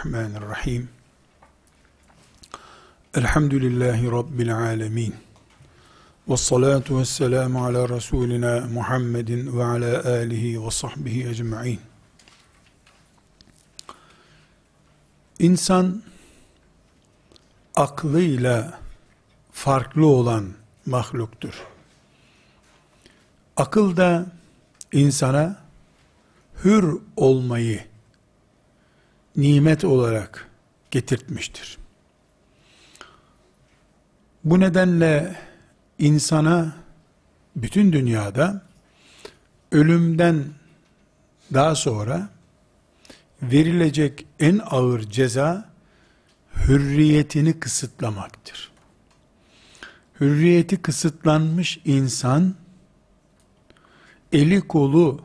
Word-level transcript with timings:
Bismillahirrahmanirrahim. 0.00 0.88
Elhamdülillahi 3.14 4.10
Rabbil 4.10 4.56
alemin. 4.56 5.14
Ve 6.28 6.36
salatu 6.36 6.98
ve 6.98 7.04
selamu 7.04 7.64
ala 7.64 7.88
Resulina 7.88 8.60
Muhammedin 8.72 9.58
ve 9.58 9.64
ala 9.64 10.04
alihi 10.04 10.64
ve 10.66 10.70
sahbihi 10.70 11.28
ecma'in. 11.28 11.80
İnsan 15.38 16.02
aklıyla 17.74 18.80
farklı 19.52 20.06
olan 20.06 20.54
mahluktur. 20.86 21.54
Akıl 23.56 23.96
da 23.96 24.26
insana 24.92 25.56
hür 26.64 26.98
olmayı 27.16 27.89
nimet 29.40 29.84
olarak 29.84 30.48
getirtmiştir. 30.90 31.78
Bu 34.44 34.60
nedenle 34.60 35.36
insana 35.98 36.72
bütün 37.56 37.92
dünyada 37.92 38.62
ölümden 39.72 40.44
daha 41.54 41.74
sonra 41.74 42.28
verilecek 43.42 44.26
en 44.40 44.60
ağır 44.64 45.00
ceza 45.00 45.70
hürriyetini 46.56 47.60
kısıtlamaktır. 47.60 48.70
Hürriyeti 50.20 50.82
kısıtlanmış 50.82 51.80
insan 51.84 52.54
eli 54.32 54.60
kolu 54.60 55.22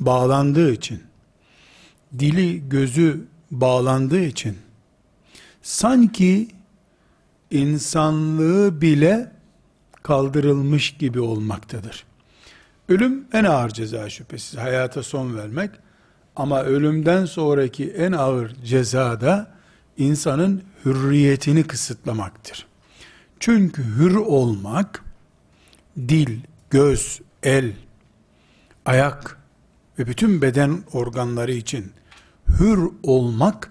bağlandığı 0.00 0.72
için 0.72 1.02
dili 2.18 2.68
gözü 2.68 3.26
bağlandığı 3.60 4.20
için 4.20 4.58
sanki 5.62 6.48
insanlığı 7.50 8.80
bile 8.80 9.32
kaldırılmış 10.02 10.96
gibi 10.96 11.20
olmaktadır. 11.20 12.04
Ölüm 12.88 13.24
en 13.32 13.44
ağır 13.44 13.70
ceza 13.70 14.10
şüphesiz. 14.10 14.58
Hayata 14.58 15.02
son 15.02 15.36
vermek. 15.36 15.70
Ama 16.36 16.62
ölümden 16.62 17.24
sonraki 17.24 17.90
en 17.90 18.12
ağır 18.12 18.54
ceza 18.64 19.20
da 19.20 19.50
insanın 19.96 20.62
hürriyetini 20.84 21.64
kısıtlamaktır. 21.64 22.66
Çünkü 23.40 23.84
hür 23.84 24.14
olmak 24.14 25.04
dil, 25.96 26.40
göz, 26.70 27.20
el, 27.42 27.72
ayak 28.86 29.38
ve 29.98 30.06
bütün 30.06 30.42
beden 30.42 30.82
organları 30.92 31.52
için 31.52 31.92
hür 32.48 32.90
olmak 33.02 33.70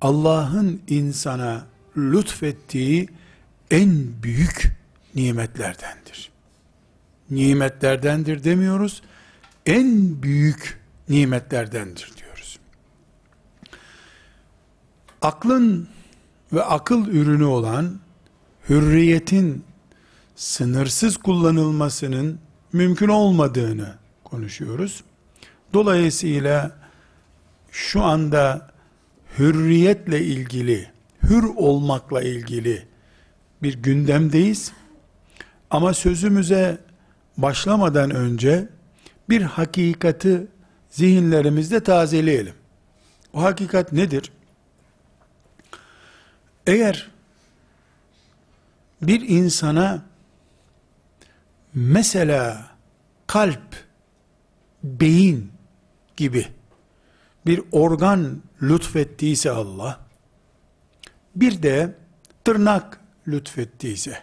Allah'ın 0.00 0.82
insana 0.88 1.66
lütfettiği 1.96 3.08
en 3.70 4.22
büyük 4.22 4.76
nimetlerdendir. 5.14 6.30
Nimetlerdendir 7.30 8.44
demiyoruz. 8.44 9.02
En 9.66 10.22
büyük 10.22 10.80
nimetlerdendir 11.08 12.12
diyoruz. 12.16 12.58
Aklın 15.22 15.88
ve 16.52 16.64
akıl 16.64 17.06
ürünü 17.08 17.44
olan 17.44 18.00
hürriyetin 18.68 19.64
sınırsız 20.36 21.16
kullanılmasının 21.16 22.38
mümkün 22.72 23.08
olmadığını 23.08 23.94
konuşuyoruz. 24.24 25.04
Dolayısıyla 25.72 26.83
şu 27.74 28.02
anda 28.02 28.70
hürriyetle 29.38 30.20
ilgili, 30.24 30.90
hür 31.22 31.44
olmakla 31.56 32.22
ilgili 32.22 32.86
bir 33.62 33.82
gündemdeyiz. 33.82 34.72
Ama 35.70 35.94
sözümüze 35.94 36.78
başlamadan 37.36 38.10
önce 38.10 38.68
bir 39.28 39.42
hakikati 39.42 40.46
zihinlerimizde 40.90 41.80
tazeleyelim. 41.80 42.54
O 43.32 43.42
hakikat 43.42 43.92
nedir? 43.92 44.32
Eğer 46.66 47.10
bir 49.02 49.28
insana 49.28 50.02
mesela 51.74 52.66
kalp, 53.26 53.84
beyin 54.84 55.52
gibi 56.16 56.46
bir 57.46 57.60
organ 57.72 58.42
lütfettiyse 58.62 59.50
Allah, 59.50 60.00
bir 61.36 61.62
de 61.62 61.94
tırnak 62.44 63.00
lütfettiyse, 63.28 64.22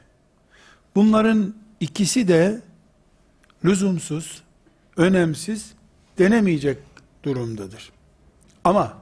bunların 0.95 1.55
ikisi 1.79 2.27
de 2.27 2.61
lüzumsuz, 3.65 4.43
önemsiz, 4.97 5.73
denemeyecek 6.17 6.77
durumdadır. 7.23 7.91
Ama 8.63 8.97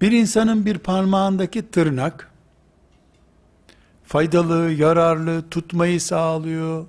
bir 0.00 0.12
insanın 0.12 0.66
bir 0.66 0.78
parmağındaki 0.78 1.70
tırnak 1.70 2.30
faydalı, 4.04 4.70
yararlı, 4.70 5.50
tutmayı 5.50 6.00
sağlıyor, 6.00 6.86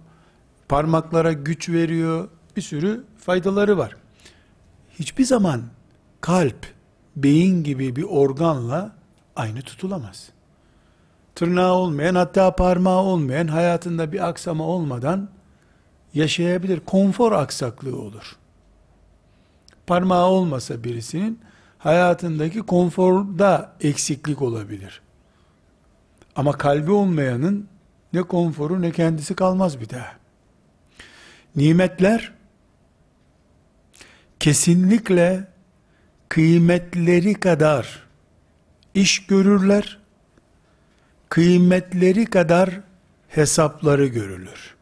parmaklara 0.69 1.33
güç 1.33 1.69
veriyor, 1.69 2.29
bir 2.57 2.61
sürü 2.61 3.03
faydaları 3.17 3.77
var. 3.77 3.95
Hiçbir 4.99 5.23
zaman 5.23 5.61
kalp, 6.23 6.66
beyin 7.16 7.63
gibi 7.63 7.95
bir 7.95 8.03
organla 8.03 8.95
aynı 9.35 9.61
tutulamaz. 9.61 10.29
Tırnağı 11.35 11.73
olmayan 11.73 12.16
hatta 12.16 12.56
parmağı 12.56 13.01
olmayan 13.01 13.47
hayatında 13.47 14.11
bir 14.11 14.28
aksama 14.28 14.63
olmadan 14.63 15.29
yaşayabilir. 16.13 16.79
Konfor 16.79 17.31
aksaklığı 17.31 18.01
olur. 18.01 18.35
Parmağı 19.88 20.25
olmasa 20.25 20.83
birisinin 20.83 21.39
hayatındaki 21.78 22.59
konforda 22.59 23.75
eksiklik 23.81 24.41
olabilir. 24.41 25.01
Ama 26.35 26.51
kalbi 26.51 26.91
olmayanın 26.91 27.67
ne 28.13 28.23
konforu 28.23 28.81
ne 28.81 28.91
kendisi 28.91 29.35
kalmaz 29.35 29.79
bir 29.79 29.89
daha. 29.89 30.12
Nimetler 31.56 32.33
kesinlikle 34.39 35.52
kıymetleri 36.29 37.34
kadar 37.34 38.03
iş 38.94 39.25
görürler, 39.25 40.00
kıymetleri 41.29 42.25
kadar 42.25 42.80
hesapları 43.27 44.06
görülür. 44.06 44.75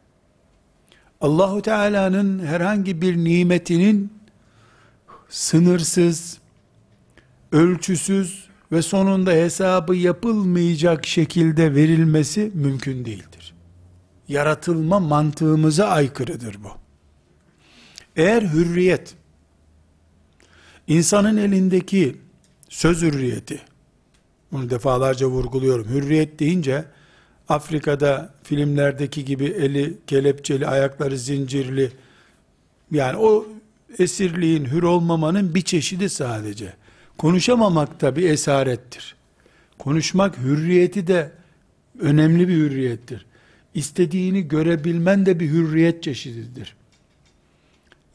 Allahu 1.20 1.62
Teala'nın 1.62 2.46
herhangi 2.46 3.02
bir 3.02 3.16
nimetinin 3.16 4.12
sınırsız, 5.28 6.38
ölçüsüz 7.52 8.48
ve 8.72 8.82
sonunda 8.82 9.30
hesabı 9.30 9.96
yapılmayacak 9.96 11.06
şekilde 11.06 11.74
verilmesi 11.74 12.50
mümkün 12.54 13.04
değildir. 13.04 13.54
Yaratılma 14.28 15.00
mantığımıza 15.00 15.86
aykırıdır 15.86 16.56
bu. 16.64 16.70
Eğer 18.16 18.42
hürriyet, 18.42 19.14
İnsanın 20.92 21.36
elindeki 21.36 22.16
söz 22.68 23.02
hürriyeti, 23.02 23.60
bunu 24.52 24.70
defalarca 24.70 25.26
vurguluyorum. 25.26 25.88
Hürriyet 25.88 26.38
deyince 26.38 26.84
Afrika'da 27.48 28.34
filmlerdeki 28.42 29.24
gibi 29.24 29.44
eli 29.44 29.98
kelepçeli, 30.06 30.66
ayakları 30.66 31.18
zincirli, 31.18 31.92
yani 32.90 33.16
o 33.16 33.46
esirliğin, 33.98 34.64
hür 34.64 34.82
olmamanın 34.82 35.54
bir 35.54 35.62
çeşidi 35.62 36.08
sadece. 36.08 36.72
Konuşamamak 37.18 38.00
da 38.00 38.16
bir 38.16 38.30
esarettir. 38.30 39.16
Konuşmak 39.78 40.38
hürriyeti 40.38 41.06
de 41.06 41.30
önemli 42.00 42.48
bir 42.48 42.54
hürriyettir. 42.54 43.26
İstediğini 43.74 44.48
görebilmen 44.48 45.26
de 45.26 45.40
bir 45.40 45.48
hürriyet 45.50 46.02
çeşididir. 46.02 46.74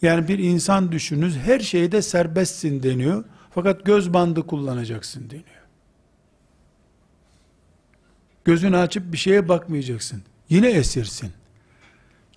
Yani 0.02 0.28
bir 0.28 0.40
insan 0.40 0.92
düşününüz 0.92 1.38
her 1.38 1.60
şeyde 1.60 2.02
serbestsin 2.02 2.84
deniyor. 2.84 3.24
Fakat 3.52 3.86
göz 3.86 4.14
bandı 4.14 4.48
kullanacaksın 4.48 5.30
deniyor. 5.30 5.46
Gözünü 8.46 8.78
açıp 8.78 9.12
bir 9.12 9.18
şeye 9.18 9.50
bakmayacaksın. 9.50 10.24
Yine 10.50 10.70
esirsin. 10.70 11.32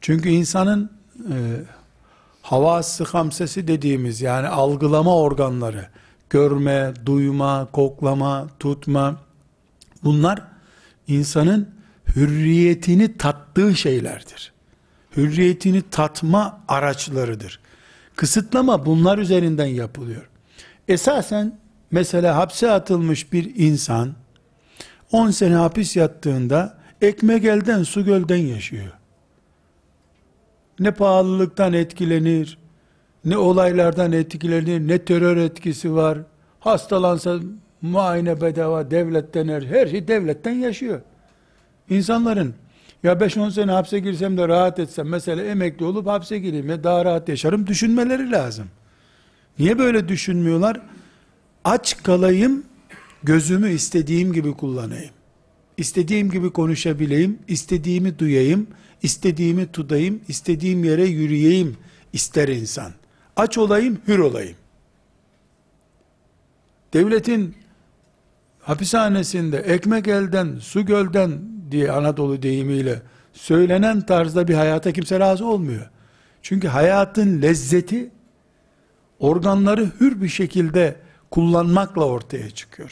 Çünkü 0.00 0.28
insanın 0.28 0.90
e, 1.18 1.36
havası 2.42 3.04
hamsesi 3.04 3.68
dediğimiz 3.68 4.20
yani 4.20 4.48
algılama 4.48 5.16
organları, 5.16 5.88
görme, 6.30 6.92
duyma, 7.06 7.68
koklama, 7.72 8.48
tutma, 8.58 9.20
bunlar 10.04 10.42
insanın 11.08 11.68
hürriyetini 12.16 13.16
tattığı 13.16 13.76
şeylerdir 13.76 14.52
hürriyetini 15.16 15.82
tatma 15.90 16.60
araçlarıdır. 16.68 17.60
Kısıtlama 18.16 18.86
bunlar 18.86 19.18
üzerinden 19.18 19.66
yapılıyor. 19.66 20.28
Esasen 20.88 21.60
Mesela 21.90 22.36
hapse 22.36 22.70
atılmış 22.70 23.32
bir 23.32 23.52
insan 23.56 24.12
10 25.12 25.30
sene 25.30 25.54
hapis 25.54 25.96
yattığında 25.96 26.78
ekmek 27.02 27.44
elden 27.44 27.82
su 27.82 28.04
gölden 28.04 28.36
yaşıyor. 28.36 28.92
Ne 30.80 30.90
pahalılıktan 30.90 31.72
etkilenir, 31.72 32.58
ne 33.24 33.36
olaylardan 33.36 34.12
etkilenir, 34.12 34.88
ne 34.88 35.04
terör 35.04 35.36
etkisi 35.36 35.94
var. 35.94 36.18
Hastalansa 36.60 37.38
muayene 37.82 38.40
bedava 38.40 38.90
devletten 38.90 39.48
her, 39.48 39.62
her 39.62 39.86
şey 39.86 40.08
devletten 40.08 40.54
yaşıyor. 40.54 41.00
İnsanların 41.88 42.54
ya 43.02 43.12
5-10 43.12 43.50
sene 43.50 43.72
hapse 43.72 43.98
girsem 43.98 44.36
de 44.36 44.48
rahat 44.48 44.78
etsem 44.78 45.08
mesela 45.08 45.44
emekli 45.44 45.84
olup 45.84 46.06
hapse 46.06 46.38
gireyim 46.38 46.68
ya 46.68 46.84
daha 46.84 47.04
rahat 47.04 47.28
yaşarım 47.28 47.66
düşünmeleri 47.66 48.30
lazım. 48.30 48.66
Niye 49.58 49.78
böyle 49.78 50.08
düşünmüyorlar? 50.08 50.80
Aç 51.64 52.02
kalayım, 52.02 52.64
gözümü 53.22 53.70
istediğim 53.70 54.32
gibi 54.32 54.52
kullanayım. 54.52 55.10
İstediğim 55.76 56.30
gibi 56.30 56.50
konuşabileyim, 56.50 57.38
istediğimi 57.48 58.18
duyayım, 58.18 58.66
istediğimi 59.02 59.72
tutayım, 59.72 60.20
istediğim 60.28 60.84
yere 60.84 61.04
yürüyeyim 61.04 61.76
ister 62.12 62.48
insan. 62.48 62.92
Aç 63.36 63.58
olayım, 63.58 63.98
hür 64.08 64.18
olayım. 64.18 64.56
Devletin 66.92 67.56
hapishanesinde 68.60 69.58
ekmek 69.58 70.08
elden, 70.08 70.58
su 70.60 70.86
gölden 70.86 71.30
diye 71.70 71.92
Anadolu 71.92 72.42
deyimiyle 72.42 73.02
söylenen 73.32 74.00
tarzda 74.00 74.48
bir 74.48 74.54
hayata 74.54 74.92
kimse 74.92 75.20
razı 75.20 75.46
olmuyor. 75.46 75.90
Çünkü 76.42 76.68
hayatın 76.68 77.42
lezzeti 77.42 78.10
organları 79.18 79.90
hür 80.00 80.22
bir 80.22 80.28
şekilde 80.28 80.96
kullanmakla 81.30 82.04
ortaya 82.04 82.50
çıkıyor. 82.50 82.90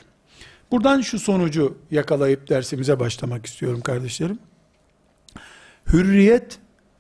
Buradan 0.71 1.01
şu 1.01 1.19
sonucu 1.19 1.79
yakalayıp 1.91 2.49
dersimize 2.49 3.01
başlamak 3.01 3.47
istiyorum 3.47 3.81
kardeşlerim. 3.81 4.39
Hürriyet 5.93 6.59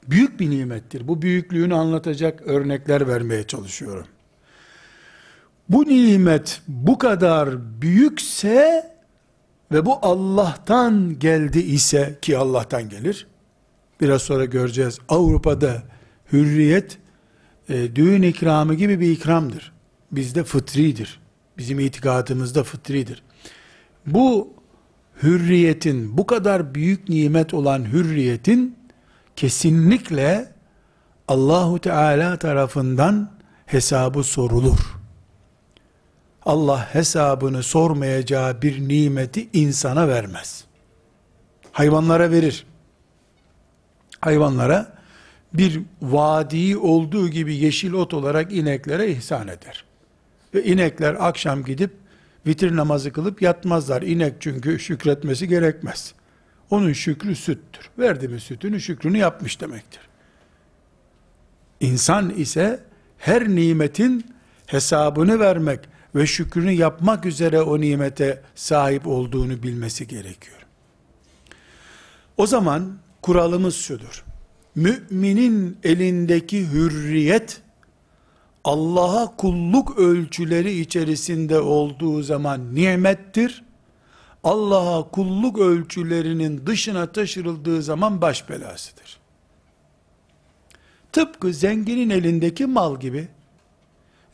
büyük 0.09 0.41
bir 0.41 0.51
nimettir. 0.51 1.09
Bu 1.09 1.23
büyüklüğünü 1.23 1.75
anlatacak 1.75 2.43
örnekler 2.47 3.09
vermeye 3.09 3.43
çalışıyorum. 3.43 4.07
Bu 5.69 5.85
nimet 5.85 6.63
bu 6.69 6.99
kadar 6.99 7.81
büyükse 7.83 8.91
ve 9.73 9.87
bu 9.87 9.99
Allah'tan 10.03 11.19
geldi 11.19 11.59
ise 11.59 12.19
ki 12.23 12.39
Allah'tan 12.39 12.89
gelir. 12.89 13.27
Biraz 14.01 14.23
sonra 14.23 14.45
göreceğiz. 14.45 14.99
Avrupa'da 15.09 15.83
hürriyet 16.33 16.99
e, 17.69 17.97
düğün 17.97 18.23
ikramı 18.23 18.75
gibi 18.75 19.01
bir 19.01 19.11
ikramdır. 19.11 19.73
Bizde 20.13 20.45
fıtridir. 20.45 21.21
Bizim 21.59 21.81
itikadımızda 21.81 22.65
fıtridir. 22.65 23.23
Bu 24.07 24.53
hürriyetin, 25.23 26.19
bu 26.19 26.27
kadar 26.27 26.75
büyük 26.75 27.09
nimet 27.09 27.55
olan 27.55 27.85
hürriyetin 27.85 28.77
kesinlikle 29.37 30.53
Allahu 31.29 31.79
Teala 31.79 32.39
tarafından 32.39 33.31
hesabı 33.67 34.25
sorulur. 34.25 34.98
Allah 36.49 36.95
hesabını 36.95 37.63
sormayacağı 37.63 38.63
bir 38.63 38.89
nimeti 38.89 39.49
insana 39.53 40.09
vermez. 40.09 40.65
Hayvanlara 41.73 42.31
verir. 42.31 42.67
Hayvanlara 44.21 44.93
bir 45.53 45.81
vadi 46.03 46.77
olduğu 46.77 47.29
gibi 47.29 47.57
yeşil 47.57 47.93
ot 47.93 48.15
olarak 48.15 48.53
ineklere 48.53 49.11
ihsan 49.11 49.49
eder. 49.49 49.85
Ve 50.55 50.65
inekler 50.65 51.17
akşam 51.29 51.65
gidip 51.65 51.91
vitir 52.47 52.77
namazı 52.77 53.13
kılıp 53.13 53.43
yatmazlar. 53.43 54.03
İnek 54.03 54.35
çünkü 54.41 54.79
şükretmesi 54.79 55.49
gerekmez. 55.49 56.15
Onun 56.71 56.93
şükrü 56.93 57.35
süttür. 57.35 57.91
Verdi 57.99 58.29
mi 58.29 58.41
sütünü 58.41 58.81
şükrünü 58.81 59.19
yapmış 59.19 59.61
demektir. 59.61 60.01
İnsan 61.81 62.31
ise 62.31 62.81
her 63.19 63.49
nimetin 63.49 64.35
hesabını 64.67 65.41
vermek 65.41 65.81
ve 66.15 66.27
şükrünü 66.27 66.73
yapmak 66.73 67.27
üzere 67.27 67.63
o 67.63 67.81
nimete 67.81 68.43
sahip 68.55 69.07
olduğunu 69.07 69.63
bilmesi 69.63 70.07
gerekiyor. 70.07 70.67
O 72.37 72.47
zaman 72.47 72.99
kuralımız 73.23 73.77
şudur. 73.77 74.25
Müminin 74.75 75.79
elindeki 75.85 76.69
hürriyet 76.73 77.63
Allah'a 78.65 79.37
kulluk 79.37 79.99
ölçüleri 79.99 80.81
içerisinde 80.81 81.61
olduğu 81.61 82.23
zaman 82.23 82.75
nimettir. 82.75 83.65
Allah'a 84.45 85.11
kulluk 85.11 85.59
ölçülerinin 85.59 86.67
dışına 86.67 87.13
taşırıldığı 87.13 87.83
zaman 87.83 88.21
baş 88.21 88.49
belasıdır. 88.49 89.19
Tıpkı 91.13 91.53
zenginin 91.53 92.11
elindeki 92.11 92.67
mal 92.67 93.01
gibi, 93.01 93.29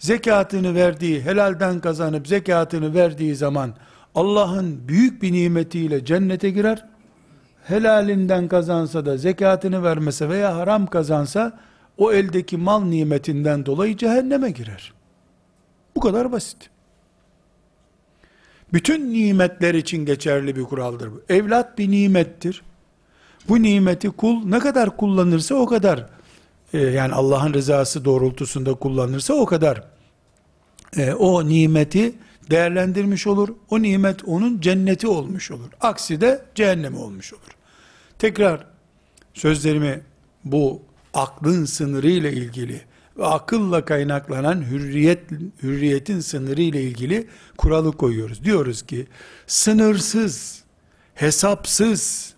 zekatını 0.05 0.75
verdiği, 0.75 1.23
helalden 1.23 1.81
kazanıp 1.81 2.29
zekatını 2.29 2.95
verdiği 2.95 3.35
zaman, 3.35 3.75
Allah'ın 4.15 4.89
büyük 4.89 5.23
bir 5.23 5.33
nimetiyle 5.33 6.05
cennete 6.05 6.51
girer, 6.51 6.85
helalinden 7.65 8.49
kazansa 8.49 9.07
da 9.07 9.17
zekatını 9.17 9.83
vermese 9.83 10.29
veya 10.29 10.57
haram 10.57 10.87
kazansa, 10.87 11.61
o 11.99 12.13
eldeki 12.13 12.57
mal 12.57 12.85
nimetinden 12.85 13.67
dolayı 13.67 13.97
cehenneme 13.97 14.51
girer. 14.51 14.93
Bu 15.97 16.01
kadar 16.01 16.33
basit. 16.33 16.71
Bütün 18.73 19.13
nimetler 19.13 19.75
için 19.75 20.05
geçerli 20.05 20.57
bir 20.57 20.63
kuraldır 20.63 21.13
bu. 21.13 21.23
Evlat 21.29 21.79
bir 21.79 21.91
nimettir. 21.91 22.63
Bu 23.49 23.63
nimeti 23.63 24.11
kul 24.11 24.45
ne 24.45 24.59
kadar 24.59 24.97
kullanırsa 24.97 25.55
o 25.55 25.67
kadar 25.67 26.07
e, 26.73 26.79
yani 26.79 27.15
Allah'ın 27.15 27.55
rızası 27.55 28.05
doğrultusunda 28.05 28.75
kullanırsa 28.75 29.35
o 29.35 29.47
kadar 29.47 29.94
e, 30.97 31.13
o 31.13 31.49
nimeti 31.49 32.15
değerlendirmiş 32.51 33.27
olur. 33.27 33.49
O 33.71 33.83
nimet 33.83 34.25
onun 34.25 34.61
cenneti 34.61 35.07
olmuş 35.07 35.51
olur. 35.51 35.69
Aksi 35.81 36.21
de 36.21 36.45
cehennemi 36.55 36.97
olmuş 36.97 37.33
olur. 37.33 37.57
Tekrar 38.19 38.67
sözlerimi 39.35 40.01
bu 40.45 40.83
aklın 41.15 41.65
sınırı 41.65 42.11
ile 42.11 42.33
ilgili 42.33 42.81
ve 43.19 43.27
akılla 43.27 43.85
kaynaklanan 43.85 44.71
hürriyet 44.71 45.31
hürriyetin 45.63 46.21
sınırı 46.21 46.63
ile 46.63 46.83
ilgili 46.83 47.29
kuralı 47.59 47.93
koyuyoruz. 47.93 48.45
Diyoruz 48.45 48.83
ki 48.83 49.07
sınırsız, 49.47 50.63
hesapsız 51.15 52.35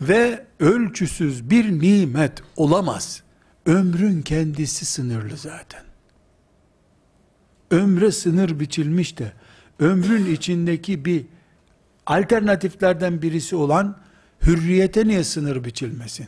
ve 0.00 0.44
ölçüsüz 0.60 1.50
bir 1.50 1.80
nimet 1.80 2.42
olamaz. 2.56 3.22
Ömrün 3.66 4.22
kendisi 4.22 4.84
sınırlı 4.84 5.36
zaten. 5.36 5.89
Ömre 7.70 8.12
sınır 8.12 8.60
biçilmiş 8.60 9.18
de 9.18 9.32
ömrün 9.78 10.34
içindeki 10.34 11.04
bir 11.04 11.24
alternatiflerden 12.06 13.22
birisi 13.22 13.56
olan 13.56 13.96
hürriyete 14.42 15.08
niye 15.08 15.24
sınır 15.24 15.64
biçilmesin? 15.64 16.26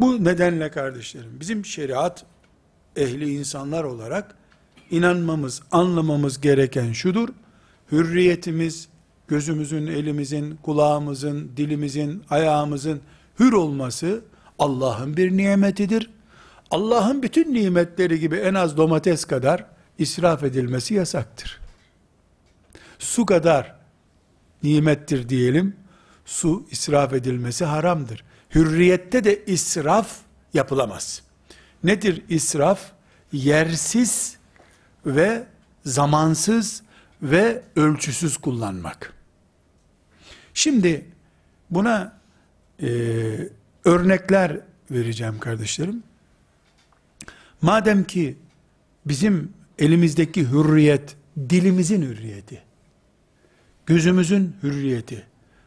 Bu 0.00 0.24
nedenle 0.24 0.70
kardeşlerim 0.70 1.40
bizim 1.40 1.64
şeriat 1.64 2.24
ehli 2.96 3.30
insanlar 3.30 3.84
olarak 3.84 4.34
inanmamız, 4.90 5.62
anlamamız 5.70 6.40
gereken 6.40 6.92
şudur. 6.92 7.28
Hürriyetimiz, 7.92 8.88
gözümüzün, 9.28 9.86
elimizin, 9.86 10.56
kulağımızın, 10.56 11.50
dilimizin, 11.56 12.22
ayağımızın 12.30 13.00
hür 13.40 13.52
olması 13.52 14.24
Allah'ın 14.58 15.16
bir 15.16 15.36
nimetidir. 15.36 16.10
Allah'ın 16.70 17.22
bütün 17.22 17.54
nimetleri 17.54 18.20
gibi 18.20 18.36
en 18.36 18.54
az 18.54 18.76
domates 18.76 19.24
kadar 19.24 19.66
israf 19.98 20.42
edilmesi 20.42 20.94
yasaktır. 20.94 21.60
Su 22.98 23.26
kadar 23.26 23.74
nimettir 24.62 25.28
diyelim, 25.28 25.76
su 26.24 26.66
israf 26.70 27.12
edilmesi 27.12 27.64
haramdır. 27.64 28.24
Hürriyette 28.54 29.24
de 29.24 29.44
israf 29.44 30.16
yapılamaz. 30.54 31.22
Nedir 31.84 32.24
israf? 32.28 32.92
Yersiz 33.32 34.36
ve 35.06 35.46
zamansız 35.84 36.82
ve 37.22 37.62
ölçüsüz 37.76 38.36
kullanmak. 38.36 39.14
Şimdi 40.54 41.06
buna 41.70 42.20
e, 42.82 42.88
örnekler 43.84 44.60
vereceğim 44.90 45.38
kardeşlerim. 45.38 46.02
Madem 47.62 48.04
ki 48.04 48.36
bizim 49.06 49.52
elimizdeki 49.78 50.48
hürriyet 50.48 51.16
dilimizin 51.50 52.02
hürriyeti, 52.02 52.62
gözümüzün 53.86 54.56
hürriyeti, 54.62 55.22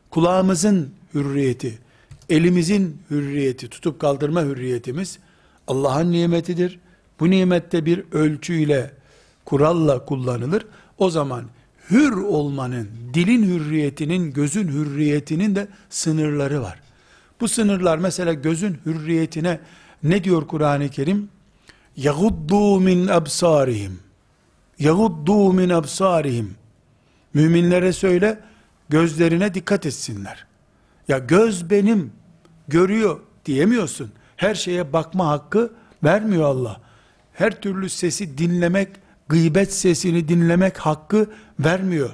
kulağımızın 0.10 0.94
hürriyeti, 1.14 1.80
elimizin 2.30 3.02
hürriyeti, 3.10 3.70
tutup 3.70 4.00
kaldırma 4.00 4.44
hürriyetimiz 4.44 5.20
Allah'ın 5.68 6.12
nimetidir. 6.12 6.80
Bu 7.20 7.30
nimette 7.30 7.86
bir 7.86 8.04
ölçüyle 8.12 8.92
kuralla 9.46 10.06
kullanılır. 10.06 10.66
O 10.98 11.10
zaman 11.10 11.46
hür 11.90 12.12
olmanın, 12.12 12.90
dilin 13.14 13.44
hürriyetinin, 13.44 14.34
gözün 14.34 14.68
hürriyetinin 14.68 15.56
de 15.56 15.68
sınırları 15.90 16.62
var. 16.62 16.80
Bu 17.42 17.48
sınırlar 17.48 17.98
mesela 17.98 18.34
gözün 18.34 18.78
hürriyetine 18.86 19.60
ne 20.04 20.24
diyor 20.24 20.48
Kur'an-ı 20.48 20.90
Kerim? 20.90 21.30
يَغُدُّوا 22.07 22.81
مِنْ 22.89 23.09
أَبْصَارِهِمْ 23.19 23.93
يَغُدُّوا 24.79 25.53
مِنْ 25.53 25.73
أَبْصَارِهِمْ 25.73 26.47
Müminlere 27.35 27.93
söyle, 27.93 28.41
gözlerine 28.89 29.55
dikkat 29.55 29.87
etsinler. 29.87 30.47
Ya 31.09 31.19
göz 31.19 31.71
benim, 31.71 32.13
görüyor 32.69 33.21
diyemiyorsun. 33.45 34.13
Her 34.37 34.55
şeye 34.55 34.93
bakma 34.93 35.29
hakkı 35.29 35.73
vermiyor 36.05 36.45
Allah. 36.45 36.81
Her 37.33 37.61
türlü 37.61 37.89
sesi 37.89 38.39
dinlemek, 38.39 38.89
gıybet 39.29 39.73
sesini 39.73 40.29
dinlemek 40.29 40.79
hakkı 40.79 41.31
vermiyor. 41.61 42.11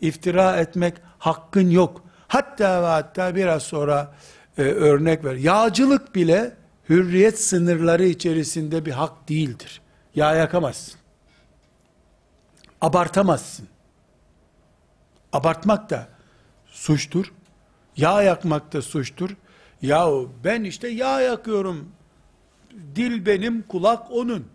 İftira 0.00 0.56
etmek 0.56 0.94
hakkın 1.18 1.70
yok. 1.70 2.02
Hatta 2.28 2.82
ve 2.82 2.86
hatta 2.86 3.34
biraz 3.34 3.62
sonra 3.62 4.14
e, 4.58 4.62
örnek 4.62 5.24
ver. 5.24 5.34
Yağcılık 5.34 6.14
bile 6.14 6.56
hürriyet 6.91 7.39
sınırları 7.39 8.05
içerisinde 8.05 8.85
bir 8.85 8.91
hak 8.91 9.29
değildir. 9.29 9.81
Yağ 10.15 10.35
yakamazsın. 10.35 10.99
Abartamazsın. 12.81 13.67
Abartmak 15.33 15.89
da 15.89 16.07
suçtur. 16.65 17.33
Yağ 17.97 18.23
yakmak 18.23 18.73
da 18.73 18.81
suçtur. 18.81 19.29
Yahu 19.81 20.31
ben 20.43 20.63
işte 20.63 20.87
yağ 20.87 21.21
yakıyorum. 21.21 21.91
Dil 22.95 23.25
benim, 23.25 23.61
kulak 23.61 24.11
onun. 24.11 24.45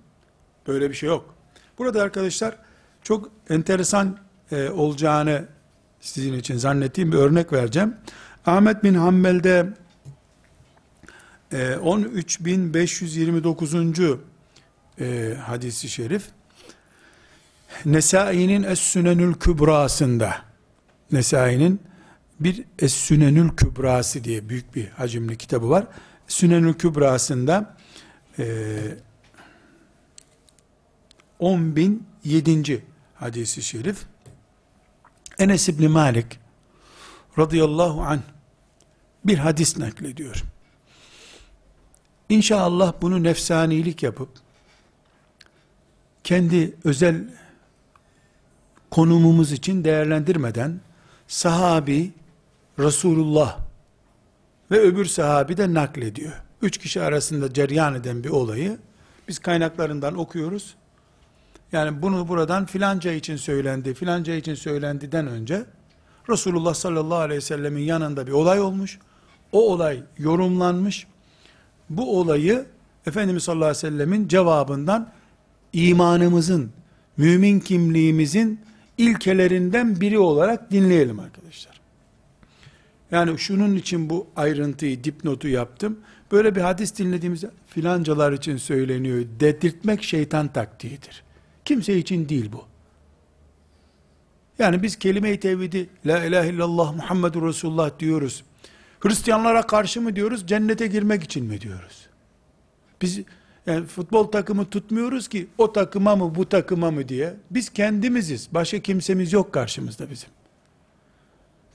Böyle 0.66 0.90
bir 0.90 0.94
şey 0.94 1.08
yok. 1.08 1.34
Burada 1.78 2.02
arkadaşlar 2.02 2.56
çok 3.02 3.30
enteresan 3.50 4.18
e, 4.52 4.70
olacağını 4.70 5.44
sizin 6.00 6.32
için 6.32 6.56
zannettiğim 6.56 7.12
bir 7.12 7.16
örnek 7.16 7.52
vereceğim. 7.52 7.96
Ahmet 8.46 8.84
bin 8.84 8.94
Hanbel'de 8.94 9.66
e, 11.52 11.56
13.529. 11.56 14.18
E, 15.00 15.34
hadisi 15.34 15.88
şerif 15.88 16.22
Nesai'nin 17.84 18.62
Es-Sünenül 18.62 19.34
Kübrası'nda 19.34 20.36
Nesai'nin 21.12 21.80
bir 22.40 22.64
Es-Sünenül 22.78 23.56
Kübrası 23.56 24.24
diye 24.24 24.48
büyük 24.48 24.74
bir 24.74 24.88
hacimli 24.88 25.36
kitabı 25.36 25.70
var. 25.70 25.86
Sünenül 26.28 26.74
Kübrası'nda 26.74 27.76
e, 28.38 28.44
10.007. 31.40 32.80
hadisi 33.14 33.62
şerif 33.62 33.98
Enes 35.38 35.68
İbni 35.68 35.88
Malik 35.88 36.38
radıyallahu 37.38 38.02
anh 38.02 38.20
bir 39.24 39.38
hadis 39.38 39.78
naklediyor. 39.78 40.44
İnşallah 42.28 42.92
bunu 43.02 43.22
nefsanilik 43.22 44.02
yapıp 44.02 44.28
kendi 46.24 46.74
özel 46.84 47.24
konumumuz 48.90 49.52
için 49.52 49.84
değerlendirmeden 49.84 50.80
sahabi 51.28 52.12
Resulullah 52.78 53.58
ve 54.70 54.80
öbür 54.80 55.04
sahabi 55.04 55.56
de 55.56 55.74
naklediyor. 55.74 56.32
Üç 56.62 56.78
kişi 56.78 57.02
arasında 57.02 57.52
ceryan 57.54 57.94
eden 57.94 58.24
bir 58.24 58.28
olayı 58.28 58.78
biz 59.28 59.38
kaynaklarından 59.38 60.18
okuyoruz. 60.18 60.74
Yani 61.72 62.02
bunu 62.02 62.28
buradan 62.28 62.66
filanca 62.66 63.12
için 63.12 63.36
söylendi, 63.36 63.94
filanca 63.94 64.34
için 64.34 64.54
söylendiden 64.54 65.26
önce 65.26 65.64
Resulullah 66.30 66.74
sallallahu 66.74 67.18
aleyhi 67.18 67.38
ve 67.38 67.44
sellemin 67.44 67.82
yanında 67.82 68.26
bir 68.26 68.32
olay 68.32 68.60
olmuş. 68.60 68.98
O 69.52 69.72
olay 69.72 70.02
yorumlanmış. 70.18 71.06
Bu 71.90 72.18
olayı 72.20 72.66
Efendimiz 73.06 73.42
sallallahu 73.42 73.68
aleyhi 73.68 73.86
ve 73.86 73.90
sellemin 73.90 74.28
cevabından 74.28 75.12
imanımızın, 75.72 76.70
mümin 77.16 77.60
kimliğimizin 77.60 78.60
ilkelerinden 78.98 80.00
biri 80.00 80.18
olarak 80.18 80.70
dinleyelim 80.70 81.20
arkadaşlar. 81.20 81.80
Yani 83.10 83.38
şunun 83.38 83.74
için 83.74 84.10
bu 84.10 84.26
ayrıntıyı, 84.36 85.04
dipnotu 85.04 85.48
yaptım. 85.48 85.98
Böyle 86.32 86.54
bir 86.54 86.60
hadis 86.60 86.98
dinlediğimizde 86.98 87.50
filancalar 87.66 88.32
için 88.32 88.56
söyleniyor 88.56 89.24
dedirtmek 89.40 90.02
şeytan 90.02 90.48
taktiğidir. 90.48 91.22
Kimse 91.64 91.98
için 91.98 92.28
değil 92.28 92.52
bu. 92.52 92.64
Yani 94.58 94.82
biz 94.82 94.96
kelime-i 94.96 95.40
tevhidi, 95.40 95.88
la 96.06 96.24
ilahe 96.24 96.48
illallah 96.48 96.94
Muhammedur 96.94 97.48
Resulullah 97.48 97.98
diyoruz. 97.98 98.44
Hristiyanlara 99.00 99.62
karşı 99.62 100.00
mı 100.00 100.16
diyoruz, 100.16 100.46
cennete 100.46 100.86
girmek 100.86 101.22
için 101.22 101.44
mi 101.46 101.60
diyoruz? 101.60 102.06
Biz 103.02 103.20
yani 103.66 103.86
futbol 103.86 104.24
takımı 104.24 104.70
tutmuyoruz 104.70 105.28
ki 105.28 105.46
o 105.58 105.72
takıma 105.72 106.16
mı 106.16 106.34
bu 106.34 106.48
takıma 106.48 106.90
mı 106.90 107.08
diye. 107.08 107.34
Biz 107.50 107.70
kendimiziz. 107.70 108.48
Başka 108.52 108.78
kimsemiz 108.78 109.32
yok 109.32 109.52
karşımızda 109.52 110.10
bizim. 110.10 110.28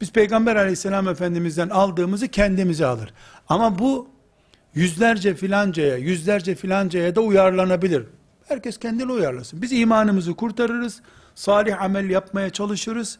Biz 0.01 0.11
Peygamber 0.11 0.55
aleyhisselam 0.55 1.07
efendimizden 1.07 1.69
aldığımızı 1.69 2.27
kendimize 2.27 2.85
alır. 2.85 3.13
Ama 3.49 3.79
bu 3.79 4.07
yüzlerce 4.75 5.35
filancaya, 5.35 5.97
yüzlerce 5.97 6.55
filancaya 6.55 7.15
da 7.15 7.21
uyarlanabilir. 7.21 8.03
Herkes 8.47 8.77
kendini 8.77 9.11
uyarlasın. 9.11 9.61
Biz 9.61 9.71
imanımızı 9.71 10.33
kurtarırız. 10.33 11.01
Salih 11.35 11.81
amel 11.81 12.09
yapmaya 12.09 12.49
çalışırız. 12.49 13.19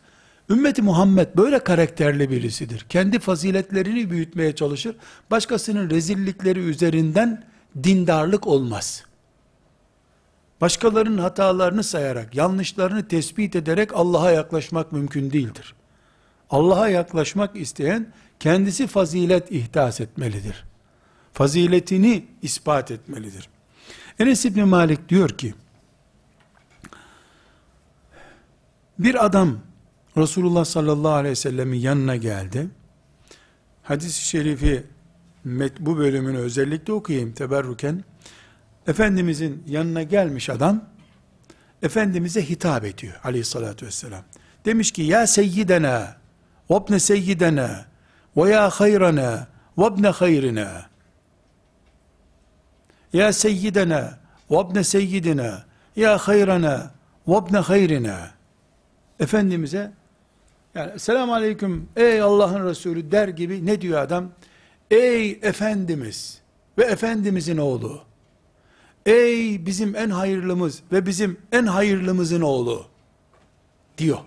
Ümmeti 0.50 0.82
Muhammed 0.82 1.28
böyle 1.38 1.60
karakterli 1.60 2.30
birisidir. 2.30 2.86
Kendi 2.90 3.20
faziletlerini 3.20 4.10
büyütmeye 4.10 4.56
çalışır. 4.56 4.96
Başkasının 5.32 5.90
rezillikleri 5.90 6.60
üzerinden 6.60 7.44
dindarlık 7.84 8.48
olmaz. 8.48 9.04
Başkalarının 10.62 11.18
hatalarını 11.18 11.84
sayarak, 11.84 12.36
yanlışlarını 12.36 13.08
tespit 13.08 13.56
ederek 13.56 13.90
Allah'a 13.94 14.32
yaklaşmak 14.32 14.92
mümkün 14.92 15.32
değildir. 15.32 15.76
Allah'a 16.50 16.90
yaklaşmak 16.90 17.56
isteyen 17.56 18.14
kendisi 18.40 18.88
fazilet 18.88 19.52
ihdas 19.52 20.02
etmelidir. 20.02 20.64
Faziletini 21.34 22.26
ispat 22.42 22.92
etmelidir. 22.92 23.50
Enes 24.20 24.46
İbni 24.46 24.64
Malik 24.64 25.10
diyor 25.10 25.30
ki, 25.30 25.54
bir 29.00 29.26
adam 29.26 29.60
Resulullah 30.18 30.66
sallallahu 30.66 31.12
aleyhi 31.12 31.32
ve 31.32 31.36
sellemin 31.36 31.80
yanına 31.80 32.16
geldi. 32.16 32.68
Hadis-i 33.84 34.22
şerifi 34.22 34.84
bu 35.80 35.98
bölümünü 35.98 36.38
özellikle 36.38 36.94
okuyayım 36.94 37.34
teberruken. 37.34 38.04
Efendimizin 38.88 39.64
yanına 39.68 40.04
gelmiş 40.04 40.50
adam, 40.50 40.84
Efendimiz'e 41.82 42.50
hitap 42.50 42.86
ediyor 42.86 43.14
aleyhissalatü 43.24 43.86
vesselam. 43.86 44.24
Demiş 44.66 44.92
ki, 44.92 45.02
ya 45.02 45.28
seyyidena, 45.28 46.18
vabne 46.70 47.00
seyyidena, 47.00 47.86
ve 48.38 48.50
ya 48.50 48.70
hayrana, 48.70 49.48
vabne 49.78 50.08
hayrina. 50.08 50.86
Ya 53.14 53.34
seyyidena, 53.34 54.20
vabne 54.50 54.84
seyyidina, 54.84 55.64
ya 55.96 56.18
hayrana, 56.18 56.92
vabne 57.28 57.58
hayrina. 57.58 58.32
Efendimiz'e, 59.20 59.92
yani 60.76 61.00
selamun 61.00 61.34
aleyküm, 61.34 61.90
ey 61.96 62.22
Allah'ın 62.22 62.66
Resulü 62.66 63.12
der 63.12 63.28
gibi 63.28 63.66
ne 63.66 63.82
diyor 63.82 64.02
adam? 64.02 64.32
Ey 64.92 65.32
Efendimiz 65.32 66.42
ve 66.78 66.84
Efendimizin 66.84 67.58
oğlu. 67.58 68.02
Ey 69.06 69.66
bizim 69.66 69.96
en 69.96 70.10
hayırlımız 70.10 70.82
ve 70.92 71.06
bizim 71.06 71.38
en 71.52 71.66
hayırlımızın 71.66 72.42
oğlu. 72.42 72.86
Diyor 73.98 74.18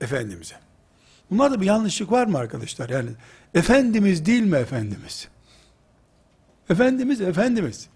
Efendimiz'e. 0.00 0.54
Bunlarda 1.30 1.60
bir 1.60 1.66
yanlışlık 1.66 2.12
var 2.12 2.26
mı 2.26 2.38
arkadaşlar? 2.38 2.88
Yani 2.88 3.10
Efendimiz 3.54 4.26
değil 4.26 4.42
mi 4.42 4.56
Efendimiz? 4.56 5.28
Efendimiz, 6.70 7.20
Efendimiz. 7.20 7.88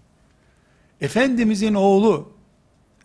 Efendimizin 1.01 1.73
oğlu, 1.73 2.31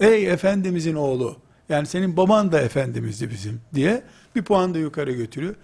ey 0.00 0.26
Efendimizin 0.30 0.94
oğlu, 0.94 1.36
yani 1.68 1.86
senin 1.86 2.16
baban 2.16 2.52
da 2.52 2.60
Efendimizdi 2.60 3.30
bizim 3.30 3.60
diye 3.74 4.02
bir 4.34 4.42
puan 4.42 4.74
da 4.74 4.78
yukarı 4.78 5.12
götürüyor. 5.12 5.54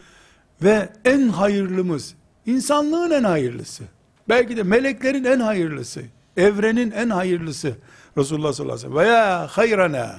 Ve 0.62 0.88
en 1.04 1.28
hayırlımız, 1.28 2.14
insanlığın 2.46 3.10
en 3.10 3.24
hayırlısı, 3.24 3.84
belki 4.28 4.56
de 4.56 4.62
meleklerin 4.62 5.24
en 5.24 5.40
hayırlısı, 5.40 6.02
evrenin 6.36 6.90
en 6.90 7.10
hayırlısı 7.10 7.76
Resulullah 8.18 8.52
sallallahu 8.52 8.74
aleyhi 8.74 8.94
ve 8.94 8.98
sellem. 8.98 9.08
Veya 9.08 9.46
hayrana, 9.46 10.16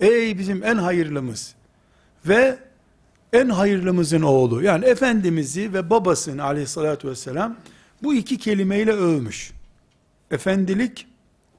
ey 0.00 0.38
bizim 0.38 0.64
en 0.64 0.76
hayırlımız 0.76 1.54
ve 2.26 2.58
en 3.32 3.48
hayırlımızın 3.48 4.22
oğlu, 4.22 4.62
yani 4.62 4.84
Efendimiz'i 4.84 5.72
ve 5.72 5.90
babasını 5.90 6.44
aleyhissalatü 6.44 7.08
vesselam 7.08 7.56
bu 8.02 8.14
iki 8.14 8.38
kelimeyle 8.38 8.92
övmüş. 8.92 9.52
Efendilik, 10.30 11.06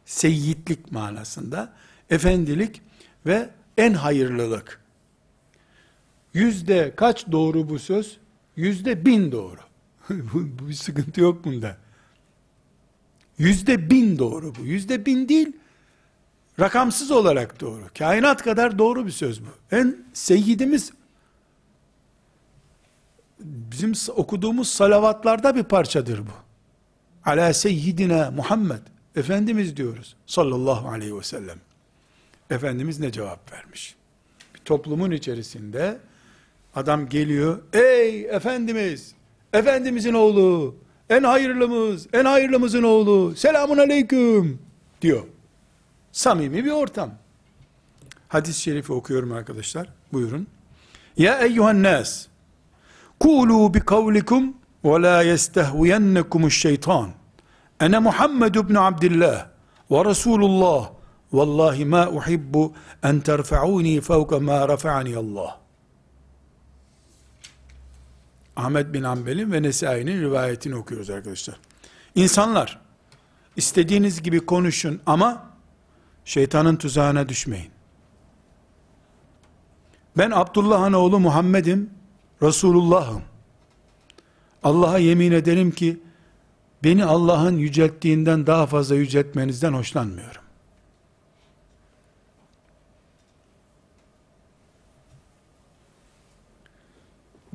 seyyidlik 0.06 0.92
manasında, 0.92 1.74
efendilik 2.10 2.82
ve 3.26 3.50
en 3.78 3.94
hayırlılık. 3.94 4.85
Yüzde 6.36 6.94
kaç 6.96 7.32
doğru 7.32 7.70
bu 7.70 7.80
söz? 7.80 8.18
Yüzde 8.56 9.06
bin 9.06 9.32
doğru. 9.32 9.60
bu, 10.10 10.68
bir 10.70 10.74
sıkıntı 10.74 11.22
yok 11.22 11.46
bunda. 11.46 11.78
Yüzde 13.38 13.90
bin 13.90 14.20
doğru 14.20 14.54
bu. 14.56 14.66
Yüzde 14.66 15.06
bin 15.06 15.30
değil, 15.30 15.52
rakamsız 16.60 17.12
olarak 17.12 17.62
doğru. 17.62 17.84
Kainat 17.98 18.44
kadar 18.44 18.80
doğru 18.80 19.06
bir 19.06 19.12
söz 19.12 19.42
bu. 19.42 19.48
En 19.72 20.06
seyyidimiz, 20.14 20.92
bizim 23.40 23.94
okuduğumuz 24.16 24.68
salavatlarda 24.68 25.56
bir 25.56 25.64
parçadır 25.64 26.20
bu. 26.20 26.34
Ala 27.30 27.54
seyyidina 27.54 28.32
Muhammed. 28.32 28.82
Efendimiz 29.16 29.78
diyoruz. 29.78 30.16
Sallallahu 30.26 30.90
aleyhi 30.90 31.18
ve 31.18 31.24
sellem. 31.24 31.58
Efendimiz 32.50 33.00
ne 33.00 33.12
cevap 33.12 33.54
vermiş? 33.54 33.96
Bir 34.56 34.60
toplumun 34.60 35.12
içerisinde 35.12 36.00
adam 36.76 37.10
geliyor. 37.10 37.62
Ey 37.74 38.26
Efendimiz! 38.26 39.14
Efendimizin 39.54 40.14
oğlu! 40.14 40.76
En 41.10 41.24
hayırlımız! 41.24 42.08
En 42.14 42.26
hayırlımızın 42.26 42.84
oğlu! 42.84 43.36
Selamun 43.36 43.78
aleyküm! 43.78 44.60
diyor. 45.02 45.24
Samimi 46.12 46.66
bir 46.66 46.72
ortam. 46.72 47.12
Hadis-i 48.28 48.62
şerifi 48.62 48.94
okuyorum 48.94 49.32
arkadaşlar. 49.32 49.88
Buyurun. 50.14 50.48
Ya 51.18 51.40
eyyuhan 51.40 51.84
nas! 51.84 52.28
Kulu 53.20 53.74
bi 53.74 53.80
kavlikum 53.80 54.54
ve 54.86 55.02
la 55.02 55.22
yestehviyennekumus 55.22 56.54
şeytan. 56.54 57.10
Ene 57.80 58.00
Muhammed 58.00 58.56
ibn 58.56 58.76
Abdullah 58.76 59.48
ve 59.92 60.06
Resulullah. 60.06 60.90
Vallahi 61.34 61.86
ma 61.86 62.10
uhibbu 62.10 62.74
en 63.04 63.20
terfa'uni 63.20 64.02
fevka 64.02 64.40
ma 64.40 64.70
rafa'ani 64.70 65.18
Allah. 65.18 65.65
Ahmet 68.56 68.94
bin 68.94 69.04
Hanbel'in 69.04 69.52
ve 69.52 69.64
Nesai'nin 69.64 70.22
rivayetini 70.22 70.76
okuyoruz 70.76 71.10
arkadaşlar. 71.10 71.60
İnsanlar, 72.16 72.80
istediğiniz 73.56 74.24
gibi 74.24 74.46
konuşun 74.46 75.02
ama 75.06 75.50
şeytanın 76.26 76.76
tuzağına 76.76 77.30
düşmeyin. 77.30 77.72
Ben 80.18 80.32
Abdullah'ın 80.32 80.94
oğlu 80.94 81.20
Muhammed'im, 81.20 81.90
Resulullah'ım. 82.42 83.22
Allah'a 84.64 84.98
yemin 84.98 85.32
ederim 85.32 85.72
ki, 85.72 86.00
beni 86.84 87.06
Allah'ın 87.06 87.58
yücelttiğinden 87.58 88.48
daha 88.48 88.66
fazla 88.66 88.96
yüceltmenizden 88.96 89.74
hoşlanmıyorum. 89.74 90.45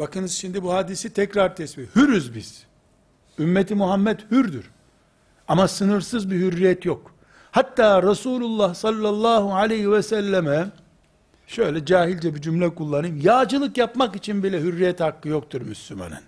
Bakınız 0.00 0.32
şimdi 0.32 0.62
bu 0.62 0.74
hadisi 0.74 1.12
tekrar 1.12 1.56
tesbih. 1.56 1.86
Hürüz 1.96 2.34
biz. 2.34 2.66
Ümmeti 3.38 3.74
Muhammed 3.74 4.20
hürdür. 4.30 4.70
Ama 5.48 5.68
sınırsız 5.68 6.30
bir 6.30 6.36
hürriyet 6.36 6.84
yok. 6.84 7.14
Hatta 7.50 8.02
Resulullah 8.02 8.74
sallallahu 8.74 9.54
aleyhi 9.54 9.92
ve 9.92 10.02
selleme 10.02 10.70
şöyle 11.46 11.84
cahilce 11.84 12.34
bir 12.34 12.40
cümle 12.40 12.74
kullanayım. 12.74 13.20
Yağcılık 13.20 13.78
yapmak 13.78 14.16
için 14.16 14.42
bile 14.42 14.60
hürriyet 14.60 15.00
hakkı 15.00 15.28
yoktur 15.28 15.60
Müslümanın. 15.60 16.22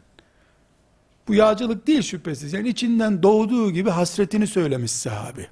Bu 1.29 1.35
yağcılık 1.35 1.87
değil 1.87 2.03
şüphesiz. 2.03 2.53
Yani 2.53 2.69
içinden 2.69 3.23
doğduğu 3.23 3.71
gibi 3.71 3.91
hasretini 3.91 4.47
söylemiş 4.47 4.91
sahabi. 4.91 5.49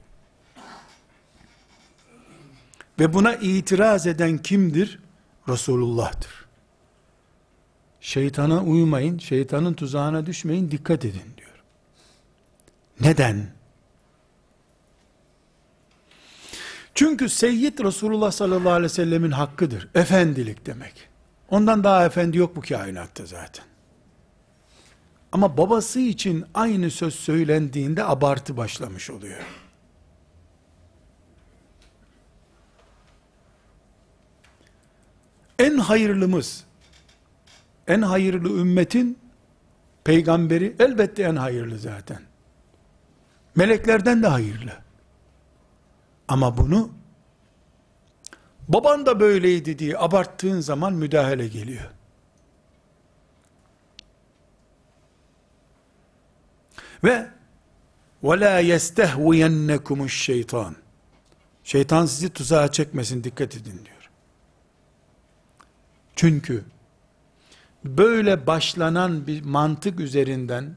Ve 2.99 3.15
buna 3.15 3.35
itiraz 3.35 4.07
eden 4.07 4.39
kimdir? 4.39 4.99
Resulullah'tır. 5.49 6.40
Şeytana 8.01 8.63
uymayın, 8.63 9.19
şeytanın 9.19 9.75
tuzağına 9.75 10.27
düşmeyin, 10.27 10.71
dikkat 10.71 11.05
edin 11.05 11.35
diyor. 11.37 11.63
Neden? 13.01 13.47
Çünkü 16.95 17.29
Seyyid 17.29 17.79
Resulullah 17.79 18.31
sallallahu 18.33 18.71
aleyhi 18.71 18.85
ve 18.85 18.89
sellemin 18.89 19.31
hakkıdır. 19.31 19.89
Efendilik 19.95 20.67
demek. 20.67 21.09
Ondan 21.51 21.85
daha 21.85 22.07
efendi 22.07 22.39
yok 22.39 22.57
bu 22.57 22.61
kainatta 22.61 23.27
zaten. 23.27 23.65
Ama 25.33 25.57
babası 25.57 26.01
için 26.01 26.45
aynı 26.55 26.91
söz 26.91 27.15
söylendiğinde 27.15 28.05
abartı 28.05 28.57
başlamış 28.57 29.11
oluyor. 29.11 29.43
En 35.59 35.79
hayırlımız, 35.79 36.65
en 37.90 38.02
hayırlı 38.02 38.60
ümmetin 38.60 39.20
peygamberi 40.04 40.76
elbette 40.80 41.24
en 41.24 41.36
hayırlı 41.36 41.80
zaten. 41.80 42.22
Meleklerden 43.56 44.24
de 44.24 44.28
hayırlı. 44.28 44.72
Ama 46.28 46.58
bunu 46.58 46.90
baban 48.68 49.06
da 49.06 49.20
böyleydi 49.20 49.80
diye 49.80 49.98
abarttığın 49.98 50.60
zaman 50.60 50.94
müdahale 50.94 51.48
geliyor. 51.48 51.92
Ve 57.04 57.28
وَلَا 58.24 58.62
يَسْتَهْوِيَنَّكُمُ 58.62 60.10
şeytan. 60.10 60.76
Şeytan 61.64 62.06
sizi 62.06 62.30
tuzağa 62.30 62.72
çekmesin 62.72 63.24
dikkat 63.24 63.56
edin 63.56 63.82
diyor. 63.86 64.10
Çünkü 66.16 66.66
böyle 67.85 68.47
başlanan 68.47 69.27
bir 69.27 69.45
mantık 69.45 70.01
üzerinden 70.01 70.77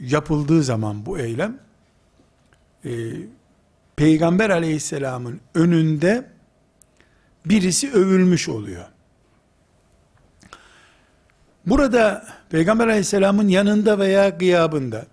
yapıldığı 0.00 0.62
zaman 0.62 1.06
bu 1.06 1.18
eylem 1.18 1.58
e, 2.84 2.90
Peygamber 3.96 4.50
aleyhisselamın 4.50 5.40
önünde 5.54 6.30
birisi 7.46 7.92
övülmüş 7.92 8.48
oluyor. 8.48 8.84
Burada 11.66 12.26
Peygamber 12.50 12.86
aleyhisselamın 12.86 13.48
yanında 13.48 13.98
veya 13.98 14.28
gıyabında 14.28 15.06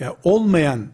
ya 0.00 0.16
olmayan 0.24 0.86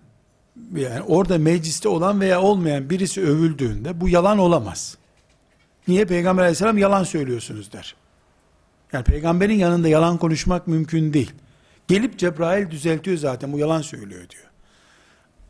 yani 0.74 1.02
orada 1.02 1.38
mecliste 1.38 1.88
olan 1.88 2.20
veya 2.20 2.42
olmayan 2.42 2.90
birisi 2.90 3.20
övüldüğünde 3.20 4.00
bu 4.00 4.08
yalan 4.08 4.38
olamaz. 4.38 4.96
Niye 5.88 6.04
Peygamber 6.04 6.42
aleyhisselam 6.42 6.78
yalan 6.78 7.04
söylüyorsunuz 7.04 7.72
der. 7.72 7.94
Yani 8.92 9.04
peygamberin 9.04 9.54
yanında 9.54 9.88
yalan 9.88 10.18
konuşmak 10.18 10.66
mümkün 10.66 11.12
değil. 11.12 11.32
Gelip 11.88 12.18
Cebrail 12.18 12.70
düzeltiyor 12.70 13.16
zaten 13.16 13.52
bu 13.52 13.58
yalan 13.58 13.82
söylüyor 13.82 14.28
diyor. 14.28 14.44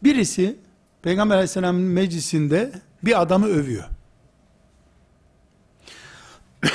Birisi 0.03 0.57
Peygamber 1.03 1.35
aleyhisselamın 1.35 1.83
meclisinde 1.83 2.73
bir 3.03 3.23
adamı 3.23 3.47
övüyor. 3.47 3.85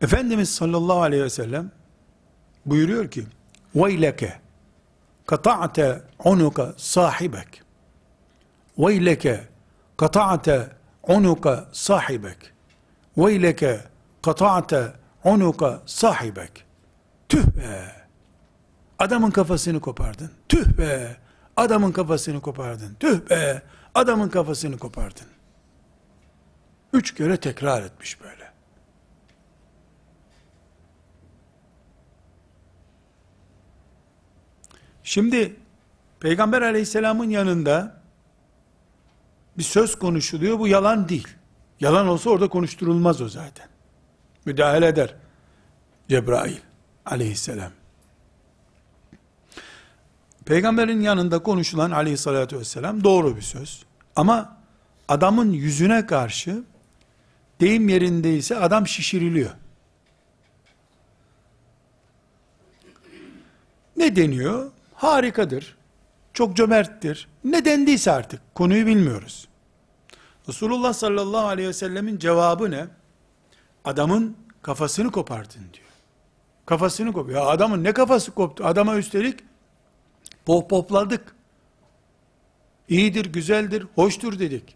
Efendimiz 0.00 0.54
sallallahu 0.54 1.02
aleyhi 1.02 1.22
ve 1.22 1.30
sellem 1.30 1.70
buyuruyor 2.65 3.11
ki 3.11 3.25
وَيْلَكَ 3.75 4.31
قَطَعْتَ 5.27 6.01
عُنُكَ 6.19 6.73
صَاحِبَكَ 6.77 7.51
وَيْلَكَ 8.77 9.25
قَطَعْتَ 9.97 10.47
عُنُكَ 11.07 11.45
صَاحِبَكَ 11.73 12.41
وَيْلَكَ 13.17 13.61
قَطَعْتَ 14.23 14.93
عُنُكَ 15.25 15.61
صَاحِبَكَ 15.85 16.51
Tüh 17.29 17.45
be! 17.45 17.91
Adamın 18.99 19.31
kafasını 19.31 19.79
kopardın. 19.79 20.31
Tüh 20.49 20.77
be! 20.77 21.17
Adamın 21.57 21.91
kafasını 21.91 22.41
kopardın. 22.41 22.95
Tüh 22.99 23.29
be! 23.29 23.61
Adamın 23.95 24.29
kafasını 24.29 24.77
kopardın. 24.77 25.27
Üç 26.93 27.15
kere 27.15 27.37
tekrar 27.37 27.83
etmiş 27.83 28.21
böyle. 28.21 28.51
Şimdi 35.06 35.56
Peygamber 36.20 36.62
aleyhisselamın 36.62 37.30
yanında 37.30 38.02
bir 39.58 39.62
söz 39.62 39.98
konuşuluyor. 39.98 40.58
Bu 40.58 40.68
yalan 40.68 41.08
değil. 41.08 41.28
Yalan 41.80 42.08
olsa 42.08 42.30
orada 42.30 42.48
konuşturulmaz 42.48 43.22
o 43.22 43.28
zaten. 43.28 43.68
Müdahale 44.44 44.86
eder. 44.86 45.14
Cebrail 46.08 46.56
aleyhisselam. 47.06 47.70
Peygamberin 50.44 51.00
yanında 51.00 51.42
konuşulan 51.42 51.90
aleyhissalatü 51.90 52.58
vesselam 52.58 53.04
doğru 53.04 53.36
bir 53.36 53.42
söz. 53.42 53.84
Ama 54.16 54.56
adamın 55.08 55.52
yüzüne 55.52 56.06
karşı 56.06 56.62
deyim 57.60 57.88
yerindeyse 57.88 58.56
adam 58.56 58.86
şişiriliyor. 58.86 59.50
Ne 63.96 64.16
deniyor? 64.16 64.75
Harikadır. 64.96 65.76
Çok 66.32 66.56
cömerttir. 66.56 67.28
Ne 67.44 67.64
dendiyse 67.64 68.12
artık 68.12 68.54
konuyu 68.54 68.86
bilmiyoruz. 68.86 69.48
Resulullah 70.48 70.92
sallallahu 70.92 71.46
aleyhi 71.46 71.68
ve 71.68 71.72
sellemin 71.72 72.18
cevabı 72.18 72.70
ne? 72.70 72.86
Adamın 73.84 74.36
kafasını 74.62 75.10
kopardın 75.10 75.60
diyor. 75.74 75.86
Kafasını 76.66 77.12
kop. 77.12 77.30
Ya 77.30 77.46
adamın 77.46 77.84
ne 77.84 77.92
kafası 77.92 78.30
koptu? 78.32 78.64
Adama 78.64 78.96
üstelik 78.96 79.40
pop 80.46 80.70
popladık. 80.70 81.36
İyidir, 82.88 83.26
güzeldir, 83.26 83.86
hoştur 83.94 84.38
dedik. 84.38 84.74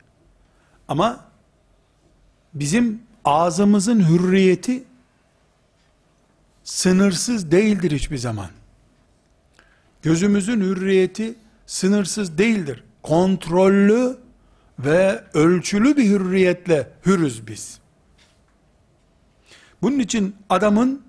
Ama 0.88 1.24
bizim 2.54 3.02
ağzımızın 3.24 4.08
hürriyeti 4.08 4.84
sınırsız 6.64 7.50
değildir 7.50 7.90
hiçbir 7.90 8.18
zaman. 8.18 8.50
Gözümüzün 10.02 10.60
hürriyeti 10.60 11.34
sınırsız 11.66 12.38
değildir. 12.38 12.84
Kontrollü 13.02 14.18
ve 14.78 15.24
ölçülü 15.34 15.96
bir 15.96 16.04
hürriyetle 16.04 16.92
hürüz 17.06 17.46
biz. 17.46 17.80
Bunun 19.82 19.98
için 19.98 20.36
adamın 20.48 21.02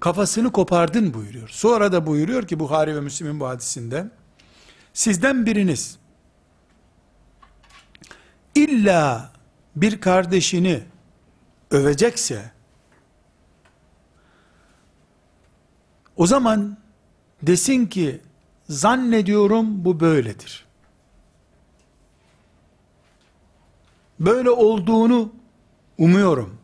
kafasını 0.00 0.52
kopardın 0.52 1.14
buyuruyor. 1.14 1.48
Sonra 1.48 1.92
da 1.92 2.06
buyuruyor 2.06 2.48
ki 2.48 2.58
Buhari 2.58 2.96
ve 2.96 3.00
Müslim'in 3.00 3.40
bu 3.40 3.46
hadisinde 3.46 4.10
sizden 4.92 5.46
biriniz 5.46 5.98
illa 8.54 9.32
bir 9.76 10.00
kardeşini 10.00 10.82
övecekse 11.70 12.52
o 16.16 16.26
zaman 16.26 16.76
desin 17.46 17.86
ki 17.86 18.20
zannediyorum 18.68 19.84
bu 19.84 20.00
böyledir. 20.00 20.64
Böyle 24.20 24.50
olduğunu 24.50 25.32
umuyorum. 25.98 26.58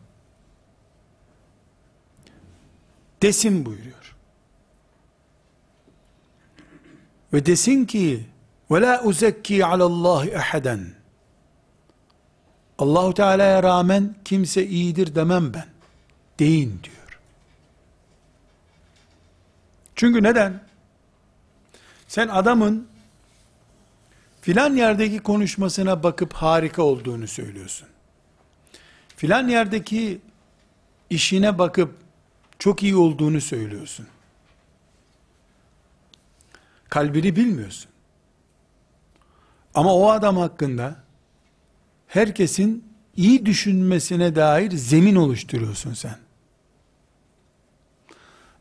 Desin 3.21 3.65
buyuruyor. 3.65 4.15
Ve 7.33 7.45
desin 7.45 7.85
ki 7.85 8.25
ve 8.71 8.81
la 8.81 9.03
uzekki 9.03 9.65
alallahi 9.65 10.29
eheden. 10.29 10.93
Allahu 12.77 13.13
Teala'ya 13.13 13.63
rağmen 13.63 14.15
kimse 14.25 14.67
iyidir 14.67 15.15
demem 15.15 15.53
ben. 15.53 15.65
Deyin 16.39 16.79
diyor. 16.83 17.19
Çünkü 19.95 20.23
neden? 20.23 20.70
Sen 22.11 22.27
adamın 22.27 22.87
filan 24.41 24.75
yerdeki 24.75 25.19
konuşmasına 25.19 26.03
bakıp 26.03 26.33
harika 26.33 26.83
olduğunu 26.83 27.27
söylüyorsun. 27.27 27.87
Filan 29.15 29.47
yerdeki 29.47 30.21
işine 31.09 31.57
bakıp 31.57 31.95
çok 32.59 32.83
iyi 32.83 32.95
olduğunu 32.95 33.41
söylüyorsun. 33.41 34.07
Kalbini 36.89 37.35
bilmiyorsun. 37.35 37.91
Ama 39.73 39.95
o 39.95 40.09
adam 40.09 40.37
hakkında 40.37 40.95
herkesin 42.07 42.85
iyi 43.15 43.45
düşünmesine 43.45 44.35
dair 44.35 44.71
zemin 44.71 45.15
oluşturuyorsun 45.15 45.93
sen. 45.93 46.17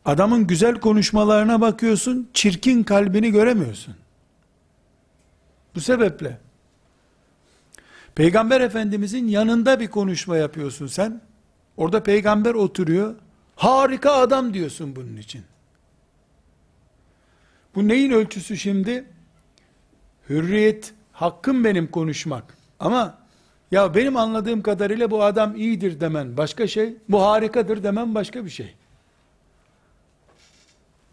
Adamın 0.04 0.46
güzel 0.46 0.74
konuşmalarına 0.74 1.60
bakıyorsun, 1.60 2.30
çirkin 2.34 2.82
kalbini 2.82 3.30
göremiyorsun. 3.30 3.94
Bu 5.74 5.80
sebeple 5.80 6.38
Peygamber 8.14 8.60
Efendimizin 8.60 9.28
yanında 9.28 9.80
bir 9.80 9.88
konuşma 9.88 10.36
yapıyorsun 10.36 10.86
sen. 10.86 11.20
Orada 11.76 12.02
peygamber 12.02 12.54
oturuyor. 12.54 13.14
Harika 13.56 14.12
adam 14.12 14.54
diyorsun 14.54 14.96
bunun 14.96 15.16
için. 15.16 15.42
Bu 17.74 17.88
neyin 17.88 18.10
ölçüsü 18.10 18.56
şimdi? 18.56 19.04
Hürriyet, 20.28 20.94
hakkım 21.12 21.64
benim 21.64 21.90
konuşmak. 21.90 22.56
Ama 22.80 23.18
ya 23.70 23.94
benim 23.94 24.16
anladığım 24.16 24.62
kadarıyla 24.62 25.10
bu 25.10 25.22
adam 25.22 25.56
iyidir 25.56 26.00
demen 26.00 26.36
başka 26.36 26.66
şey, 26.66 26.96
bu 27.08 27.22
harikadır 27.22 27.82
demen 27.82 28.14
başka 28.14 28.44
bir 28.44 28.50
şey. 28.50 28.74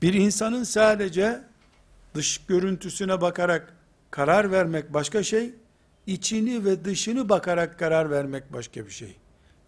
Bir 0.01 0.13
insanın 0.13 0.63
sadece 0.63 1.41
dış 2.15 2.41
görüntüsüne 2.47 3.21
bakarak 3.21 3.73
karar 4.11 4.51
vermek 4.51 4.93
başka 4.93 5.23
şey, 5.23 5.53
içini 6.07 6.65
ve 6.65 6.85
dışını 6.85 7.29
bakarak 7.29 7.79
karar 7.79 8.11
vermek 8.11 8.53
başka 8.53 8.85
bir 8.85 8.91
şey. 8.91 9.15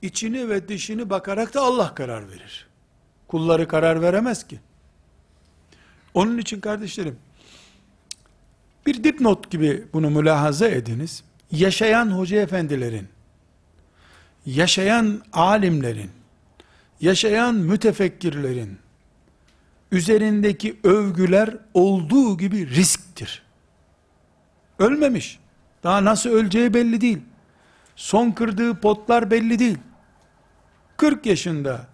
İçini 0.01 0.49
ve 0.49 0.67
dışını 0.67 1.09
bakarak 1.09 1.53
da 1.53 1.61
Allah 1.61 1.95
karar 1.95 2.29
verir. 2.29 2.67
Kulları 3.27 3.67
karar 3.67 4.01
veremez 4.01 4.47
ki. 4.47 4.59
Onun 6.13 6.37
için 6.37 6.59
kardeşlerim, 6.59 7.19
bir 8.85 9.03
dipnot 9.03 9.51
gibi 9.51 9.85
bunu 9.93 10.09
mülahaza 10.09 10.67
ediniz. 10.67 11.23
Yaşayan 11.51 12.05
hoca 12.05 12.41
efendilerin, 12.41 13.07
yaşayan 14.45 15.21
alimlerin, 15.33 16.11
yaşayan 17.01 17.55
mütefekkirlerin, 17.55 18.77
üzerindeki 19.91 20.79
övgüler 20.83 21.57
olduğu 21.73 22.37
gibi 22.37 22.69
risktir. 22.69 23.43
Ölmemiş. 24.79 25.39
Daha 25.83 26.05
nasıl 26.05 26.29
öleceği 26.29 26.73
belli 26.73 27.01
değil. 27.01 27.21
Son 27.95 28.31
kırdığı 28.31 28.75
potlar 28.75 29.31
belli 29.31 29.59
değil. 29.59 29.77
40 30.97 31.25
yaşında, 31.25 31.87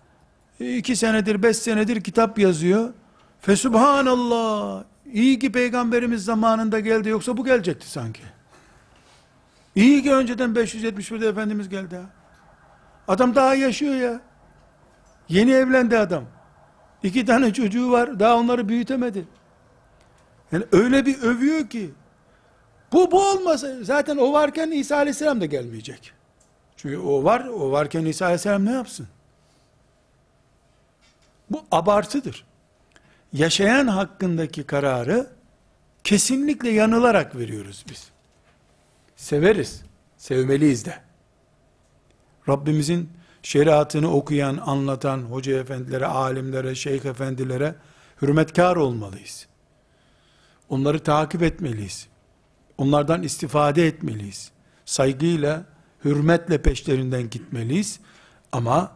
2 0.60 0.96
senedir, 0.96 1.44
5 1.44 1.58
senedir 1.58 2.02
kitap 2.02 2.40
yazıyor. 2.40 2.94
Fesubhanallah, 3.42 4.84
iyi 5.14 5.40
ki 5.40 5.52
peygamberimiz 5.52 6.26
zamanında 6.26 6.80
geldi 6.80 7.10
yoksa 7.10 7.38
bu 7.38 7.46
gelecekti 7.46 7.90
sanki. 7.90 8.22
İyi 9.76 10.04
ki 10.04 10.14
önceden 10.14 10.50
571'de 10.50 11.28
Efendimiz 11.28 11.70
geldi. 11.70 12.00
Adam 13.08 13.36
daha 13.36 13.56
yaşıyor 13.56 13.96
ya. 13.96 14.22
Yeni 15.30 15.52
evlendi 15.52 15.98
adam. 15.98 16.24
İki 17.06 17.26
tane 17.26 17.54
çocuğu 17.54 17.92
var. 17.92 18.20
Daha 18.20 18.36
onları 18.36 18.70
büyütemedi. 18.70 19.26
Yani 20.52 20.64
öyle 20.72 21.06
bir 21.06 21.22
övüyor 21.22 21.70
ki 21.70 21.92
bu 22.94 23.12
bu 23.12 23.30
olmasa 23.30 23.84
zaten 23.84 24.18
o 24.18 24.34
varken 24.34 24.72
İsa 24.72 24.96
Aleyhisselam 24.96 25.42
da 25.42 25.46
gelmeyecek. 25.46 26.14
Çünkü 26.78 26.98
o 26.98 27.24
var, 27.24 27.46
o 27.46 27.72
varken 27.72 28.06
İsa 28.06 28.26
Aleyhisselam 28.26 28.66
ne 28.66 28.72
yapsın? 28.72 29.08
Bu 31.50 31.64
abartıdır. 31.72 32.46
Yaşayan 33.34 33.88
hakkındaki 33.88 34.64
kararı 34.64 35.28
kesinlikle 36.04 36.70
yanılarak 36.70 37.36
veriyoruz 37.36 37.86
biz. 37.90 38.10
Severiz, 39.16 39.84
sevmeliyiz 40.18 40.86
de. 40.86 40.98
Rabbimizin 42.50 43.10
şeriatını 43.46 44.12
okuyan, 44.12 44.58
anlatan 44.66 45.18
hoca 45.22 45.60
efendilere, 45.60 46.06
alimlere, 46.06 46.76
şeyh 46.76 47.06
efendilere 47.06 47.76
hürmetkar 48.22 48.76
olmalıyız. 48.76 49.48
Onları 50.70 51.00
takip 51.00 51.44
etmeliyiz. 51.44 52.08
Onlardan 52.78 53.24
istifade 53.24 53.88
etmeliyiz. 53.88 54.52
Saygıyla, 54.86 55.66
hürmetle 56.06 56.62
peşlerinden 56.62 57.30
gitmeliyiz. 57.30 58.00
Ama 58.52 58.92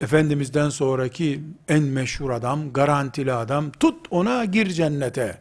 Efendimiz'den 0.00 0.68
sonraki 0.68 1.44
en 1.68 1.82
meşhur 1.82 2.30
adam, 2.30 2.72
garantili 2.72 3.32
adam, 3.32 3.70
tut 3.70 4.06
ona 4.10 4.44
gir 4.44 4.66
cennete. 4.66 5.40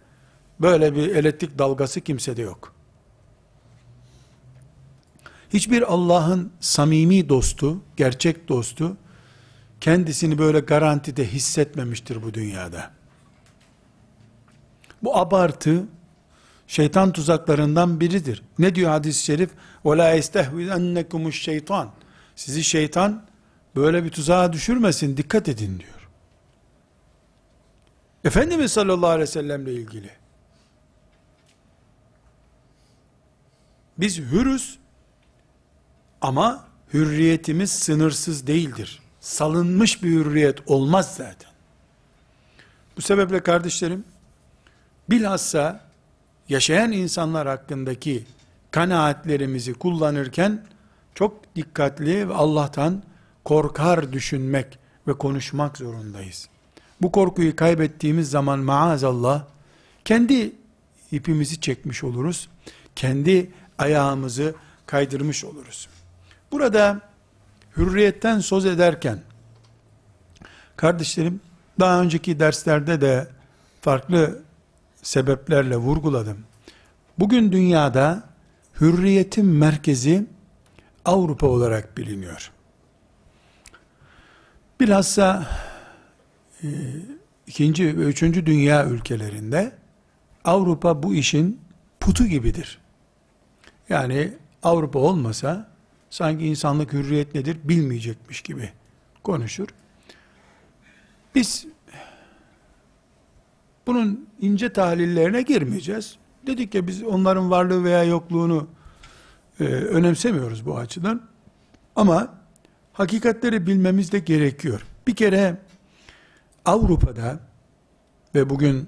Böyle 0.60 0.96
bir 0.96 1.16
elektrik 1.16 1.60
dalgası 1.60 2.02
kimsede 2.02 2.42
yok. 2.42 2.73
Hiçbir 5.53 5.93
Allah'ın 5.93 6.53
samimi 6.61 7.29
dostu, 7.29 7.83
gerçek 7.97 8.49
dostu, 8.49 8.97
kendisini 9.81 10.39
böyle 10.39 10.61
garantide 10.61 11.27
hissetmemiştir 11.27 12.23
bu 12.23 12.35
dünyada. 12.35 12.91
Bu 15.03 15.17
abartı, 15.17 15.87
şeytan 16.67 17.13
tuzaklarından 17.13 18.01
biridir. 18.01 18.43
Ne 18.59 18.75
diyor 18.75 18.91
hadis-i 18.91 19.25
şerif? 19.25 19.51
وَلَا 19.85 20.19
يَسْتَهْوِذَنَّكُمُ 20.19 21.33
şeytan. 21.33 21.91
Sizi 22.37 22.65
şeytan 22.65 23.27
böyle 23.77 24.05
bir 24.05 24.11
tuzağa 24.11 24.53
düşürmesin, 24.53 25.17
dikkat 25.17 25.49
edin 25.49 25.81
diyor. 25.81 26.09
Efendimiz 28.25 28.73
sallallahu 28.73 29.11
aleyhi 29.11 29.29
ve 29.29 29.33
sellemle 29.33 29.73
ilgili. 29.73 30.11
Biz 33.99 34.19
hürüz 34.19 34.79
ama 36.24 36.66
hürriyetimiz 36.94 37.72
sınırsız 37.72 38.48
değildir. 38.48 39.02
Salınmış 39.20 40.04
bir 40.04 40.10
hürriyet 40.10 40.60
olmaz 40.66 41.16
zaten. 41.18 41.52
Bu 42.98 43.02
sebeple 43.02 43.40
kardeşlerim, 43.40 44.04
bilhassa 45.10 45.86
yaşayan 46.50 46.92
insanlar 46.92 47.48
hakkındaki 47.48 48.24
kanaatlerimizi 48.72 49.74
kullanırken 49.74 50.66
çok 51.16 51.56
dikkatli 51.56 52.30
ve 52.30 52.34
Allah'tan 52.34 53.04
korkar 53.44 54.14
düşünmek 54.14 54.80
ve 55.08 55.14
konuşmak 55.14 55.78
zorundayız. 55.78 56.50
Bu 57.02 57.12
korkuyu 57.12 57.56
kaybettiğimiz 57.56 58.30
zaman 58.30 58.60
maazallah 58.60 59.46
kendi 60.06 60.52
ipimizi 61.12 61.62
çekmiş 61.62 62.04
oluruz. 62.04 62.50
Kendi 62.96 63.52
ayağımızı 63.78 64.56
kaydırmış 64.86 65.44
oluruz. 65.44 65.88
Burada 66.54 67.02
hürriyetten 67.78 68.40
söz 68.40 68.66
ederken 68.66 69.20
kardeşlerim 70.76 71.42
daha 71.80 72.02
önceki 72.02 72.40
derslerde 72.40 73.02
de 73.02 73.28
farklı 73.82 74.42
sebeplerle 75.02 75.78
vurguladım. 75.78 76.38
Bugün 77.20 77.52
dünyada 77.52 78.24
hürriyetin 78.82 79.46
merkezi 79.46 80.26
Avrupa 81.06 81.48
olarak 81.48 81.98
biliniyor. 81.98 82.52
Bilhassa 84.80 85.48
e, 86.64 86.68
ikinci 87.48 87.98
ve 88.00 88.04
üçüncü 88.04 88.46
dünya 88.46 88.86
ülkelerinde 88.86 89.72
Avrupa 90.44 91.04
bu 91.04 91.16
işin 91.16 91.62
putu 92.00 92.26
gibidir. 92.26 92.80
Yani 93.90 94.34
Avrupa 94.64 95.00
olmasa 95.00 95.73
sanki 96.14 96.46
insanlık 96.46 96.94
hürriyet 96.94 97.36
nedir 97.36 97.58
bilmeyecekmiş 97.64 98.42
gibi 98.42 98.70
konuşur. 99.24 99.68
Biz 101.36 101.66
bunun 103.88 104.30
ince 104.40 104.74
tahlillerine 104.74 105.42
girmeyeceğiz. 105.42 106.18
Dedik 106.48 106.76
ya 106.76 106.88
biz 106.88 107.04
onların 107.04 107.52
varlığı 107.52 107.84
veya 107.84 108.04
yokluğunu 108.04 108.68
e, 109.60 109.64
önemsemiyoruz 109.64 110.66
bu 110.66 110.78
açıdan. 110.78 111.22
Ama 111.96 112.34
hakikatleri 112.94 113.68
bilmemiz 113.68 114.12
de 114.12 114.20
gerekiyor. 114.20 114.86
Bir 115.08 115.16
kere 115.16 115.58
Avrupa'da 116.66 117.40
ve 118.36 118.50
bugün 118.50 118.88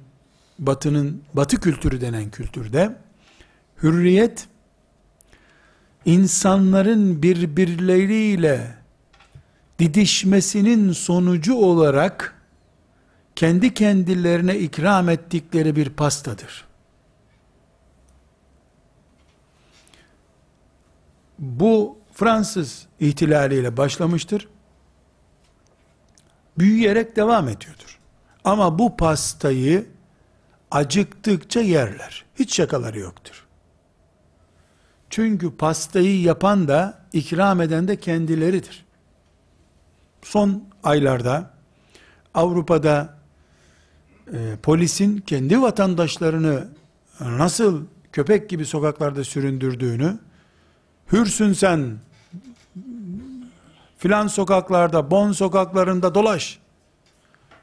batının 0.60 1.24
batı 1.34 1.60
kültürü 1.60 2.02
denen 2.02 2.32
kültürde 2.32 2.98
hürriyet 3.84 4.48
insanların 6.06 7.24
birbirleriyle 7.24 8.76
didişmesinin 9.80 10.92
sonucu 10.92 11.56
olarak 11.56 12.42
kendi 13.36 13.74
kendilerine 13.74 14.60
ikram 14.60 15.10
ettikleri 15.10 15.76
bir 15.76 15.90
pastadır. 15.90 16.66
Bu 21.40 21.98
Fransız 22.14 22.88
ihtilaliyle 23.00 23.78
başlamıştır. 23.78 24.48
Büyüyerek 26.58 27.16
devam 27.16 27.48
ediyordur. 27.48 28.00
Ama 28.44 28.80
bu 28.80 28.98
pastayı 28.98 29.88
acıktıkça 30.72 31.60
yerler. 31.60 32.26
Hiç 32.40 32.56
şakaları 32.56 33.00
yoktur. 33.00 33.45
Çünkü 35.16 35.56
pastayı 35.58 36.22
yapan 36.22 36.68
da 36.68 37.00
ikram 37.14 37.62
eden 37.62 37.88
de 37.88 38.00
kendileridir. 38.00 38.86
Son 40.22 40.64
aylarda 40.84 41.52
Avrupa'da 42.34 43.18
e, 44.34 44.56
polisin 44.64 45.18
kendi 45.18 45.62
vatandaşlarını 45.62 46.68
nasıl 47.20 47.84
köpek 48.12 48.50
gibi 48.50 48.66
sokaklarda 48.66 49.24
süründürdüğünü, 49.24 50.18
hürsün 51.12 51.54
sen, 51.54 51.98
filan 53.98 54.28
sokaklarda, 54.28 55.12
Bon 55.12 55.32
sokaklarında 55.32 56.16
dolaş, 56.16 56.60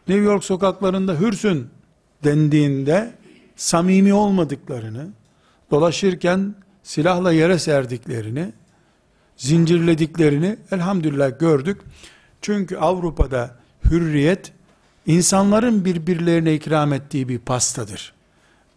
New 0.09 0.25
York 0.25 0.45
sokaklarında 0.45 1.21
hürsün 1.21 1.71
dendiğinde, 2.25 3.15
samimi 3.57 4.15
olmadıklarını, 4.15 5.09
dolaşırken 5.71 6.55
silahla 6.83 7.33
yere 7.33 7.59
serdiklerini, 7.59 8.53
zincirlediklerini 9.37 10.57
elhamdülillah 10.71 11.39
gördük. 11.39 11.81
Çünkü 12.41 12.77
Avrupa'da 12.77 13.57
hürriyet 13.85 14.53
insanların 15.07 15.85
birbirlerine 15.85 16.55
ikram 16.55 16.93
ettiği 16.93 17.29
bir 17.29 17.39
pastadır. 17.39 18.13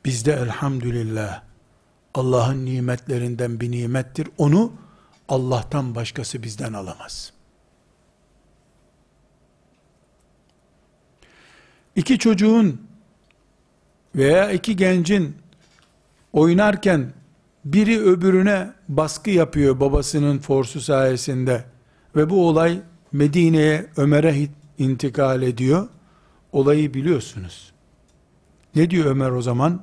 Bizde 0.06 0.34
elhamdülillah 0.34 1.42
Allah'ın 2.14 2.66
nimetlerinden 2.66 3.60
bir 3.60 3.72
nimettir. 3.72 4.28
Onu 4.38 4.74
Allah'tan 5.30 5.96
başkası 5.96 6.44
bizden 6.44 6.74
alamaz. 6.74 7.34
İki 11.96 12.20
çocuğun 12.20 12.88
veya 14.16 14.52
iki 14.52 14.76
gencin 14.76 15.38
oynarken 16.34 17.14
biri 17.66 18.02
öbürüne 18.02 18.74
baskı 18.90 19.30
yapıyor 19.30 19.80
babasının 19.80 20.40
forsu 20.40 20.82
sayesinde 20.82 21.66
ve 22.16 22.30
bu 22.30 22.48
olay 22.48 22.82
Medine'ye 23.12 23.90
Ömer'e 23.98 24.48
intikal 24.78 25.42
ediyor. 25.42 25.88
Olayı 26.52 26.94
biliyorsunuz. 26.94 27.74
Ne 28.76 28.90
diyor 28.90 29.06
Ömer 29.06 29.32
o 29.32 29.42
zaman? 29.42 29.82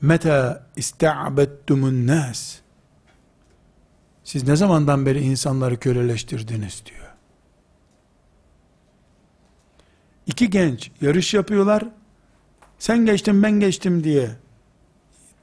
Meta 0.00 0.66
ista'bettumun 0.76 2.06
nas. 2.06 2.56
Siz 4.24 4.48
ne 4.48 4.56
zamandan 4.56 5.06
beri 5.06 5.20
insanları 5.20 5.78
köleleştirdiniz 5.78 6.82
diyor. 6.86 7.06
İki 10.26 10.50
genç 10.50 10.90
yarış 11.00 11.34
yapıyorlar. 11.34 11.84
Sen 12.78 13.06
geçtin 13.06 13.42
ben 13.42 13.60
geçtim 13.60 14.04
diye 14.04 14.30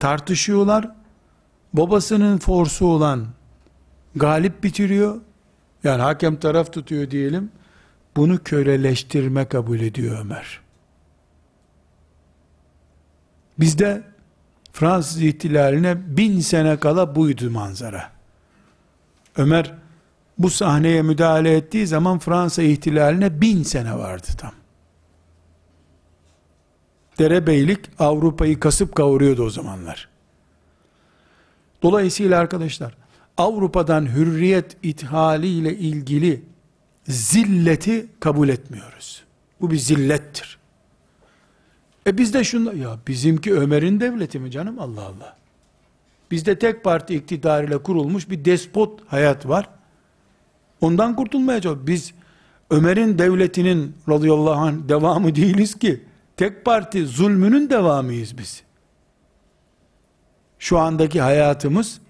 tartışıyorlar. 0.03 0.91
Babasının 1.73 2.37
forsu 2.37 2.85
olan 2.85 3.27
galip 4.15 4.63
bitiriyor. 4.63 5.21
Yani 5.83 6.01
hakem 6.01 6.35
taraf 6.35 6.73
tutuyor 6.73 7.11
diyelim. 7.11 7.51
Bunu 8.15 8.43
köleleştirme 8.43 9.45
kabul 9.45 9.79
ediyor 9.79 10.19
Ömer. 10.19 10.59
Bizde 13.59 14.03
Fransız 14.73 15.21
ihtilaline 15.21 16.17
bin 16.17 16.39
sene 16.39 16.79
kala 16.79 17.15
buydu 17.15 17.49
manzara. 17.49 18.11
Ömer 19.37 19.73
bu 20.37 20.49
sahneye 20.49 21.01
müdahale 21.01 21.55
ettiği 21.57 21.87
zaman 21.87 22.19
Fransa 22.19 22.63
ihtilaline 22.63 23.41
bin 23.41 23.63
sene 23.63 23.97
vardı 23.97 24.27
tam. 24.37 24.62
Derebeylik 27.19 27.79
Avrupa'yı 27.99 28.59
kasıp 28.59 28.95
kavuruyordu 28.95 29.43
o 29.43 29.49
zamanlar. 29.49 30.09
Dolayısıyla 31.83 32.39
arkadaşlar 32.39 32.95
Avrupa'dan 33.37 34.05
hürriyet 34.05 34.77
ithali 34.83 35.47
ile 35.47 35.77
ilgili 35.77 36.43
zilleti 37.07 38.05
kabul 38.19 38.49
etmiyoruz. 38.49 39.23
Bu 39.61 39.71
bir 39.71 39.77
zillettir. 39.77 40.57
E 42.07 42.17
biz 42.17 42.33
de 42.33 42.43
şunu, 42.43 42.77
ya 42.77 42.97
bizimki 43.07 43.53
Ömer'in 43.53 43.99
devleti 43.99 44.39
mi 44.39 44.51
canım 44.51 44.79
Allah 44.79 45.01
Allah. 45.01 45.37
Bizde 46.31 46.59
tek 46.59 46.83
parti 46.83 47.15
iktidarıyla 47.15 47.83
kurulmuş 47.83 48.29
bir 48.29 48.45
despot 48.45 48.99
hayat 49.07 49.47
var. 49.47 49.69
Ondan 50.81 51.15
kurtulmaya. 51.15 51.87
Biz 51.87 52.13
Ömer'in 52.69 53.17
devletinin 53.17 53.95
radıyallahu 54.09 54.51
anh 54.51 54.75
devamı 54.89 55.35
değiliz 55.35 55.79
ki. 55.79 56.03
Tek 56.43 56.65
parti 56.65 57.05
zulmünün 57.05 57.69
devamıyız 57.69 58.37
biz. 58.37 58.63
Şu 60.59 60.79
andaki 60.79 61.21
hayatımız 61.21 62.01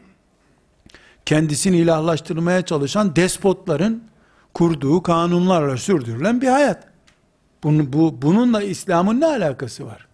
kendisini 1.26 1.78
ilahlaştırmaya 1.78 2.62
çalışan 2.62 3.16
despotların 3.16 4.04
kurduğu 4.54 5.04
kanunlarla 5.04 5.78
sürdürülen 5.78 6.42
bir 6.42 6.48
hayat. 6.48 6.88
Bunu, 7.64 7.94
bu, 7.94 8.22
bununla 8.22 8.64
İslam'ın 8.64 9.22
ne 9.22 9.26
alakası 9.26 9.86
var? 9.86 10.08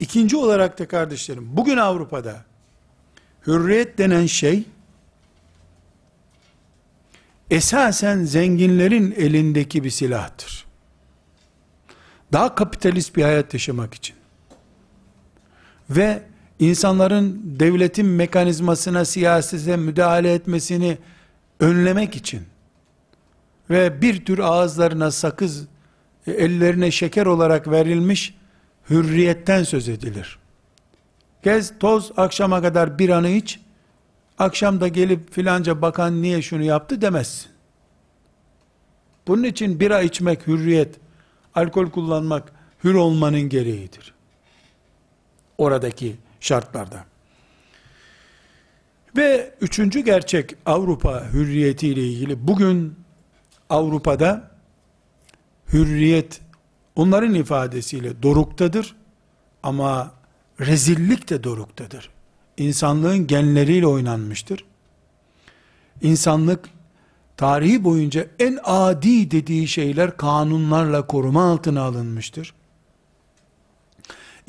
İkinci 0.00 0.36
olarak 0.36 0.78
da 0.78 0.88
kardeşlerim, 0.88 1.56
bugün 1.56 1.76
Avrupa'da 1.76 2.44
hürriyet 3.46 3.98
denen 3.98 4.26
şey, 4.26 4.64
esasen 7.50 8.24
zenginlerin 8.24 9.12
elindeki 9.12 9.84
bir 9.84 9.90
silahtır. 9.90 10.69
Daha 12.32 12.54
kapitalist 12.54 13.16
bir 13.16 13.22
hayat 13.22 13.54
yaşamak 13.54 13.94
için. 13.94 14.16
Ve 15.90 16.22
insanların 16.58 17.42
devletin 17.44 18.06
mekanizmasına, 18.06 19.04
siyasete 19.04 19.76
müdahale 19.76 20.32
etmesini 20.32 20.98
önlemek 21.60 22.16
için 22.16 22.42
ve 23.70 24.02
bir 24.02 24.24
tür 24.24 24.38
ağızlarına 24.38 25.10
sakız, 25.10 25.66
ellerine 26.26 26.90
şeker 26.90 27.26
olarak 27.26 27.70
verilmiş 27.70 28.34
hürriyetten 28.90 29.62
söz 29.62 29.88
edilir. 29.88 30.38
Gez, 31.42 31.78
toz, 31.78 32.12
akşama 32.16 32.62
kadar 32.62 32.98
bir 32.98 33.08
anı 33.08 33.28
iç, 33.28 33.60
akşam 34.38 34.80
da 34.80 34.88
gelip 34.88 35.32
filanca 35.32 35.82
bakan 35.82 36.22
niye 36.22 36.42
şunu 36.42 36.62
yaptı 36.62 37.00
demezsin. 37.00 37.50
Bunun 39.26 39.42
için 39.42 39.80
bira 39.80 40.02
içmek 40.02 40.46
hürriyet, 40.46 40.94
alkol 41.54 41.90
kullanmak 41.90 42.52
hür 42.84 42.94
olmanın 42.94 43.40
gereğidir. 43.48 44.14
Oradaki 45.58 46.16
şartlarda. 46.40 47.04
Ve 49.16 49.54
üçüncü 49.60 50.00
gerçek 50.00 50.56
Avrupa 50.66 51.32
hürriyeti 51.32 51.88
ile 51.88 52.06
ilgili 52.06 52.48
bugün 52.48 52.94
Avrupa'da 53.70 54.50
hürriyet 55.72 56.40
onların 56.96 57.34
ifadesiyle 57.34 58.22
doruktadır 58.22 58.96
ama 59.62 60.14
rezillik 60.60 61.30
de 61.30 61.44
doruktadır. 61.44 62.10
İnsanlığın 62.56 63.26
genleriyle 63.26 63.86
oynanmıştır. 63.86 64.64
İnsanlık 66.02 66.68
tarihi 67.40 67.84
boyunca 67.84 68.26
en 68.38 68.58
adi 68.64 69.30
dediği 69.30 69.68
şeyler 69.68 70.16
kanunlarla 70.16 71.06
koruma 71.06 71.52
altına 71.52 71.82
alınmıştır. 71.82 72.54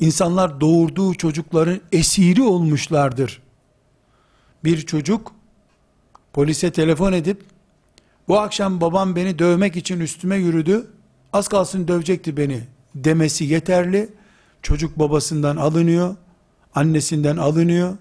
İnsanlar 0.00 0.60
doğurduğu 0.60 1.14
çocukların 1.14 1.80
esiri 1.92 2.42
olmuşlardır. 2.42 3.42
Bir 4.64 4.80
çocuk 4.86 5.32
polise 6.32 6.72
telefon 6.72 7.12
edip 7.12 7.44
bu 8.28 8.38
akşam 8.38 8.80
babam 8.80 9.16
beni 9.16 9.38
dövmek 9.38 9.76
için 9.76 10.00
üstüme 10.00 10.36
yürüdü. 10.36 10.90
Az 11.32 11.48
kalsın 11.48 11.88
dövecekti 11.88 12.36
beni 12.36 12.60
demesi 12.94 13.44
yeterli. 13.44 14.08
Çocuk 14.62 14.98
babasından 14.98 15.56
alınıyor, 15.56 16.16
annesinden 16.74 17.36
alınıyor, 17.36 17.96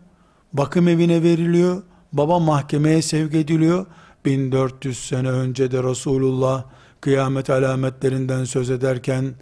bakım 0.54 0.88
evine 0.88 1.23
veriliyor, 1.23 1.84
baba 2.13 2.39
mahkemeye 2.39 3.01
sevk 3.01 3.34
ediliyor. 3.34 3.86
1400 4.26 5.08
sene 5.08 5.30
önce 5.30 5.72
de 5.72 5.84
Resulullah 5.84 6.64
kıyamet 7.02 7.50
alametlerinden 7.50 8.44
söz 8.44 8.70
ederken 8.70 9.34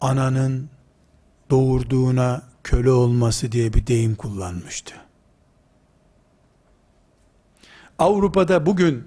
ananın 0.00 0.68
doğurduğuna 1.50 2.42
köle 2.64 2.90
olması 2.90 3.52
diye 3.52 3.72
bir 3.72 3.86
deyim 3.86 4.14
kullanmıştı. 4.14 4.94
Avrupa'da 7.98 8.66
bugün 8.66 9.04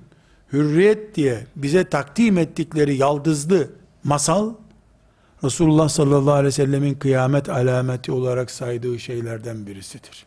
hürriyet 0.54 1.16
diye 1.16 1.48
bize 1.56 1.90
takdim 1.90 2.38
ettikleri 2.38 2.96
yaldızlı 2.98 3.70
masal 4.04 4.54
Resulullah 5.44 5.90
sallallahu 5.90 6.34
aleyhi 6.34 6.48
ve 6.48 6.52
sellemin 6.52 6.94
kıyamet 6.94 7.50
alameti 7.50 8.12
olarak 8.12 8.52
saydığı 8.52 9.00
şeylerden 9.00 9.68
birisidir. 9.68 10.26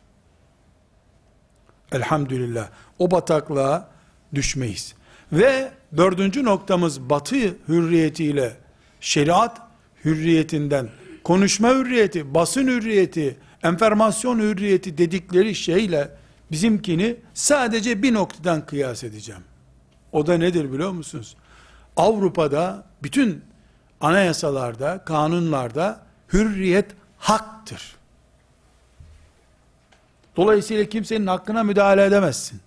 Elhamdülillah 1.93 2.69
o 2.99 3.11
bataklığa 3.11 3.92
düşmeyiz. 4.35 4.95
Ve 5.33 5.73
dördüncü 5.97 6.45
noktamız 6.45 7.01
batı 7.01 7.37
hürriyetiyle 7.69 8.57
şeriat 9.01 9.61
hürriyetinden 10.05 10.89
konuşma 11.25 11.69
hürriyeti, 11.69 12.35
basın 12.35 12.67
hürriyeti, 12.67 13.37
enformasyon 13.63 14.39
hürriyeti 14.39 14.99
dedikleri 14.99 15.55
şeyle 15.55 16.11
bizimkini 16.51 17.17
sadece 17.35 18.03
bir 18.03 18.15
noktadan 18.15 18.67
kıyas 18.67 19.05
edeceğim. 19.05 19.43
O 20.13 20.27
da 20.27 20.39
nedir 20.39 20.73
biliyor 20.73 20.91
musunuz? 20.91 21.37
Avrupa'da 21.97 22.85
bütün 23.03 23.45
anayasalarda, 24.01 25.05
kanunlarda 25.05 26.01
hürriyet 26.33 26.91
haktır. 27.19 27.97
Dolayısıyla 30.37 30.85
kimsenin 30.85 31.27
hakkına 31.27 31.63
müdahale 31.63 32.05
edemezsin. 32.05 32.61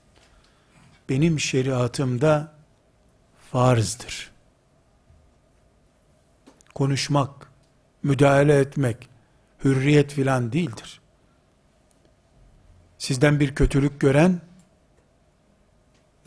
Benim 1.09 1.39
şeriatımda 1.39 2.51
farzdır. 3.51 4.31
Konuşmak, 6.75 7.51
müdahale 8.03 8.59
etmek, 8.59 9.09
hürriyet 9.63 10.13
filan 10.13 10.51
değildir. 10.51 11.01
Sizden 12.97 13.39
bir 13.39 13.55
kötülük 13.55 13.99
gören, 13.99 14.41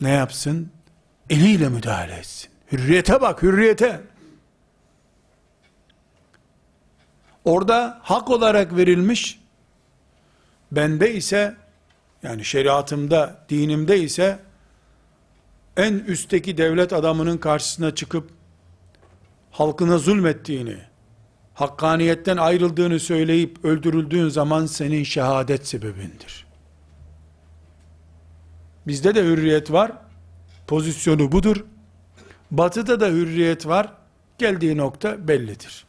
ne 0.01 0.09
yapsın? 0.09 0.71
Eliyle 1.29 1.69
müdahale 1.69 2.13
etsin. 2.13 2.51
Hürriyete 2.71 3.21
bak, 3.21 3.43
hürriyete. 3.43 4.01
Orada 7.45 7.99
hak 8.03 8.29
olarak 8.29 8.75
verilmiş, 8.75 9.39
bende 10.71 11.13
ise, 11.13 11.55
yani 12.23 12.45
şeriatımda, 12.45 13.45
dinimde 13.49 13.99
ise, 13.99 14.39
en 15.79 15.93
üstteki 15.93 16.57
devlet 16.57 16.93
adamının 16.93 17.37
karşısına 17.37 17.95
çıkıp, 17.95 18.29
halkına 19.51 19.97
zulmettiğini, 19.97 20.77
hakkaniyetten 21.53 22.37
ayrıldığını 22.37 22.99
söyleyip 22.99 23.65
öldürüldüğün 23.65 24.29
zaman 24.29 24.65
senin 24.65 25.03
şehadet 25.03 25.67
sebebindir. 25.67 26.45
Bizde 28.87 29.15
de 29.15 29.23
hürriyet 29.23 29.71
var. 29.71 29.91
Pozisyonu 30.67 31.31
budur. 31.31 31.65
Batıda 32.51 32.99
da 32.99 33.07
hürriyet 33.07 33.67
var. 33.67 33.93
Geldiği 34.37 34.77
nokta 34.77 35.27
bellidir. 35.27 35.85